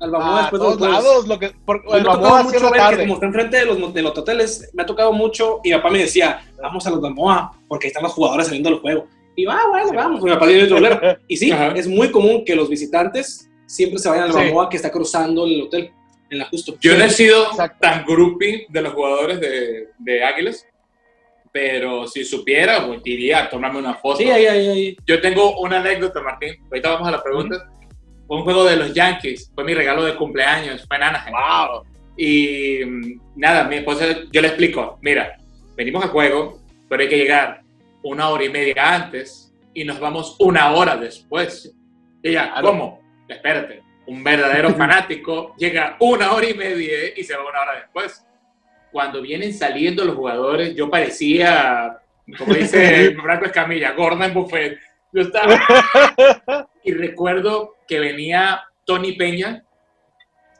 Al 0.00 0.10
Balboa 0.10 0.38
A 0.38 0.40
después 0.42 0.62
de 0.62 0.68
los 0.68 0.80
lados. 0.80 1.26
Lo 1.26 1.38
que, 1.38 1.50
por, 1.64 1.84
Me 1.84 1.98
el 1.98 2.00
ha 2.00 2.04
tocado 2.04 2.20
Balboa 2.20 2.42
mucho 2.44 2.70
ver 2.70 2.96
que 2.96 3.02
como 3.02 3.14
está 3.14 3.26
enfrente 3.26 3.56
de 3.56 3.66
los, 3.66 3.94
de 3.94 4.02
los 4.02 4.16
hoteles, 4.16 4.70
me 4.72 4.82
ha 4.84 4.86
tocado 4.86 5.12
mucho 5.12 5.60
y 5.64 5.70
mi 5.70 5.76
papá 5.76 5.90
me 5.90 5.98
decía, 5.98 6.44
vamos 6.62 6.86
a 6.86 6.90
los 6.90 7.00
Balboa 7.00 7.52
porque 7.66 7.86
ahí 7.86 7.88
están 7.88 8.04
los 8.04 8.12
jugadores 8.12 8.46
saliendo 8.46 8.70
del 8.70 8.78
juego. 8.78 9.08
Y 9.36 9.44
va, 9.44 9.60
bueno, 9.68 9.88
Sí. 9.88 9.96
vamos, 9.96 10.20
papá 10.20 10.46
tiene 10.46 10.62
el 10.62 10.68
doblero. 10.68 11.00
Y 11.28 11.36
sí, 11.36 11.50
Ajá. 11.50 11.68
es 11.74 11.86
muy 11.88 12.10
común 12.10 12.44
que 12.44 12.54
los 12.54 12.68
visitantes 12.68 13.48
siempre 13.66 13.98
se 13.98 14.08
vayan 14.08 14.24
al 14.24 14.32
Sí. 14.32 14.38
Balboa 14.38 14.68
que 14.68 14.76
está 14.76 14.90
cruzando 14.90 15.46
el 15.46 15.62
hotel 15.62 15.90
en 16.30 16.38
la 16.38 16.44
justo. 16.46 16.76
Yo 16.80 16.96
no 16.98 17.04
he 17.04 17.10
sido 17.10 17.44
Exacto. 17.50 17.78
tan 17.80 18.04
groupie 18.04 18.66
de 18.68 18.82
los 18.82 18.92
jugadores 18.92 19.40
de, 19.40 19.88
de 19.98 20.24
Águilas, 20.24 20.66
pero 21.52 22.06
si 22.06 22.24
supiera, 22.24 22.86
pues 22.86 23.00
iría 23.04 23.40
a 23.44 23.50
tomarme 23.50 23.78
una 23.78 23.94
foto. 23.94 24.18
Sí, 24.18 24.30
ahí, 24.30 24.46
ahí, 24.46 24.68
ahí. 24.68 24.96
Yo 25.06 25.20
tengo 25.20 25.58
una 25.60 25.80
anécdota, 25.80 26.20
Martín. 26.22 26.54
Ahorita 26.70 26.90
vamos 26.90 27.08
a 27.08 27.12
la 27.12 27.22
pregunta. 27.22 27.70
Fue 28.26 28.36
un 28.38 28.44
juego 28.44 28.64
de 28.64 28.76
los 28.76 28.94
Yankees. 28.94 29.50
Fue 29.54 29.64
mi 29.64 29.74
regalo 29.74 30.04
de 30.04 30.14
cumpleaños. 30.16 30.84
Fue 30.86 30.96
en 30.96 31.02
Anaheim. 31.02 31.34
Wow. 31.34 31.82
Y 32.16 32.84
mm, 32.84 33.20
nada, 33.36 33.64
mi 33.64 33.76
esposa, 33.76 34.06
yo 34.30 34.40
le 34.40 34.48
explico, 34.48 34.98
mira, 35.02 35.36
venimos 35.76 36.04
a 36.04 36.08
juego, 36.08 36.60
pero 36.88 37.02
hay 37.02 37.08
que 37.08 37.16
llegar 37.18 37.61
una 38.02 38.28
hora 38.28 38.44
y 38.44 38.48
media 38.48 38.94
antes 38.94 39.52
y 39.74 39.84
nos 39.84 39.98
vamos 40.00 40.36
una 40.38 40.72
hora 40.72 40.96
después. 40.96 41.74
Y 42.22 42.28
ella. 42.30 42.54
¿cómo? 42.60 43.00
Espérate, 43.28 43.82
un 44.06 44.22
verdadero 44.22 44.70
fanático 44.76 45.54
llega 45.56 45.96
una 46.00 46.32
hora 46.32 46.48
y 46.48 46.54
media 46.54 46.96
y 47.16 47.22
se 47.24 47.34
va 47.36 47.48
una 47.48 47.60
hora 47.62 47.74
después. 47.80 48.24
Cuando 48.90 49.22
vienen 49.22 49.54
saliendo 49.54 50.04
los 50.04 50.16
jugadores, 50.16 50.74
yo 50.74 50.90
parecía, 50.90 51.98
como 52.36 52.52
dice 52.54 53.14
Franco 53.22 53.46
Escamilla, 53.46 53.92
gorda 53.92 54.26
en 54.26 54.34
buffet. 54.34 54.78
Yo 55.12 55.22
estaba... 55.22 55.58
Y 56.84 56.92
recuerdo 56.94 57.76
que 57.86 58.00
venía 58.00 58.60
Tony 58.84 59.12
Peña 59.12 59.64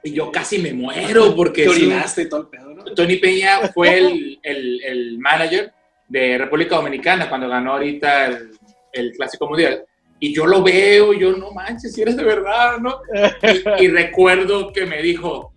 y 0.05 0.13
yo 0.13 0.31
casi 0.31 0.59
me 0.61 0.73
muero 0.73 1.35
porque 1.35 1.65
Te 1.65 1.71
es 1.71 1.77
un- 1.77 1.83
orinaste 1.87 2.23
y 2.23 2.29
todo 2.29 2.43
el 2.43 2.47
pedo, 2.47 2.75
¿no? 2.75 2.85
Tony 2.95 3.17
Peña 3.17 3.59
fue 3.75 3.99
el, 3.99 4.39
el, 4.45 4.85
el 4.85 5.19
manager 5.19 5.73
de 6.13 6.39
República 6.39 6.77
Dominicana 6.77 7.29
cuando 7.29 7.49
ganó 7.49 7.73
ahorita 7.73 8.27
el, 8.27 8.51
el 8.93 9.13
Clásico 9.13 9.49
Mundial. 9.49 9.85
Y 10.21 10.35
yo 10.35 10.47
lo 10.47 10.63
veo, 10.63 11.13
y 11.15 11.21
yo 11.21 11.33
no 11.33 11.51
manches, 11.53 11.95
si 11.95 12.03
eres 12.03 12.17
de 12.17 12.25
verdad, 12.25 12.79
¿no? 12.79 13.01
Y, 13.81 13.85
y 13.85 13.89
recuerdo 13.89 14.73
que 14.73 14.87
me 14.87 15.03
dijo, 15.03 15.53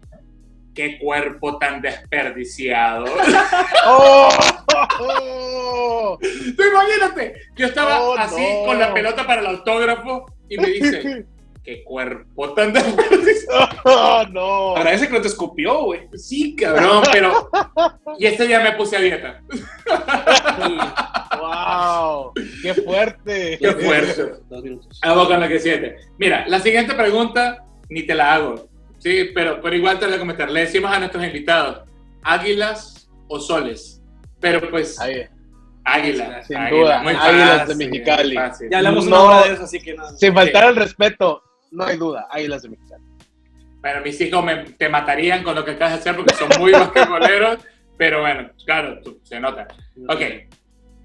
qué 0.74 0.98
cuerpo 0.98 1.58
tan 1.58 1.82
desperdiciado. 1.82 3.06
¡Oh! 3.88 4.30
Tú 6.20 6.64
imagínate, 6.64 7.36
yo 7.56 7.68
estaba 7.68 8.02
Oh, 8.02 8.16
así 8.18 8.42
no. 8.42 8.66
con 8.66 8.80
la 8.80 8.94
pelota 8.94 9.26
para 9.28 9.42
el 9.42 9.48
autógrafo 9.48 10.26
y 10.50 10.58
me 10.58 10.68
dice, 10.68 11.26
qué 11.66 11.84
cuerpo 11.84 12.54
tan 12.54 12.72
de... 12.72 12.82
Oh, 13.86 14.24
no. 14.32 14.76
Agradece 14.78 15.08
que 15.08 15.14
no 15.14 15.22
te 15.22 15.28
escupió, 15.28 15.84
güey. 15.86 16.08
Sí, 16.16 16.56
cabrón, 16.56 17.04
pero... 17.12 17.50
Y 18.20 18.28
ese 18.28 18.46
día 18.48 18.60
me 18.62 18.74
puse 18.74 18.96
a 18.98 19.00
dieta. 19.02 19.42
Wow. 21.38 22.32
Qué 22.62 22.74
fuerte. 22.74 23.58
Qué 23.60 23.72
fuerte. 23.74 24.24
Dos 24.50 24.64
minutos. 24.64 25.00
Hago 25.04 25.28
con 25.28 25.40
lo 25.40 25.48
que 25.48 25.60
siente. 25.60 25.98
Mira, 26.18 26.46
la 26.48 26.60
siguiente 26.60 26.94
pregunta 26.96 27.66
ni 27.90 28.04
te 28.04 28.16
la 28.16 28.34
hago. 28.36 28.68
Sí, 28.98 29.30
pero, 29.36 29.62
pero 29.62 29.76
igual 29.76 30.00
te 30.00 30.06
voy 30.06 30.16
a 30.16 30.20
comentar. 30.20 30.50
Le 30.50 30.62
decimos 30.62 30.92
a 30.92 31.00
nuestros 31.00 31.24
invitados, 31.24 31.82
¿águilas 32.24 33.10
o 33.28 33.40
soles? 33.40 34.02
Pero 34.40 34.70
pues, 34.70 35.00
Ahí, 35.00 35.28
águila. 35.84 36.42
sin 36.44 36.58
águila. 36.58 36.82
duda, 36.84 37.04
Muy 37.04 37.14
águilas 37.14 37.68
de 37.68 37.76
Mexicali. 37.76 38.36
fácil. 38.36 38.70
Ya 38.72 38.78
hablamos 38.78 39.06
No. 39.06 39.24
una 39.26 39.36
hora 39.38 39.48
de 39.48 39.54
eso, 39.54 39.64
así 39.64 39.80
que 39.80 39.94
nada. 39.94 40.16
sin 40.18 40.34
faltar 40.34 40.70
el 40.70 40.76
respeto, 40.78 41.44
no 41.76 41.84
hay 41.86 41.98
duda. 41.98 42.28
Águilas 42.32 42.62
de 42.64 42.70
Mexicali. 42.70 43.04
Bueno, 43.82 44.02
mis 44.04 44.20
hijos 44.22 44.44
me, 44.44 44.64
te 44.64 44.90
matarían 44.90 45.44
con 45.44 45.54
lo 45.56 45.64
que 45.64 45.72
acabas 45.72 45.94
de 45.94 46.00
hacer 46.00 46.16
porque 46.16 46.34
son 46.36 46.50
muy 46.60 46.72
basquetboleros, 46.72 47.60
pero 47.98 48.22
bueno, 48.22 48.50
claro, 48.66 49.00
tú- 49.04 49.20
se 49.24 49.40
nota. 49.40 49.68
Ok, 50.10 50.22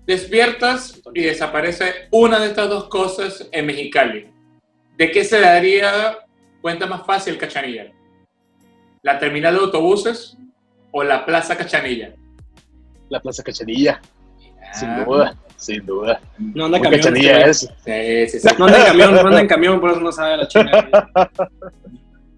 despiertas 0.07 1.01
y 1.15 1.23
desaparece 1.23 2.09
una 2.11 2.39
de 2.39 2.47
estas 2.49 2.69
dos 2.69 2.89
cosas 2.89 3.49
en 3.53 3.67
Mexicali. 3.67 4.31
¿De 4.97 5.11
qué 5.11 5.25
se 5.25 5.41
daría 5.41 6.19
cuenta 6.61 6.87
más 6.87 7.05
fácil 7.07 7.37
Cachanilla? 7.39 7.91
¿La 9.03 9.19
terminal 9.19 9.55
de 9.55 9.61
autobuses 9.61 10.37
o 10.91 11.03
la 11.05 11.25
Plaza 11.25 11.57
Cachanilla? 11.57 12.15
La 13.09 13.21
Plaza 13.21 13.43
Cachanilla, 13.43 14.01
sin 14.73 14.89
Ah, 14.91 15.05
duda. 15.05 15.37
Sin 15.61 15.85
duda. 15.87 16.21
No 16.39 16.65
anda 16.65 16.79
en 16.79 16.83
camión. 16.85 17.01
Cachanilla 17.03 17.39
este 17.47 18.23
es. 18.25 18.31
Sí, 18.33 18.41
sí, 18.41 18.49
sí. 18.49 18.55
No 18.59 18.67
anda 18.67 18.79
en 18.79 18.85
camión, 18.87 19.15
no 19.15 19.21
anda 19.21 19.41
en 19.41 19.47
camión, 19.49 19.81
por 19.81 19.91
eso 19.91 20.01
no 20.01 20.11
sabe 20.13 20.37
la 20.39 20.49
chingada. 20.49 20.89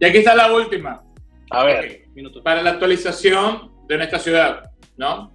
Y 0.01 0.05
aquí 0.05 0.19
está 0.19 0.35
la 0.35 0.53
última. 0.53 1.01
A 1.51 1.65
ver, 1.65 2.03
Ok. 2.09 2.15
Minuto. 2.17 2.43
para 2.43 2.61
la 2.61 2.71
actualización 2.71 3.71
de 3.87 3.97
nuestra 3.99 4.19
ciudad, 4.19 4.71
¿no? 4.97 5.33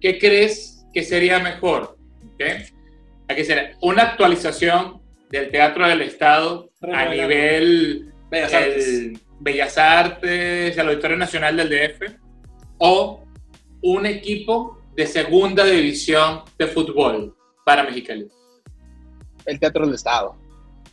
¿Qué 0.00 0.18
crees 0.18 0.84
que 0.92 1.04
sería 1.04 1.38
mejor? 1.38 1.96
¿Ok? 2.34 2.42
Aquí 3.28 3.44
sería 3.44 3.76
una 3.82 4.02
actualización 4.02 5.00
del 5.30 5.52
Teatro 5.52 5.86
del 5.88 6.02
Estado 6.02 6.70
a 6.92 7.04
nivel 7.04 8.12
Bellas 8.28 8.52
Artes. 8.52 8.88
el 8.88 9.20
Bellas 9.38 9.78
Artes, 9.78 10.76
el 10.76 10.88
Auditorio 10.88 11.16
Nacional 11.16 11.56
del 11.56 11.68
DF, 11.70 12.12
o 12.78 13.22
un 13.82 14.06
equipo 14.06 14.79
de 14.94 15.06
segunda 15.06 15.64
división 15.64 16.42
de 16.58 16.66
fútbol 16.66 17.34
para 17.64 17.82
Mexicali. 17.84 18.26
el 19.46 19.58
Teatro 19.58 19.86
del 19.86 19.94
Estado. 19.94 20.36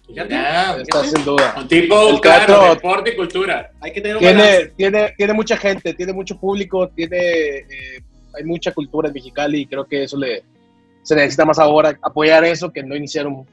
Fíjate. 0.07 0.29
Ya, 0.33 0.77
Está 0.77 1.03
sin 1.03 1.25
duda. 1.25 1.53
un 1.57 1.67
tipo, 1.67 2.09
El 2.09 2.21
claro, 2.21 2.45
teatro- 2.45 2.75
deporte 2.75 3.09
y 3.11 3.15
cultura. 3.17 3.71
Hay 3.81 3.91
que 3.91 3.99
tener 4.01 4.15
un 4.17 4.21
Tiene, 4.23 4.67
tiene, 4.77 5.13
tiene 5.17 5.33
mucha 5.33 5.57
gente, 5.57 5.93
tiene 5.93 6.13
mucho 6.13 6.39
público, 6.39 6.87
tiene, 6.89 7.17
eh, 7.57 7.99
hay 8.33 8.43
mucha 8.45 8.71
cultura 8.71 9.09
en 9.09 9.13
Mexicali 9.13 9.61
y 9.61 9.65
creo 9.65 9.85
que 9.85 10.03
eso 10.03 10.17
le 10.17 10.43
se 11.03 11.15
necesita 11.15 11.45
más 11.45 11.57
ahora, 11.59 11.97
apoyar 12.01 12.43
eso 12.45 12.71
que 12.71 12.83
no 12.83 12.93
iniciar 12.95 13.27
un, 13.27 13.45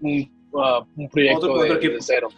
un, 0.00 0.30
uh, 0.52 0.84
un 0.96 1.08
proyecto 1.08 1.52
Otro- 1.52 1.62
de, 1.62 1.88
de 1.88 1.96
cero. 2.00 2.28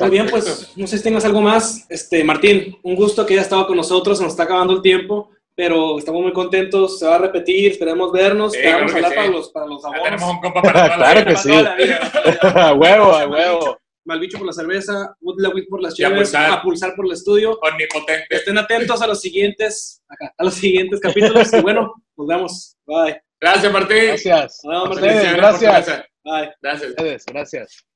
Muy 0.00 0.10
bien, 0.10 0.26
pues 0.28 0.72
no 0.76 0.86
sé 0.86 0.98
si 0.98 1.04
tengas 1.04 1.24
algo 1.24 1.40
más. 1.40 1.86
Este, 1.88 2.22
Martín, 2.22 2.76
un 2.82 2.94
gusto 2.96 3.24
que 3.24 3.34
hayas 3.34 3.46
estado 3.46 3.66
con 3.66 3.76
nosotros. 3.76 4.18
Se 4.18 4.24
nos 4.24 4.32
está 4.32 4.42
acabando 4.42 4.74
el 4.74 4.82
tiempo, 4.82 5.30
pero 5.56 5.98
estamos 5.98 6.22
muy 6.22 6.32
contentos. 6.32 6.98
Se 7.00 7.06
va 7.06 7.16
a 7.16 7.18
repetir, 7.18 7.72
esperemos 7.72 8.12
vernos. 8.12 8.52
Sí, 8.52 8.60
Te 8.60 8.72
vamos 8.72 8.92
claro 8.92 9.06
a 9.06 9.10
que 9.10 9.16
hablar 9.16 9.24
sí. 9.24 9.26
para 9.26 9.28
los, 9.38 9.50
para 9.50 9.66
los 9.66 9.82
Ya 9.82 9.88
abonos. 9.88 10.04
tenemos 10.04 10.30
un 10.30 10.40
compa 10.40 10.62
para 10.62 10.72
toda 10.84 10.88
la 10.88 10.96
Claro 10.96 11.20
vida. 11.20 11.24
que 11.30 11.36
sí. 11.36 11.48
toda 11.48 11.62
la 11.62 11.74
vida. 11.74 12.68
a 12.68 12.74
huevo, 12.74 13.12
a 13.12 13.26
huevo. 13.26 13.78
Malbicho 14.04 14.38
por 14.38 14.46
la 14.46 14.52
cerveza, 14.52 15.16
Woodlawit 15.20 15.68
por 15.68 15.82
las 15.82 15.98
Y 15.98 16.04
a 16.04 16.14
pulsar. 16.14 16.50
a 16.52 16.62
pulsar 16.62 16.94
por 16.94 17.06
el 17.06 17.12
estudio. 17.12 17.58
Omnipotente. 17.60 18.26
Estén 18.30 18.56
atentos 18.58 19.02
a 19.02 19.06
los 19.08 19.20
siguientes, 19.20 20.00
acá, 20.08 20.32
a 20.38 20.44
los 20.44 20.54
siguientes 20.54 21.00
capítulos. 21.00 21.52
Y 21.52 21.60
bueno, 21.60 21.92
nos 22.16 22.26
vemos. 22.28 22.76
Bye. 22.86 23.20
Gracias, 23.40 23.72
Martín. 23.72 24.04
Gracias. 24.06 24.60
Nos 24.62 24.72
vemos, 24.72 24.88
Martín. 24.90 25.16
ustedes, 25.16 25.36
gracias. 25.36 25.86
Bye. 26.22 26.52
Gracias. 26.62 26.90
Ustedes, 26.90 27.24
gracias. 27.26 27.86